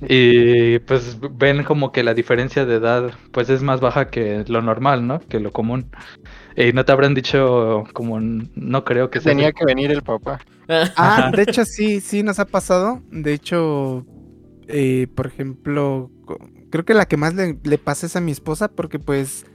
Y 0.10 0.80
pues 0.80 1.18
ven 1.38 1.64
como 1.64 1.92
que 1.92 2.04
la 2.04 2.14
diferencia 2.14 2.66
de 2.66 2.76
edad 2.76 3.12
pues 3.32 3.50
es 3.50 3.62
más 3.62 3.80
baja 3.82 4.10
que 4.10 4.44
lo 4.48 4.62
normal, 4.62 5.06
¿no? 5.08 5.20
Que 5.20 5.40
lo 5.40 5.52
común. 5.52 5.90
Y 6.56 6.72
no 6.74 6.86
te 6.86 6.92
habrán 6.92 7.14
dicho 7.14 7.84
como 7.94 8.20
no 8.20 8.84
creo 8.84 9.10
que 9.10 9.20
sea 9.20 9.32
Tenía 9.32 9.52
que 9.52 9.66
venir 9.66 9.92
el 9.92 10.02
papá. 10.04 10.40
Ah, 10.96 11.30
de 11.36 11.42
hecho 11.44 11.66
sí, 11.66 12.00
sí 12.00 12.24
nos 12.24 12.40
ha 12.40 12.46
pasado. 12.46 13.02
De 13.12 13.34
hecho, 13.34 14.06
eh, 14.68 15.08
por 15.14 15.28
ejemplo, 15.28 16.10
creo 16.70 16.86
que 16.86 16.94
la 16.94 17.06
que 17.06 17.18
más 17.18 17.34
le, 17.36 17.58
le 17.64 17.78
pasa 17.78 18.06
es 18.06 18.16
a 18.16 18.22
mi 18.22 18.32
esposa 18.32 18.70
porque 18.70 18.98
pues 18.98 19.46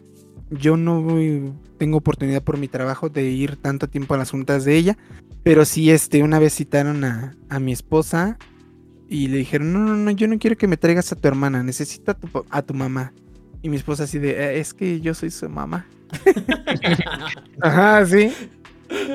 yo 0.50 0.76
no 0.76 1.02
voy- 1.02 1.52
tengo 1.78 1.96
oportunidad 1.98 2.42
por 2.42 2.58
mi 2.58 2.68
trabajo 2.68 3.08
de 3.08 3.24
ir 3.24 3.56
tanto 3.56 3.88
tiempo 3.88 4.14
a 4.14 4.18
las 4.18 4.30
juntas 4.30 4.64
de 4.66 4.76
ella. 4.76 4.98
Pero 5.44 5.64
sí, 5.64 5.90
este, 5.90 6.22
una 6.22 6.38
vez 6.38 6.54
citaron 6.54 7.04
a, 7.04 7.34
a 7.48 7.58
mi 7.58 7.72
esposa 7.72 8.36
y 9.08 9.28
le 9.28 9.38
dijeron, 9.38 9.72
no, 9.72 9.78
no, 9.80 9.94
no, 9.96 10.10
yo 10.10 10.28
no 10.28 10.38
quiero 10.38 10.56
que 10.56 10.66
me 10.66 10.76
traigas 10.76 11.10
a 11.12 11.16
tu 11.16 11.26
hermana, 11.28 11.62
necesito 11.62 12.10
a 12.10 12.14
tu, 12.14 12.28
a 12.50 12.62
tu 12.62 12.74
mamá. 12.74 13.12
Y 13.62 13.68
mi 13.68 13.76
esposa 13.76 14.04
así 14.04 14.18
de, 14.18 14.30
"Eh, 14.30 14.60
es 14.60 14.72
que 14.74 15.00
yo 15.00 15.14
soy 15.14 15.30
su 15.30 15.48
mamá. 15.48 15.86
Ajá, 17.60 18.04
sí. 18.06 18.32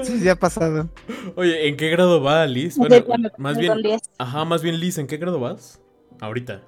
Sí, 0.03 0.19
sí 0.19 0.29
ha 0.29 0.35
pasado. 0.35 0.89
Oye, 1.35 1.67
¿en 1.67 1.77
qué 1.77 1.89
grado 1.89 2.21
va 2.21 2.45
Liz? 2.45 2.77
Bueno, 2.77 2.95
ya 2.95 3.31
más 3.37 3.57
bien. 3.57 3.81
10. 3.81 4.01
Ajá, 4.19 4.45
más 4.45 4.61
bien 4.61 4.79
Liz, 4.79 4.97
¿en 4.97 5.07
qué 5.07 5.17
grado 5.17 5.39
vas? 5.39 5.81
Ahorita. 6.19 6.61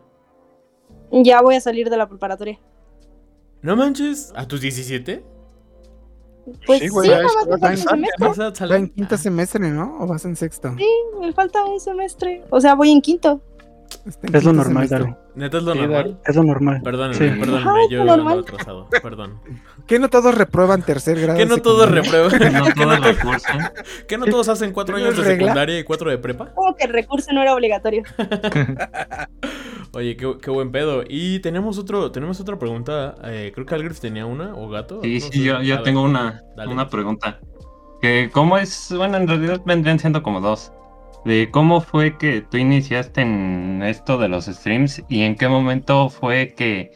Ya 1.12 1.42
voy 1.42 1.56
a 1.56 1.62
salir 1.62 1.90
de 1.90 1.98
la 1.98 2.08
preparatoria. 2.10 2.60
No 3.62 3.76
manches, 3.76 4.34
¿a 4.36 4.48
tus 4.48 4.62
17? 4.62 5.24
Pues 6.66 6.80
Sí, 6.80 6.86
sí, 6.88 6.94
güey, 6.94 7.10
ya- 7.10 7.18
semestre. 7.76 8.28
¿Vas 8.28 8.40
a 8.40 8.66
Va 8.68 8.76
en 8.78 8.90
quinto 8.90 9.18
semestre, 9.18 9.60
¿no? 9.72 9.98
¿O 10.00 10.08
vas 10.08 10.26
en 10.26 10.36
sexto? 10.36 10.76
Me 11.20 11.34
falta 11.34 11.64
un 11.66 11.80
semestre. 11.80 12.44
O 12.52 12.62
sea, 12.62 12.76
voy 12.76 12.92
en 12.92 13.02
quinto. 13.02 13.42
En 14.06 14.36
Es 14.36 14.44
lo 14.44 14.52
normal, 14.54 14.88
semestre. 14.88 15.00
Daru. 15.14 15.18
¿Neta 15.36 15.58
es 15.58 15.64
lo 15.64 15.74
Sí, 15.74 15.80
normal? 15.80 16.20
Es 16.26 16.36
lo 16.36 16.44
normal. 16.44 16.82
Perdónenme, 16.84 17.16
Sí. 17.16 17.40
perdónenme, 17.40 17.70
Ajá, 17.70 17.80
yo 17.90 18.30
atrasado, 18.40 18.88
perdón. 19.02 19.40
¿Qué 19.88 20.00
no 20.00 20.10
todos 20.10 20.36
reprueban 20.36 20.82
tercer 20.84 21.20
grado? 21.20 21.38
¿Qué 21.38 21.46
de 21.46 21.50
no 21.50 21.58
todos 21.62 21.90
reprueban? 21.90 22.54
No 22.54 22.74
todos 22.74 23.00
los 23.00 23.18
cursos. 23.18 23.56
¿Qué 24.08 24.18
no 24.18 24.26
todos 24.26 24.50
hacen 24.50 24.72
cuatro 24.72 24.98
¿No 24.98 25.04
años 25.04 25.18
de 25.18 25.24
regla? 25.24 25.46
secundaria 25.48 25.80
y 25.80 25.84
cuatro 25.84 26.10
de 26.10 26.18
prepa? 26.18 26.52
Como 26.54 26.76
que 26.76 26.84
el 26.86 26.94
recurso 26.94 27.32
no 27.34 27.42
era 27.42 27.54
obligatorio. 27.54 28.04
Oye, 29.96 30.18
qué, 30.18 30.36
qué 30.42 30.52
buen 30.52 30.72
pedo. 30.72 31.04
Y 31.08 31.40
tenemos 31.40 31.78
otro, 31.78 32.12
tenemos 32.12 32.40
otra 32.42 32.60
pregunta. 32.60 33.16
eh, 33.24 33.52
creo 33.54 33.66
que 33.66 33.76
Algrif 33.76 34.02
tenía 34.02 34.26
una, 34.26 34.54
o 34.54 34.68
Gato. 34.68 35.02
Sí, 35.02 35.20
no 35.20 35.26
sí, 35.32 35.40
sé. 35.40 35.66
yo, 35.66 35.82
tengo 35.84 36.02
una, 36.04 36.42
Dale. 36.58 36.74
una 36.74 36.90
pregunta. 36.90 37.40
Que 38.02 38.30
cómo 38.32 38.58
es, 38.58 38.94
bueno, 38.96 39.16
en 39.16 39.28
realidad 39.28 39.62
vendrían 39.66 39.98
siendo 39.98 40.22
como 40.22 40.42
dos. 40.42 40.74
De 41.24 41.50
cómo 41.50 41.80
fue 41.80 42.18
que 42.18 42.42
tú 42.42 42.58
iniciaste 42.58 43.22
en 43.22 43.82
esto 43.84 44.18
de 44.18 44.28
los 44.28 44.46
streams 44.46 45.02
y 45.08 45.22
en 45.22 45.36
qué 45.36 45.48
momento 45.48 46.10
fue 46.10 46.54
que 46.56 46.92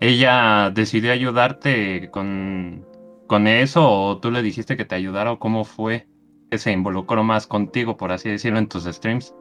ella 0.00 0.70
decidió 0.70 1.12
ayudarte 1.12 2.10
con, 2.10 2.86
con 3.26 3.46
eso 3.48 3.90
o 3.90 4.18
tú 4.20 4.30
le 4.30 4.42
dijiste 4.42 4.76
que 4.76 4.84
te 4.84 4.94
ayudara 4.94 5.32
o 5.32 5.38
cómo 5.38 5.64
fue 5.64 6.06
que 6.50 6.58
se 6.58 6.72
involucró 6.72 7.24
más 7.24 7.46
contigo, 7.46 7.96
por 7.96 8.12
así 8.12 8.28
decirlo, 8.28 8.58
en 8.58 8.68
tus 8.68 8.84
streams. 8.84 9.34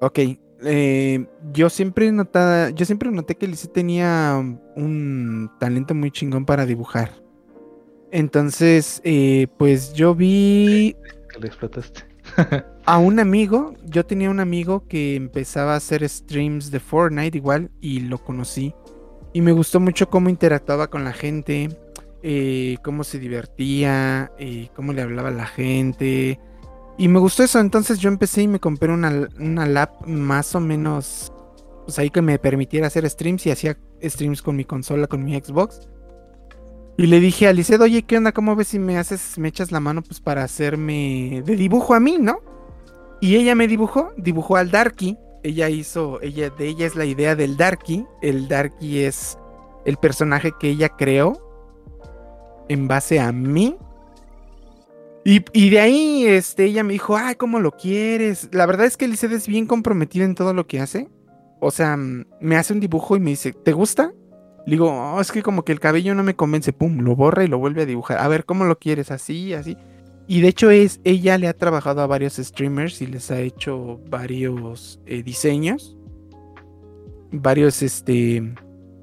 Ok. 0.00 0.18
Eh, 0.64 1.26
yo 1.52 1.70
siempre 1.70 2.10
notaba, 2.12 2.70
yo 2.70 2.84
siempre 2.84 3.10
noté 3.10 3.36
que 3.36 3.46
Lizzie 3.46 3.70
tenía 3.70 4.36
un 4.76 5.50
talento 5.58 5.94
muy 5.94 6.10
chingón 6.10 6.44
para 6.44 6.66
dibujar. 6.66 7.10
Entonces, 8.10 9.00
eh, 9.04 9.46
pues 9.58 9.92
yo 9.92 10.14
vi 10.14 10.96
que 11.32 11.40
le 11.40 11.46
explotaste. 11.46 12.04
a 12.86 12.98
un 12.98 13.20
amigo, 13.20 13.74
yo 13.84 14.04
tenía 14.06 14.30
un 14.30 14.40
amigo 14.40 14.86
que 14.88 15.14
empezaba 15.14 15.74
a 15.74 15.76
hacer 15.76 16.08
streams 16.08 16.70
de 16.70 16.80
Fortnite 16.80 17.36
igual 17.36 17.70
y 17.80 18.00
lo 18.00 18.18
conocí. 18.18 18.74
Y 19.32 19.42
me 19.42 19.52
gustó 19.52 19.78
mucho 19.78 20.08
cómo 20.08 20.30
interactuaba 20.30 20.88
con 20.88 21.04
la 21.04 21.12
gente, 21.12 21.68
eh, 22.22 22.78
cómo 22.82 23.04
se 23.04 23.18
divertía, 23.18 24.32
eh, 24.38 24.68
cómo 24.74 24.92
le 24.92 25.02
hablaba 25.02 25.28
a 25.28 25.32
la 25.32 25.46
gente. 25.46 26.40
Y 26.98 27.06
me 27.08 27.20
gustó 27.20 27.44
eso, 27.44 27.60
entonces 27.60 28.00
yo 28.00 28.08
empecé 28.08 28.42
y 28.42 28.48
me 28.48 28.58
compré 28.58 28.92
una, 28.92 29.28
una 29.38 29.66
lap 29.66 30.04
más 30.04 30.54
o 30.56 30.60
menos, 30.60 31.32
pues 31.84 31.98
ahí 32.00 32.10
que 32.10 32.20
me 32.22 32.38
permitiera 32.40 32.88
hacer 32.88 33.08
streams 33.08 33.46
y 33.46 33.52
hacía 33.52 33.78
streams 34.02 34.42
con 34.42 34.56
mi 34.56 34.64
consola, 34.64 35.06
con 35.06 35.24
mi 35.24 35.38
Xbox. 35.40 35.88
Y 36.96 37.06
le 37.06 37.20
dije 37.20 37.46
a 37.46 37.52
Licedo, 37.52 37.84
oye, 37.84 38.02
¿qué 38.02 38.16
onda? 38.16 38.32
¿Cómo 38.32 38.56
ves 38.56 38.68
si 38.68 38.80
me 38.80 38.98
haces, 38.98 39.38
me 39.38 39.46
echas 39.46 39.70
la 39.70 39.78
mano 39.78 40.02
pues 40.02 40.20
para 40.20 40.42
hacerme 40.42 41.42
de 41.46 41.54
dibujo 41.54 41.94
a 41.94 42.00
mí, 42.00 42.16
¿no? 42.18 42.40
Y 43.20 43.36
ella 43.36 43.54
me 43.54 43.68
dibujó, 43.68 44.10
dibujó 44.16 44.56
al 44.56 44.72
Darky. 44.72 45.16
Ella 45.44 45.68
hizo, 45.68 46.20
ella, 46.20 46.50
de 46.50 46.66
ella 46.66 46.86
es 46.86 46.96
la 46.96 47.04
idea 47.04 47.36
del 47.36 47.56
Darky. 47.56 48.04
El 48.20 48.48
Darky 48.48 49.02
es 49.04 49.38
el 49.84 49.96
personaje 49.98 50.50
que 50.58 50.70
ella 50.70 50.88
creó 50.88 51.40
en 52.68 52.88
base 52.88 53.20
a 53.20 53.30
mí. 53.30 53.76
Y, 55.30 55.68
de 55.68 55.78
ahí, 55.78 56.24
este, 56.24 56.64
ella 56.64 56.82
me 56.82 56.94
dijo, 56.94 57.14
ay, 57.14 57.34
¿cómo 57.34 57.60
lo 57.60 57.72
quieres? 57.72 58.48
La 58.50 58.64
verdad 58.64 58.86
es 58.86 58.96
que 58.96 59.06
Lisette 59.06 59.32
es 59.32 59.46
bien 59.46 59.66
comprometida 59.66 60.24
en 60.24 60.34
todo 60.34 60.54
lo 60.54 60.66
que 60.66 60.80
hace. 60.80 61.10
O 61.60 61.70
sea, 61.70 61.98
mm, 61.98 62.24
me 62.40 62.56
hace 62.56 62.72
un 62.72 62.80
dibujo 62.80 63.14
y 63.14 63.20
me 63.20 63.30
dice, 63.30 63.52
¿te 63.52 63.74
gusta? 63.74 64.14
Le 64.64 64.72
digo, 64.72 64.90
"Oh, 64.90 65.20
es 65.20 65.30
que 65.30 65.42
como 65.42 65.66
que 65.66 65.72
el 65.72 65.80
cabello 65.80 66.14
no 66.14 66.22
me 66.22 66.34
convence. 66.34 66.72
Pum, 66.72 67.00
lo 67.00 67.14
borra 67.14 67.44
y 67.44 67.46
lo 67.46 67.58
vuelve 67.58 67.82
a 67.82 67.84
dibujar. 67.84 68.16
A 68.20 68.28
ver, 68.28 68.46
¿cómo 68.46 68.64
lo 68.64 68.78
quieres? 68.78 69.10
Así, 69.10 69.52
así. 69.52 69.76
Y 70.26 70.40
de 70.40 70.48
hecho 70.48 70.70
es, 70.70 70.98
ella 71.04 71.36
le 71.36 71.48
ha 71.48 71.52
trabajado 71.52 72.00
a 72.00 72.06
varios 72.06 72.36
streamers 72.36 73.02
y 73.02 73.06
les 73.06 73.30
ha 73.30 73.38
hecho 73.38 74.00
varios 74.08 74.98
eh, 75.04 75.22
diseños. 75.22 75.94
Varios, 77.32 77.82
este, 77.82 78.54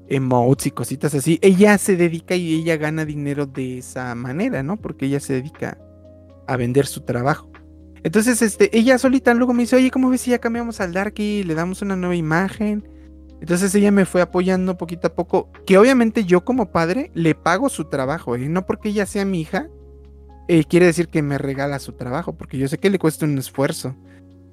emotes 0.08 0.66
y 0.66 0.70
cositas 0.72 1.14
así. 1.14 1.38
Ella 1.40 1.78
se 1.78 1.94
dedica 1.94 2.34
y 2.34 2.52
ella 2.56 2.76
gana 2.78 3.04
dinero 3.04 3.46
de 3.46 3.78
esa 3.78 4.12
manera, 4.16 4.64
¿no? 4.64 4.76
Porque 4.76 5.06
ella 5.06 5.20
se 5.20 5.34
dedica 5.34 5.78
a 6.46 6.56
vender 6.56 6.86
su 6.86 7.02
trabajo. 7.02 7.50
Entonces, 8.02 8.40
este, 8.42 8.76
ella 8.76 8.98
solita 8.98 9.34
luego 9.34 9.52
me 9.52 9.64
dice, 9.64 9.76
oye, 9.76 9.90
¿cómo 9.90 10.10
ves 10.10 10.20
si 10.20 10.30
ya 10.30 10.38
cambiamos 10.38 10.80
al 10.80 10.92
Darky? 10.92 11.42
Le 11.42 11.54
damos 11.54 11.82
una 11.82 11.96
nueva 11.96 12.14
imagen. 12.14 12.88
Entonces 13.40 13.74
ella 13.74 13.90
me 13.90 14.06
fue 14.06 14.22
apoyando 14.22 14.78
poquito 14.78 15.08
a 15.08 15.14
poco. 15.14 15.50
Que 15.66 15.76
obviamente 15.78 16.24
yo 16.24 16.44
como 16.44 16.70
padre 16.70 17.10
le 17.14 17.34
pago 17.34 17.68
su 17.68 17.84
trabajo, 17.86 18.36
¿eh? 18.36 18.48
No 18.48 18.64
porque 18.64 18.90
ella 18.90 19.06
sea 19.06 19.24
mi 19.24 19.40
hija, 19.40 19.68
eh, 20.48 20.64
quiere 20.64 20.86
decir 20.86 21.08
que 21.08 21.22
me 21.22 21.38
regala 21.38 21.78
su 21.80 21.92
trabajo, 21.92 22.36
porque 22.36 22.58
yo 22.58 22.68
sé 22.68 22.78
que 22.78 22.90
le 22.90 22.98
cuesta 22.98 23.26
un 23.26 23.36
esfuerzo. 23.38 23.96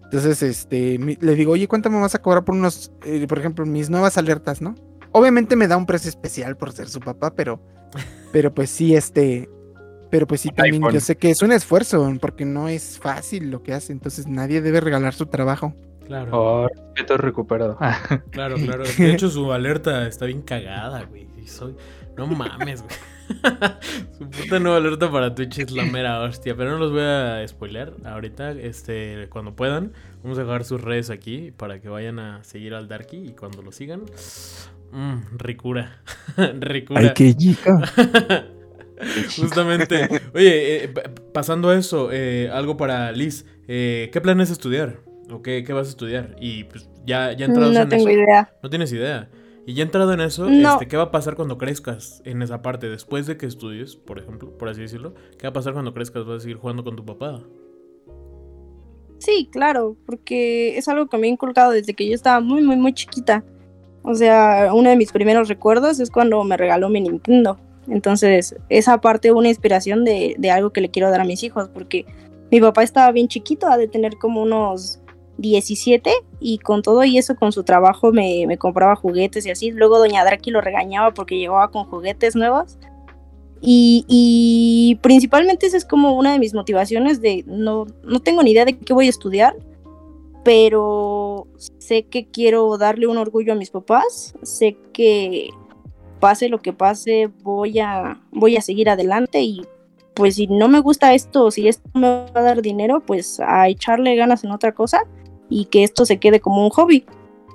Entonces, 0.05 0.43
este, 0.43 0.97
le 0.97 1.35
digo, 1.35 1.53
oye, 1.53 1.67
¿cuánto 1.67 1.89
me 1.89 1.99
vas 1.99 2.15
a 2.15 2.21
cobrar 2.21 2.43
por 2.43 2.55
unos, 2.55 2.91
eh, 3.05 3.25
por 3.27 3.39
ejemplo, 3.39 3.65
mis 3.65 3.89
nuevas 3.89 4.17
alertas, 4.17 4.61
¿no? 4.61 4.75
Obviamente 5.11 5.55
me 5.55 5.67
da 5.67 5.77
un 5.77 5.85
precio 5.85 6.09
especial 6.09 6.57
por 6.57 6.71
ser 6.71 6.89
su 6.89 6.99
papá, 6.99 7.35
pero, 7.35 7.61
pero 8.31 8.53
pues 8.53 8.69
sí, 8.69 8.95
este, 8.95 9.49
pero 10.13 10.27
pues 10.27 10.41
sí 10.41 10.49
Un 10.49 10.55
también 10.55 10.75
iPhone. 10.75 10.93
yo 10.93 10.99
sé 10.99 11.17
que 11.17 11.31
es 11.31 11.41
un 11.41 11.51
esfuerzo, 11.51 12.13
porque 12.21 12.45
no 12.45 12.67
es 12.67 12.99
fácil 12.99 13.49
lo 13.49 13.63
que 13.63 13.73
hace, 13.73 13.91
entonces 13.91 14.27
nadie 14.27 14.61
debe 14.61 14.79
regalar 14.79 15.15
su 15.15 15.25
trabajo. 15.25 15.73
Claro, 16.05 16.29
Oh, 16.31 16.67
respeto 16.67 17.17
recuperado. 17.17 17.79
claro, 18.29 18.57
claro. 18.57 18.83
De 18.83 19.11
hecho, 19.11 19.31
su 19.31 19.51
alerta 19.51 20.07
está 20.07 20.27
bien 20.27 20.43
cagada, 20.43 21.05
güey. 21.05 21.25
Soy... 21.47 21.75
No 22.15 22.27
mames, 22.27 22.83
güey. 22.83 22.95
su 24.19 24.29
puta 24.29 24.59
nueva 24.59 24.77
alerta 24.77 25.11
para 25.11 25.33
Twitch 25.33 25.57
es 25.57 25.71
la 25.71 25.83
mera 25.85 26.21
hostia. 26.21 26.55
Pero 26.55 26.69
no 26.73 26.77
los 26.77 26.91
voy 26.91 27.01
a 27.01 27.43
spoilear 27.47 27.93
ahorita. 28.05 28.51
Este, 28.51 29.29
cuando 29.31 29.55
puedan, 29.55 29.93
vamos 30.21 30.37
a 30.37 30.43
dejar 30.43 30.63
sus 30.63 30.79
redes 30.79 31.09
aquí 31.09 31.49
para 31.57 31.79
que 31.81 31.89
vayan 31.89 32.19
a 32.19 32.43
seguir 32.43 32.75
al 32.75 32.87
Darky. 32.87 33.29
Y 33.29 33.31
cuando 33.31 33.63
lo 33.63 33.71
sigan, 33.71 34.03
mmm, 34.91 35.37
ricura. 35.39 36.03
ricura. 36.59 36.99
Ay, 36.99 37.13
qué 37.15 37.33
chico. 37.33 37.71
Justamente. 39.39 40.07
Oye, 40.33 40.83
eh, 40.83 40.87
pa- 40.89 41.03
pasando 41.33 41.69
a 41.69 41.77
eso, 41.77 42.09
eh, 42.11 42.49
algo 42.51 42.77
para 42.77 43.11
Liz. 43.11 43.45
Eh, 43.67 44.09
¿Qué 44.13 44.21
planes 44.21 44.49
estudiar? 44.49 44.99
¿O 45.31 45.41
qué, 45.41 45.63
qué 45.63 45.73
vas 45.73 45.87
a 45.87 45.91
estudiar? 45.91 46.35
Y 46.39 46.65
pues 46.65 46.89
ya, 47.05 47.31
ya 47.33 47.45
entrados 47.45 47.73
No 47.73 47.81
en 47.81 47.89
tengo 47.89 48.07
eso. 48.09 48.19
idea. 48.19 48.53
No 48.61 48.69
tienes 48.69 48.91
idea. 48.91 49.29
Y 49.65 49.73
ya 49.75 49.83
entrado 49.83 50.13
en 50.13 50.19
eso, 50.19 50.49
No. 50.49 50.73
este, 50.73 50.87
¿qué 50.89 50.97
va 50.97 51.03
a 51.03 51.11
pasar 51.11 51.35
cuando 51.35 51.57
crezcas 51.57 52.21
en 52.25 52.41
esa 52.41 52.61
parte? 52.61 52.89
Después 52.89 53.25
de 53.27 53.37
que 53.37 53.45
estudies, 53.45 53.95
por 53.95 54.19
ejemplo, 54.19 54.57
por 54.57 54.67
así 54.67 54.81
decirlo, 54.81 55.13
¿qué 55.37 55.47
va 55.47 55.51
a 55.51 55.53
pasar 55.53 55.71
cuando 55.71 55.93
crezcas? 55.93 56.25
¿Vas 56.25 56.37
a 56.37 56.39
seguir 56.41 56.57
jugando 56.57 56.83
con 56.83 56.97
tu 56.97 57.05
papá? 57.05 57.41
Sí, 59.19 59.47
claro, 59.51 59.95
porque 60.05 60.77
es 60.77 60.87
algo 60.89 61.07
que 61.07 61.17
me 61.17 61.27
he 61.27 61.29
inculcado 61.29 61.71
desde 61.71 61.93
que 61.93 62.05
yo 62.07 62.13
estaba 62.13 62.41
muy, 62.41 62.61
muy, 62.61 62.75
muy 62.75 62.93
chiquita. 62.93 63.45
O 64.01 64.13
sea, 64.15 64.71
uno 64.73 64.89
de 64.89 64.97
mis 64.97 65.13
primeros 65.13 65.47
recuerdos 65.47 66.01
es 66.01 66.11
cuando 66.11 66.43
me 66.43 66.57
regaló 66.57 66.89
mi 66.89 66.99
Nintendo. 66.99 67.57
Entonces, 67.87 68.55
esa 68.69 68.99
parte 69.01 69.31
una 69.31 69.49
inspiración 69.49 70.05
de, 70.05 70.35
algo 70.51 70.71
que 70.71 70.81
le 70.81 70.89
quiero 70.89 71.09
dar 71.09 71.21
a 71.21 71.25
mis 71.25 71.43
hijos, 71.43 71.69
porque 71.69 72.05
mi 72.51 72.61
papá 72.61 72.83
estaba 72.83 73.11
bien 73.11 73.27
chiquito, 73.27 73.67
ha 73.67 73.77
de 73.77 73.87
tener 73.87 74.17
como 74.17 74.41
unos 74.41 74.99
17 75.37 76.11
y 76.39 76.59
con 76.59 76.81
todo 76.81 77.03
y 77.03 77.17
eso, 77.17 77.35
con 77.35 77.51
su 77.51 77.63
trabajo 77.63 78.11
me, 78.11 78.45
me 78.47 78.57
compraba 78.57 78.95
juguetes 78.95 79.45
y 79.45 79.51
así. 79.51 79.71
Luego 79.71 79.99
doña 79.99 80.23
Draki 80.23 80.51
lo 80.51 80.61
regañaba 80.61 81.13
porque 81.13 81.37
llegaba 81.37 81.71
con 81.71 81.85
juguetes 81.85 82.35
nuevos. 82.35 82.77
Y, 83.65 84.05
y 84.09 84.99
principalmente 85.01 85.65
esa 85.65 85.77
es 85.77 85.85
como 85.85 86.17
una 86.17 86.33
de 86.33 86.39
mis 86.39 86.53
motivaciones 86.53 87.21
de 87.21 87.45
no, 87.47 87.85
no 88.03 88.19
tengo 88.19 88.43
ni 88.43 88.51
idea 88.51 88.65
de 88.65 88.77
qué 88.77 88.93
voy 88.93 89.07
a 89.07 89.09
estudiar, 89.09 89.55
pero 90.43 91.47
sé 91.77 92.03
que 92.03 92.27
quiero 92.27 92.77
darle 92.77 93.07
un 93.07 93.17
orgullo 93.17 93.53
a 93.53 93.55
mis 93.55 93.69
papás, 93.69 94.35
sé 94.43 94.75
que 94.91 95.49
pase 96.23 96.47
lo 96.47 96.61
que 96.61 96.71
pase 96.71 97.29
voy 97.41 97.79
a, 97.79 98.17
voy 98.31 98.55
a 98.55 98.61
seguir 98.61 98.89
adelante 98.89 99.41
y 99.41 99.61
pues 100.13 100.35
si 100.35 100.47
no 100.47 100.69
me 100.69 100.79
gusta 100.79 101.13
esto, 101.13 101.51
si 101.51 101.67
esto 101.67 101.83
me 101.93 102.07
va 102.07 102.31
a 102.35 102.41
dar 102.41 102.61
dinero, 102.61 103.01
pues 103.01 103.41
a 103.41 103.67
echarle 103.67 104.15
ganas 104.15 104.45
en 104.45 104.51
otra 104.51 104.71
cosa 104.71 105.01
y 105.49 105.65
que 105.65 105.83
esto 105.83 106.05
se 106.05 106.19
quede 106.19 106.39
como 106.39 106.63
un 106.63 106.69
hobby, 106.69 107.03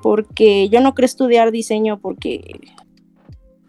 porque 0.02 0.68
yo 0.68 0.82
no 0.82 0.94
creo 0.94 1.06
estudiar 1.06 1.50
diseño 1.50 1.98
porque 1.98 2.60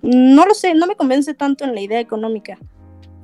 no 0.02 0.46
lo 0.46 0.54
sé, 0.54 0.74
no 0.74 0.86
me 0.86 0.98
convence 0.98 1.34
tanto 1.34 1.64
en 1.64 1.76
la 1.76 1.80
idea 1.80 2.02
económica. 2.02 2.58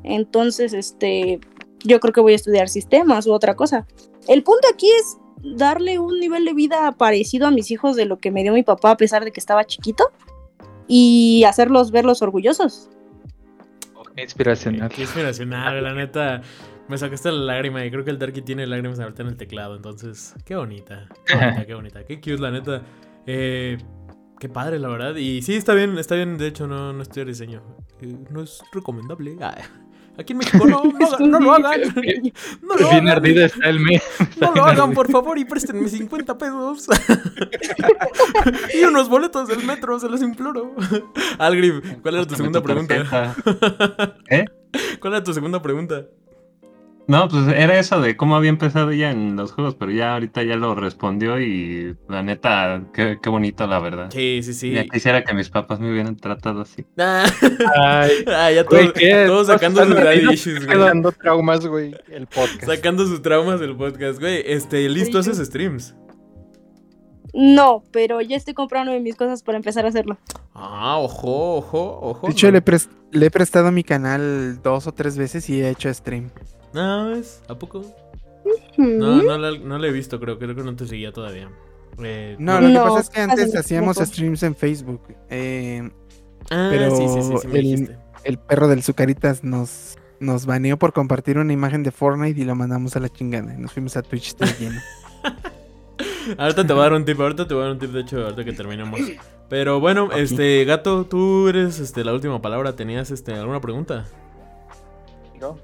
Entonces, 0.04 0.72
este, 0.72 1.42
yo 1.84 2.00
creo 2.00 2.14
que 2.14 2.22
voy 2.22 2.32
a 2.32 2.38
estudiar 2.38 2.70
sistemas 2.70 3.28
u 3.28 3.34
otra 3.34 3.58
cosa. 3.58 3.86
El 4.30 4.44
punto 4.44 4.66
aquí 4.74 4.90
es 4.98 5.18
darle 5.58 6.00
un 6.00 6.22
nivel 6.22 6.46
de 6.46 6.54
vida 6.54 6.94
parecido 6.94 7.48
a 7.48 7.52
mis 7.52 7.70
hijos 7.70 7.98
de 7.98 8.06
lo 8.06 8.18
que 8.18 8.32
me 8.32 8.44
dio 8.44 8.54
mi 8.54 8.64
papá 8.64 8.92
a 8.92 8.98
pesar 8.98 9.26
de 9.26 9.34
que 9.34 9.42
estaba 9.42 9.66
chiquito 9.66 10.06
y 10.88 11.44
hacerlos 11.46 11.92
verlos 11.92 12.22
orgullosos. 12.22 12.90
Inspiracional. 14.18 14.90
Qué 14.90 15.02
inspiracional, 15.02 15.84
la 15.84 15.94
neta. 15.94 16.42
Me 16.88 16.98
sacaste 16.98 17.32
la 17.32 17.54
lágrima 17.54 17.84
y 17.84 17.92
creo 17.92 18.06
que 18.06 18.12
el 18.12 18.20
Darky 18.20 18.42
tiene 18.42 18.68
lágrimas 18.68 19.00
ahorita 19.00 19.24
en 19.24 19.30
el 19.30 19.38
teclado, 19.38 19.76
entonces, 19.76 20.36
qué 20.46 20.56
bonita. 20.56 21.10
Qué 21.26 21.36
bonita, 21.36 21.66
qué 21.66 21.74
bonita. 21.74 22.04
Qué 22.06 22.18
cute, 22.18 22.38
la 22.38 22.52
neta. 22.52 22.84
Eh, 23.26 23.78
qué 24.40 24.50
padre, 24.50 24.80
la 24.80 24.88
verdad. 24.88 25.16
Y 25.16 25.42
sí, 25.42 25.56
está 25.56 25.74
bien, 25.74 25.98
está 25.98 26.16
bien. 26.16 26.38
De 26.38 26.48
hecho, 26.48 26.68
no, 26.68 26.94
no 26.94 27.02
estudiar 27.02 27.28
diseño. 27.28 27.62
Eh, 28.02 28.16
no 28.30 28.42
es 28.42 28.64
recomendable. 28.72 29.36
Ah, 29.42 29.58
aquí 30.18 30.34
en 30.34 30.38
México 30.40 30.66
no, 30.66 30.84
no, 30.84 31.06
hagan- 31.08 31.30
no 31.32 31.40
lo 31.40 31.54
hagan. 31.54 31.82
No 32.62 32.76
lo 32.76 32.90
Bien 32.90 33.08
hagan. 33.08 33.10
ardido 33.10 33.46
está 33.46 33.70
el 33.70 33.80
mes. 33.80 34.02
No 34.40 34.54
lo 34.54 34.66
hagan, 34.66 34.94
por 34.94 35.10
favor, 35.12 35.38
y 35.38 35.46
préstenme 35.46 35.88
50 35.88 36.38
pesos. 36.38 36.88
y 38.74 38.84
unos 38.84 39.10
boletos 39.10 39.48
del 39.48 39.64
metro, 39.64 40.00
se 40.00 40.10
los 40.10 40.22
imploro. 40.22 40.76
Algrib, 41.38 42.02
¿cuál 42.02 42.16
era 42.16 42.26
tu 42.26 42.36
segunda 42.36 42.62
pregunta? 42.62 43.36
¿Eh? 44.30 44.46
¿Cuál 45.00 45.14
era 45.14 45.24
tu 45.24 45.34
segunda 45.34 45.62
pregunta? 45.62 46.06
No, 47.08 47.28
pues 47.28 47.48
era 47.50 47.78
eso 47.78 48.02
de 48.02 48.18
cómo 48.18 48.36
había 48.36 48.50
empezado 48.50 48.90
ella 48.90 49.12
en 49.12 49.36
los 49.36 49.52
juegos, 49.52 49.76
pero 49.76 49.92
ya 49.92 50.14
ahorita 50.14 50.42
ya 50.42 50.56
lo 50.56 50.74
respondió 50.74 51.40
y 51.40 51.96
la 52.10 52.24
neta, 52.24 52.82
qué, 52.94 53.20
qué 53.22 53.30
bonito 53.30 53.68
la 53.68 53.80
verdad. 53.80 54.10
Sí, 54.12 54.42
sí, 54.42 54.54
sí. 54.56 54.72
Ya 54.72 54.86
quisiera 54.86 55.24
que 55.24 55.36
mis 55.36 55.50
papás 55.50 55.80
me 55.80 55.92
hubieran 55.92 56.16
tratado 56.16 56.62
así. 56.62 56.86
Ah, 56.98 58.08
Ay, 58.38 58.56
ya 58.56 58.66
todos, 58.66 59.48
sacando 59.48 59.86
sus 59.86 59.96
daddy 59.96 60.34
issues, 60.34 60.66
güey. 60.66 60.78
dando 60.78 61.12
traumas, 61.12 61.66
güey, 61.66 61.96
el 62.10 62.26
podcast. 62.28 62.66
Sacando 62.66 63.06
sus 63.06 63.22
traumas 63.22 63.60
del 63.60 63.76
podcast, 63.76 64.20
güey. 64.20 64.42
Este, 64.46 64.88
listo, 64.90 65.20
haces 65.20 65.38
streams. 65.38 65.96
No, 67.34 67.84
pero 67.92 68.22
ya 68.22 68.38
estoy 68.38 68.54
comprando 68.54 68.98
mis 69.00 69.16
cosas 69.16 69.44
para 69.44 69.58
empezar 69.58 69.86
a 69.86 69.90
hacerlo. 69.90 70.18
Ah, 70.54 70.98
ojo, 71.00 71.58
ojo, 71.58 72.00
ojo. 72.02 72.28
De 72.28 72.32
hecho, 72.32 72.48
no. 72.48 72.54
le, 72.54 72.64
le 73.12 73.26
he 73.26 73.32
prestado 73.32 73.72
mi 73.72 73.84
canal 73.84 74.62
dos 74.64 74.88
o 74.88 74.94
tres 74.94 75.18
veces 75.18 75.50
y 75.50 75.62
he 75.62 75.70
hecho 75.70 75.94
stream. 75.94 76.32
No, 76.76 77.12
¿es? 77.16 77.42
¿A 77.48 77.56
poco? 77.56 77.84
No, 78.78 79.24
no, 79.24 79.38
la- 79.38 79.58
no 79.58 79.78
le 79.80 79.88
he 79.88 79.92
visto, 79.92 80.20
creo. 80.20 80.38
Creo 80.38 80.54
que 80.56 80.62
no 80.64 80.76
te 80.76 80.86
seguía 80.86 81.12
todavía. 81.12 81.50
Eh, 82.04 82.36
No, 82.38 82.60
lo 82.60 82.68
que 82.68 82.76
pasa 82.90 83.00
es 83.00 83.10
que 83.10 83.22
antes 83.22 83.46
hace 83.48 83.58
hacíamos 83.60 83.96
poco. 83.96 84.06
streams 84.06 84.44
en 84.44 84.56
Facebook. 84.56 85.02
eh, 85.30 85.90
Ah, 86.52 86.68
pero 86.70 86.96
sí, 86.96 87.08
sí, 87.08 87.22
sí, 87.24 87.34
sí 87.42 87.48
me 87.48 87.60
el- 87.60 87.98
el 88.24 88.38
perro 88.38 88.68
del 88.68 88.84
Zucaritas 88.84 89.44
nos, 89.44 89.98
nos 90.20 90.46
baneó 90.46 90.78
por 90.78 90.94
compartir 90.94 91.38
una 91.40 91.54
imagen 91.54 91.82
de 91.84 91.92
Fortnite 91.92 92.40
y 92.40 92.44
lo 92.46 92.54
mandamos 92.56 92.96
a 92.96 93.00
la 93.00 93.10
chingada. 93.10 93.54
y 93.54 93.58
Nos 93.58 93.72
fuimos 93.72 93.96
a 93.98 94.02
Twitch 94.04 94.36
todo 94.36 94.50
lleno. 94.60 94.80
Ahorita 96.38 96.66
te 96.68 96.74
voy 96.74 96.82
a 96.82 96.84
dar 96.86 96.94
un 96.94 97.06
tip, 97.06 97.20
ahorita 97.22 97.48
te 97.48 97.54
voy 97.54 97.62
a 97.62 97.66
dar 97.68 97.74
un 97.74 97.80
tip, 97.80 97.92
de 97.92 98.02
hecho, 98.02 98.24
ahorita 98.24 98.44
que 98.44 98.54
terminemos. 98.54 99.00
Pero 99.48 99.80
bueno, 99.80 100.12
este, 100.12 100.66
gato, 100.66 101.06
tú 101.06 101.48
eres 101.48 101.80
este, 101.80 102.04
la 102.04 102.14
última 102.14 102.42
palabra. 102.42 102.76
¿Tenías 102.76 103.12
este, 103.12 103.34
alguna 103.34 103.62
pregunta? 103.62 104.06
¿No? 105.40 105.58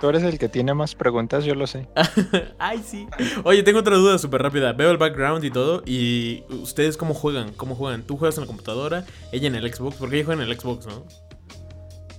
Tú 0.00 0.08
eres 0.10 0.22
el 0.24 0.38
que 0.38 0.48
tiene 0.50 0.74
más 0.74 0.94
preguntas, 0.94 1.44
yo 1.44 1.54
lo 1.54 1.66
sé. 1.66 1.88
Ay, 2.58 2.82
sí. 2.86 3.06
Oye, 3.44 3.62
tengo 3.62 3.78
otra 3.78 3.96
duda 3.96 4.18
súper 4.18 4.42
rápida. 4.42 4.72
Veo 4.74 4.90
el 4.90 4.98
background 4.98 5.42
y 5.44 5.50
todo. 5.50 5.82
¿Y 5.86 6.44
ustedes 6.50 6.96
cómo 6.98 7.14
juegan? 7.14 7.52
¿Cómo 7.54 7.74
juegan? 7.74 8.02
¿Tú 8.02 8.16
juegas 8.18 8.36
en 8.36 8.42
la 8.42 8.46
computadora? 8.46 9.06
¿Ella 9.32 9.48
en 9.48 9.54
el 9.54 9.72
Xbox? 9.72 9.96
Porque 9.96 10.16
ella 10.16 10.26
juega 10.26 10.42
en 10.42 10.50
el 10.50 10.58
Xbox, 10.60 10.86
¿no? 10.86 11.04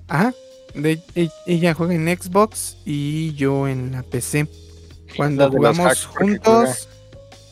Ajá. 0.08 0.34
De- 0.74 1.02
e- 1.16 1.30
ella 1.46 1.74
juega 1.74 1.94
en 1.94 2.08
Xbox 2.18 2.78
y 2.86 3.34
yo 3.36 3.68
en 3.68 3.92
la 3.92 4.04
PC. 4.04 4.48
Cuando 5.16 5.50
jugamos 5.50 6.06
juntos, 6.06 6.90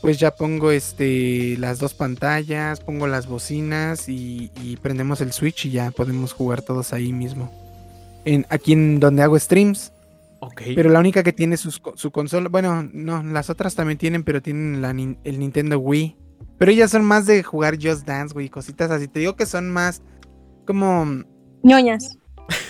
pues 0.01 0.19
ya 0.19 0.35
pongo 0.35 0.71
este 0.71 1.55
las 1.57 1.79
dos 1.79 1.93
pantallas, 1.93 2.79
pongo 2.81 3.07
las 3.07 3.27
bocinas 3.27 4.09
y, 4.09 4.51
y 4.61 4.77
prendemos 4.77 5.21
el 5.21 5.31
Switch 5.33 5.65
y 5.65 5.71
ya 5.71 5.91
podemos 5.91 6.33
jugar 6.33 6.61
todos 6.61 6.93
ahí 6.93 7.13
mismo. 7.13 7.51
En, 8.25 8.45
aquí 8.49 8.73
en 8.73 8.99
donde 8.99 9.21
hago 9.23 9.39
streams, 9.39 9.91
Ok. 10.45 10.61
pero 10.75 10.89
la 10.89 10.99
única 10.99 11.23
que 11.23 11.33
tiene 11.33 11.57
sus 11.57 11.81
su 11.95 12.11
consola, 12.11 12.49
bueno, 12.49 12.87
no, 12.93 13.23
las 13.23 13.49
otras 13.49 13.75
también 13.75 13.97
tienen, 13.97 14.23
pero 14.23 14.41
tienen 14.41 14.81
la 14.81 14.91
el 14.91 15.39
Nintendo 15.39 15.79
Wii. 15.79 16.17
Pero 16.57 16.71
ellas 16.71 16.91
son 16.91 17.03
más 17.03 17.25
de 17.25 17.43
jugar 17.43 17.75
Just 17.81 18.07
Dance, 18.07 18.33
güey, 18.33 18.49
cositas 18.49 18.89
así. 18.91 19.07
Te 19.07 19.19
digo 19.19 19.35
que 19.35 19.45
son 19.45 19.69
más 19.71 20.01
como 20.65 21.23
ñoñas. 21.63 22.17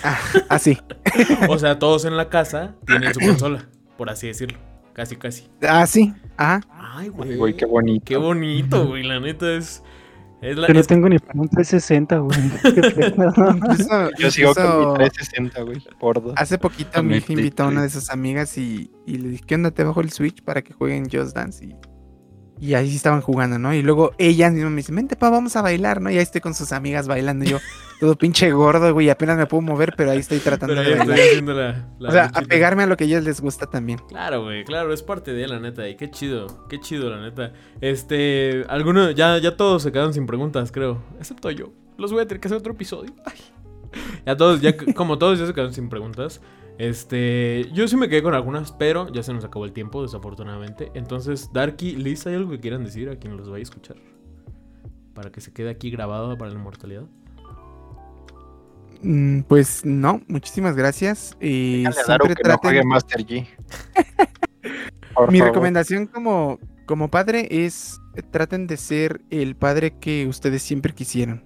ah, 0.04 0.20
así. 0.50 0.78
O 1.50 1.58
sea, 1.60 1.80
todos 1.80 2.06
en 2.06 2.18
la 2.18 2.30
casa 2.30 2.76
tienen 2.86 3.14
su 3.14 3.20
consola, 3.20 3.70
por 3.98 4.10
así 4.10 4.28
decirlo. 4.28 4.58
Casi, 4.94 5.18
casi. 5.18 5.50
Así, 5.62 6.14
ajá. 6.38 6.62
Ay, 6.72 7.10
güey. 7.10 7.36
Güey, 7.36 7.56
qué 7.56 7.66
bonito. 7.66 8.06
Qué 8.06 8.18
bonito, 8.18 8.88
güey. 8.88 9.04
La 9.04 9.20
neta 9.20 9.54
es. 9.54 9.84
Es 10.42 10.58
la. 10.58 10.68
Yo 10.68 10.74
no 10.74 10.80
es- 10.80 10.88
tengo 10.88 11.10
ni 11.10 11.18
para 11.20 11.40
un 11.40 11.48
360, 11.50 12.18
güey. 12.20 12.38
Incluso- 13.56 14.10
Yo 14.20 14.32
sigo 14.32 14.54
con 14.54 14.64
incluso 14.66 14.90
mi 14.92 14.96
360, 14.96 15.62
güey. 15.64 15.84
Hace 16.36 16.58
poquito 16.58 16.92
Con 16.94 17.08
mi 17.08 17.18
hija 17.18 17.34
invitó 17.34 17.64
a 17.64 17.68
una 17.68 17.82
de 17.82 17.90
sus 17.90 18.10
amigas 18.10 18.58
y, 18.58 18.92
y 19.06 19.18
le 19.18 19.30
dije, 19.30 19.44
¿qué 19.48 19.56
onda? 19.56 19.72
Te 19.72 19.84
bajo 19.84 20.02
el 20.02 20.12
Switch 20.12 20.44
para 20.44 20.62
que 20.62 20.74
jueguen 20.74 21.10
Just 21.12 21.36
Dance. 21.36 21.66
Y, 21.66 21.76
y 22.60 22.74
ahí 22.74 22.90
sí 22.90 22.96
estaban 22.96 23.22
jugando, 23.22 23.60
¿no? 23.60 23.74
Y 23.74 23.82
luego 23.82 24.14
ella 24.18 24.50
misma 24.50 24.70
me 24.70 24.78
dice, 24.78 24.94
vente 24.94 25.16
pa, 25.16 25.30
vamos 25.30 25.56
a 25.56 25.62
bailar, 25.62 26.02
¿no? 26.02 26.10
Y 26.10 26.16
ahí 26.18 26.24
estoy 26.24 26.42
con 26.42 26.54
sus 26.54 26.72
amigas 26.72 27.08
bailando. 27.08 27.44
Y 27.46 27.50
yo, 27.50 27.60
todo 28.00 28.16
pinche 28.16 28.52
gordo, 28.52 28.94
güey, 28.94 29.10
apenas 29.10 29.38
me 29.38 29.46
puedo 29.46 29.62
mover, 29.62 29.94
pero 29.98 30.12
ahí 30.12 30.20
estoy 30.20 30.40
tratando 30.40 30.76
Pero 30.76 30.82
de 30.88 30.92
estoy 30.92 31.08
bailar. 31.08 31.28
haciendo 31.28 31.54
la. 31.54 31.88
la 32.00 32.10
O 32.10 32.12
sea, 32.12 32.32
apegarme 32.34 32.84
a 32.84 32.88
lo 32.88 32.96
que 32.96 33.04
a 33.04 33.08
ellas 33.08 33.24
les 33.24 33.42
gusta 33.42 33.66
también. 33.66 34.00
Claro, 34.08 34.44
güey, 34.44 34.64
claro, 34.64 34.94
es 34.94 35.04
parte 35.04 35.34
de 35.34 35.48
la 35.48 35.60
neta. 35.60 35.88
Y 35.90 35.96
qué 35.96 36.10
chido, 36.10 36.66
qué 36.70 36.80
chido, 36.80 37.10
la 37.10 37.22
neta. 37.22 37.52
Este, 37.82 38.64
alguno, 38.70 39.12
ya, 39.12 39.38
ya 39.38 39.58
todos 39.58 39.84
se 39.84 39.92
quedaron 39.92 40.14
sin 40.14 40.26
preguntas, 40.26 40.72
creo. 40.72 41.04
Excepto 41.20 41.52
yo. 41.52 41.74
Los 41.98 42.12
voy 42.12 42.22
a 42.22 42.28
tener 42.28 42.40
que 42.42 42.48
hacer 42.48 42.58
otro 42.58 42.74
episodio. 42.74 43.14
Ay. 43.26 43.38
Ya 44.26 44.36
todos, 44.36 44.62
ya 44.62 44.76
como 44.94 45.18
todos 45.18 45.40
ya 45.40 45.46
se 45.46 45.54
quedaron 45.54 45.74
sin 45.74 45.90
preguntas. 45.90 46.42
Este, 46.78 47.70
yo 47.74 47.88
sí 47.88 47.96
me 47.96 48.10
quedé 48.10 48.22
con 48.22 48.34
algunas, 48.34 48.72
pero 48.74 49.12
ya 49.12 49.24
se 49.24 49.34
nos 49.34 49.46
acabó 49.46 49.66
el 49.66 49.72
tiempo, 49.72 50.02
desafortunadamente. 50.04 50.92
Entonces, 50.94 51.50
Darky, 51.54 51.96
Liz, 51.96 52.28
¿hay 52.28 52.36
algo 52.36 52.52
que 52.52 52.60
quieran 52.60 52.84
decir 52.84 53.10
a 53.10 53.16
quien 53.16 53.38
los 53.38 53.50
vaya 53.50 53.62
a 53.62 53.64
escuchar? 53.64 53.96
Para 55.14 55.32
que 55.32 55.40
se 55.40 55.54
quede 55.54 55.70
aquí 55.70 55.90
grabado 55.90 56.38
para 56.38 56.52
la 56.52 56.60
inmortalidad. 56.60 57.04
Mm, 59.02 59.42
pues 59.42 59.86
no, 59.86 60.22
muchísimas 60.28 60.76
gracias. 60.76 61.38
Y 61.40 61.86
a 61.86 61.92
siempre 61.92 62.36
que 62.36 62.44
no 62.48 62.58
traten- 62.58 62.84
Master 62.86 63.26
G. 63.26 63.48
Mi 65.30 65.38
favor. 65.40 65.54
recomendación 65.54 66.08
como, 66.08 66.60
como 66.86 67.10
padre 67.10 67.48
es 67.50 68.02
traten 68.32 68.68
de 68.68 68.76
ser 68.76 69.22
el 69.30 69.56
padre 69.56 69.98
que 70.00 70.28
ustedes 70.28 70.62
siempre 70.62 70.94
quisieron. 70.94 71.44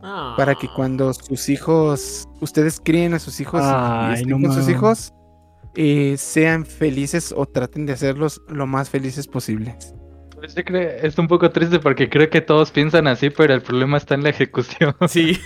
Para 0.00 0.54
que 0.54 0.66
Ah. 0.68 0.72
cuando 0.76 1.12
sus 1.12 1.48
hijos, 1.48 2.28
ustedes 2.40 2.80
críen 2.82 3.14
a 3.14 3.18
sus 3.18 3.40
hijos 3.40 3.62
y- 3.62 3.64
y 3.64 3.68
Ay, 3.70 4.14
estén 4.14 4.28
no 4.30 4.36
con 4.36 4.46
sus 4.54 4.62
mames. 4.62 4.68
hijos, 4.76 5.12
eh, 5.74 6.16
sean 6.18 6.64
felices 6.64 7.32
o 7.36 7.46
traten 7.46 7.84
de 7.86 7.92
hacerlos 7.94 8.40
lo 8.48 8.66
más 8.66 8.90
felices 8.90 9.26
posibles. 9.26 9.94
Pues 10.36 10.54
yo 10.54 10.62
creo, 10.64 10.88
es 11.02 11.18
un 11.18 11.26
poco 11.26 11.50
triste 11.50 11.80
porque 11.80 12.08
creo 12.08 12.30
que 12.30 12.40
todos 12.40 12.70
piensan 12.70 13.08
así, 13.08 13.28
pero 13.30 13.54
el 13.54 13.60
problema 13.60 13.96
está 13.96 14.14
en 14.14 14.22
la 14.22 14.28
ejecución. 14.30 14.94
Sí. 15.08 15.36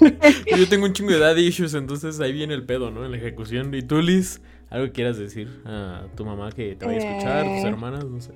Yo 0.56 0.68
tengo 0.68 0.86
un 0.86 0.92
chingo 0.92 1.12
de 1.12 1.20
daddy 1.20 1.46
issues, 1.46 1.74
entonces 1.74 2.18
ahí 2.18 2.32
viene 2.32 2.54
el 2.54 2.66
pedo, 2.66 2.90
¿no? 2.90 3.04
En 3.04 3.12
la 3.12 3.18
ejecución. 3.18 3.72
¿Y 3.72 3.82
tú, 3.82 4.02
Liz, 4.02 4.40
algo 4.68 4.86
que 4.86 4.92
quieras 4.92 5.16
decir 5.16 5.62
a 5.64 6.06
tu 6.16 6.24
mamá 6.24 6.50
que 6.50 6.74
te 6.74 6.84
vaya 6.86 6.98
a 6.98 7.10
escuchar, 7.12 7.44
tus 7.44 7.52
Eh. 7.64 7.68
hermanas? 7.68 8.04
No 8.04 8.20
sé. 8.20 8.32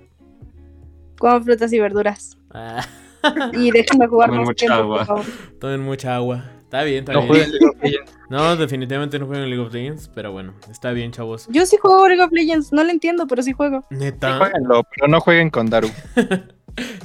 Coman 1.18 1.42
frutas 1.42 1.72
y 1.72 1.80
verduras. 1.80 2.38
Ah, 2.52 2.86
Y 3.54 3.70
déjenme 3.70 4.06
jugar 4.06 4.28
Tomen 4.28 4.40
más 4.40 4.48
mucha 4.48 4.66
tiempo, 4.66 4.82
agua. 4.82 4.96
por 4.98 5.06
favor. 5.06 5.24
tomen 5.60 5.80
mucha 5.82 6.16
agua. 6.16 6.44
Está 6.64 6.82
bien, 6.82 6.98
está 6.98 7.12
No 7.12 7.20
bien. 7.20 7.28
jueguen 7.28 7.50
League 7.52 7.66
of 7.66 7.76
Legends. 7.82 8.12
No, 8.28 8.56
definitivamente 8.56 9.18
no 9.18 9.26
juegan 9.26 9.48
League 9.48 9.62
of 9.64 9.72
Legends, 9.72 10.10
pero 10.14 10.32
bueno, 10.32 10.54
está 10.70 10.90
bien, 10.92 11.12
chavos. 11.12 11.46
Yo 11.50 11.64
sí 11.64 11.76
juego 11.80 12.08
League 12.08 12.22
of 12.22 12.32
Legends, 12.32 12.72
no 12.72 12.82
lo 12.82 12.90
entiendo, 12.90 13.26
pero 13.28 13.42
sí 13.42 13.52
juego. 13.52 13.84
Neta. 13.90 14.38
Jueguenlo, 14.38 14.82
pero 14.94 15.08
no 15.08 15.20
jueguen 15.20 15.50
con 15.50 15.70
Daru. 15.70 15.88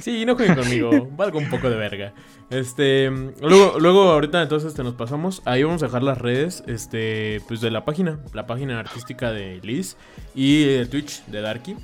Sí, 0.02 0.26
no 0.26 0.34
jueguen 0.36 0.54
conmigo, 0.54 1.08
valgo 1.16 1.38
un 1.38 1.48
poco 1.48 1.70
de 1.70 1.76
verga. 1.76 2.12
Este, 2.50 3.10
luego, 3.40 3.78
luego 3.80 4.02
ahorita 4.10 4.42
entonces 4.42 4.74
te 4.74 4.84
nos 4.84 4.92
pasamos. 4.96 5.40
Ahí 5.46 5.62
vamos 5.62 5.82
a 5.82 5.86
dejar 5.86 6.02
las 6.02 6.18
redes, 6.18 6.62
este, 6.66 7.40
pues 7.48 7.62
de 7.62 7.70
la 7.70 7.86
página, 7.86 8.18
la 8.34 8.46
página 8.46 8.78
artística 8.78 9.32
de 9.32 9.60
Liz 9.62 9.96
y 10.34 10.64
el 10.68 10.90
Twitch 10.90 11.24
de 11.24 11.40
Darky. 11.40 11.76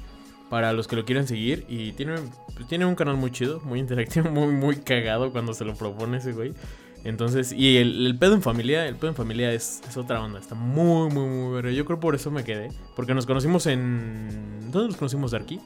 Para 0.51 0.73
los 0.73 0.89
que 0.89 0.97
lo 0.97 1.05
quieran 1.05 1.27
seguir. 1.27 1.65
Y 1.69 1.93
tiene, 1.93 2.15
pues, 2.55 2.67
tiene 2.69 2.87
un 2.87 2.95
canal 2.95 3.17
muy 3.17 3.31
chido, 3.31 3.61
muy 3.65 3.79
interactivo, 3.81 4.31
muy, 4.31 4.49
muy 4.53 4.77
cagado 4.77 5.31
cuando 5.33 5.53
se 5.55 5.65
lo 5.65 5.75
propone 5.75 6.19
ese 6.19 6.33
güey. 6.33 6.55
Entonces, 7.05 7.53
y 7.53 7.77
el, 7.77 8.07
el 8.07 8.19
pedo 8.19 8.35
en 8.35 8.43
familia, 8.43 8.87
el 8.87 8.97
pedo 8.97 9.11
en 9.11 9.17
familia 9.17 9.53
es, 9.53 9.81
es 9.89 9.97
otra 9.97 10.21
onda, 10.21 10.41
está 10.41 10.55
muy, 10.55 11.11
muy, 11.13 11.27
muy 11.27 11.55
verga. 11.55 11.71
Yo 11.71 11.85
creo 11.85 12.01
por 12.01 12.15
eso 12.15 12.31
me 12.31 12.45
quedé. 12.45 12.71
Porque 12.97 13.15
nos 13.15 13.25
conocimos 13.25 13.67
en... 13.67 14.71
¿Dónde 14.73 14.89
nos 14.89 14.97
conocimos, 14.97 15.31
Darky? 15.31 15.61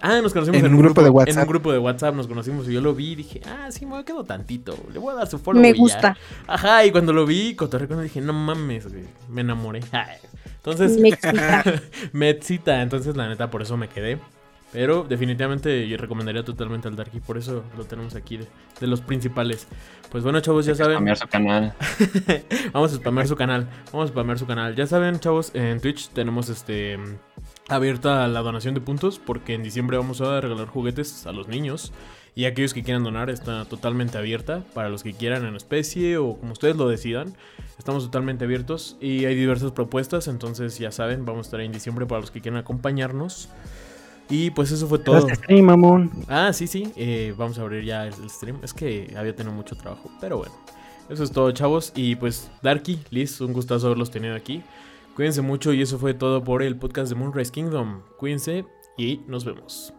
Ah, 0.00 0.20
nos 0.22 0.32
conocimos 0.32 0.60
En 0.60 0.66
en, 0.66 0.74
un 0.74 0.80
grupo 0.80 1.02
de 1.02 1.08
En 1.08 1.14
WhatsApp. 1.14 1.42
un 1.42 1.48
grupo 1.48 1.72
de 1.72 1.78
WhatsApp 1.78 2.14
nos 2.14 2.28
conocimos 2.28 2.68
y 2.68 2.72
yo 2.72 2.80
lo 2.80 2.94
vi 2.94 3.12
y 3.12 3.14
dije, 3.16 3.40
ah, 3.46 3.68
sí, 3.72 3.84
me 3.84 4.04
quedo 4.04 4.22
tantito. 4.24 4.76
Le 4.92 5.00
voy 5.00 5.12
a 5.12 5.16
dar 5.16 5.26
su 5.26 5.38
follow. 5.38 5.60
Me 5.60 5.70
y 5.70 5.72
ya". 5.72 5.78
gusta. 5.78 6.16
Ajá, 6.46 6.86
y 6.86 6.92
cuando 6.92 7.12
lo 7.12 7.26
vi, 7.26 7.56
cotorré 7.56 7.88
con 7.88 7.98
él, 7.98 8.04
dije, 8.04 8.20
no 8.20 8.32
mames, 8.32 8.86
güey. 8.88 9.04
Me 9.28 9.40
enamoré. 9.40 9.80
Ay. 9.92 10.18
Entonces, 10.70 11.00
Me 11.00 11.08
excita. 11.08 11.64
me 12.12 12.30
excita. 12.30 12.82
Entonces, 12.82 13.16
la 13.16 13.28
neta, 13.28 13.50
por 13.50 13.62
eso 13.62 13.76
me 13.76 13.88
quedé. 13.88 14.18
Pero 14.70 15.02
definitivamente 15.02 15.88
yo 15.88 15.96
recomendaría 15.96 16.44
totalmente 16.44 16.88
al 16.88 16.96
Darky. 16.96 17.20
Por 17.20 17.38
eso 17.38 17.64
lo 17.76 17.84
tenemos 17.84 18.14
aquí 18.14 18.36
de, 18.36 18.46
de 18.80 18.86
los 18.86 19.00
principales. 19.00 19.66
Pues 20.10 20.22
bueno, 20.24 20.40
chavos, 20.40 20.66
ya 20.66 20.74
saben. 20.74 20.96
Cambiar 20.96 21.16
su 21.16 21.26
canal. 21.26 21.74
Vamos 22.72 22.92
a 22.92 22.96
spamear 22.96 23.26
su 23.26 23.36
canal. 23.36 23.66
Vamos 23.92 24.10
a 24.10 24.12
spamear 24.12 24.38
su 24.38 24.46
canal. 24.46 24.74
Ya 24.74 24.86
saben, 24.86 25.20
chavos, 25.20 25.54
en 25.54 25.80
Twitch 25.80 26.10
tenemos 26.10 26.50
este 26.50 26.98
abierta 27.68 28.26
la 28.28 28.40
donación 28.40 28.74
de 28.74 28.80
puntos 28.80 29.18
porque 29.18 29.54
en 29.54 29.62
diciembre 29.62 29.96
vamos 29.96 30.20
a 30.20 30.40
regalar 30.40 30.66
juguetes 30.66 31.26
a 31.26 31.32
los 31.32 31.48
niños. 31.48 31.92
Y 32.34 32.44
aquellos 32.44 32.74
que 32.74 32.82
quieran 32.82 33.02
donar 33.04 33.30
está 33.30 33.64
totalmente 33.64 34.16
abierta 34.18 34.62
para 34.74 34.88
los 34.88 35.02
que 35.02 35.12
quieran 35.12 35.44
en 35.44 35.56
especie 35.56 36.18
o 36.18 36.36
como 36.36 36.52
ustedes 36.52 36.76
lo 36.76 36.88
decidan. 36.88 37.34
Estamos 37.78 38.04
totalmente 38.04 38.44
abiertos 38.44 38.96
y 39.00 39.24
hay 39.24 39.34
diversas 39.34 39.72
propuestas, 39.72 40.28
entonces 40.28 40.78
ya 40.78 40.92
saben, 40.92 41.24
vamos 41.24 41.46
a 41.46 41.48
estar 41.48 41.60
ahí 41.60 41.66
en 41.66 41.72
diciembre 41.72 42.06
para 42.06 42.20
los 42.20 42.30
que 42.30 42.40
quieran 42.40 42.60
acompañarnos. 42.60 43.48
Y 44.30 44.50
pues 44.50 44.70
eso 44.72 44.86
fue 44.86 44.98
todo. 44.98 45.28
Stream, 45.28 45.64
mamón. 45.64 46.10
Ah, 46.28 46.52
sí, 46.52 46.66
sí. 46.66 46.92
eh, 46.96 47.34
vamos 47.36 47.58
a 47.58 47.62
abrir 47.62 47.84
ya 47.84 48.06
el, 48.06 48.14
el 48.22 48.28
stream. 48.30 48.58
Es 48.62 48.74
que 48.74 49.14
había 49.16 49.34
tenido 49.34 49.54
mucho 49.54 49.74
trabajo. 49.74 50.10
Pero 50.20 50.38
bueno. 50.38 50.52
Eso 51.08 51.24
es 51.24 51.32
todo, 51.32 51.50
chavos. 51.52 51.92
Y 51.96 52.16
pues, 52.16 52.50
Darky, 52.62 52.98
Liz, 53.10 53.40
un 53.40 53.52
gustazo 53.52 53.86
haberlos 53.86 54.10
tenido 54.10 54.34
aquí. 54.34 54.62
Cuídense 55.16 55.40
mucho 55.40 55.72
y 55.72 55.82
eso 55.82 55.98
fue 55.98 56.14
todo 56.14 56.44
por 56.44 56.62
el 56.62 56.76
podcast 56.76 57.08
de 57.10 57.14
Moonrise 57.16 57.50
Kingdom. 57.50 58.02
Cuídense 58.18 58.66
y 58.96 59.22
nos 59.26 59.44
vemos. 59.44 59.92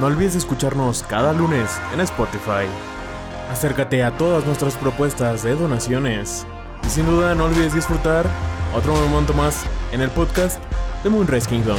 No 0.00 0.06
olvides 0.06 0.36
escucharnos 0.36 1.02
cada 1.02 1.32
lunes 1.32 1.70
en 1.94 2.00
Spotify. 2.00 2.66
Acércate 3.50 4.04
a 4.04 4.10
todas 4.10 4.44
nuestras 4.44 4.76
propuestas 4.76 5.42
de 5.42 5.54
donaciones. 5.54 6.46
Y 6.84 6.90
sin 6.90 7.06
duda 7.06 7.34
no 7.34 7.44
olvides 7.44 7.74
disfrutar 7.74 8.26
otro 8.74 8.94
momento 8.94 9.32
más 9.32 9.64
en 9.92 10.02
el 10.02 10.10
podcast 10.10 10.60
de 11.02 11.08
Moonrise 11.08 11.48
Kingdom. 11.48 11.78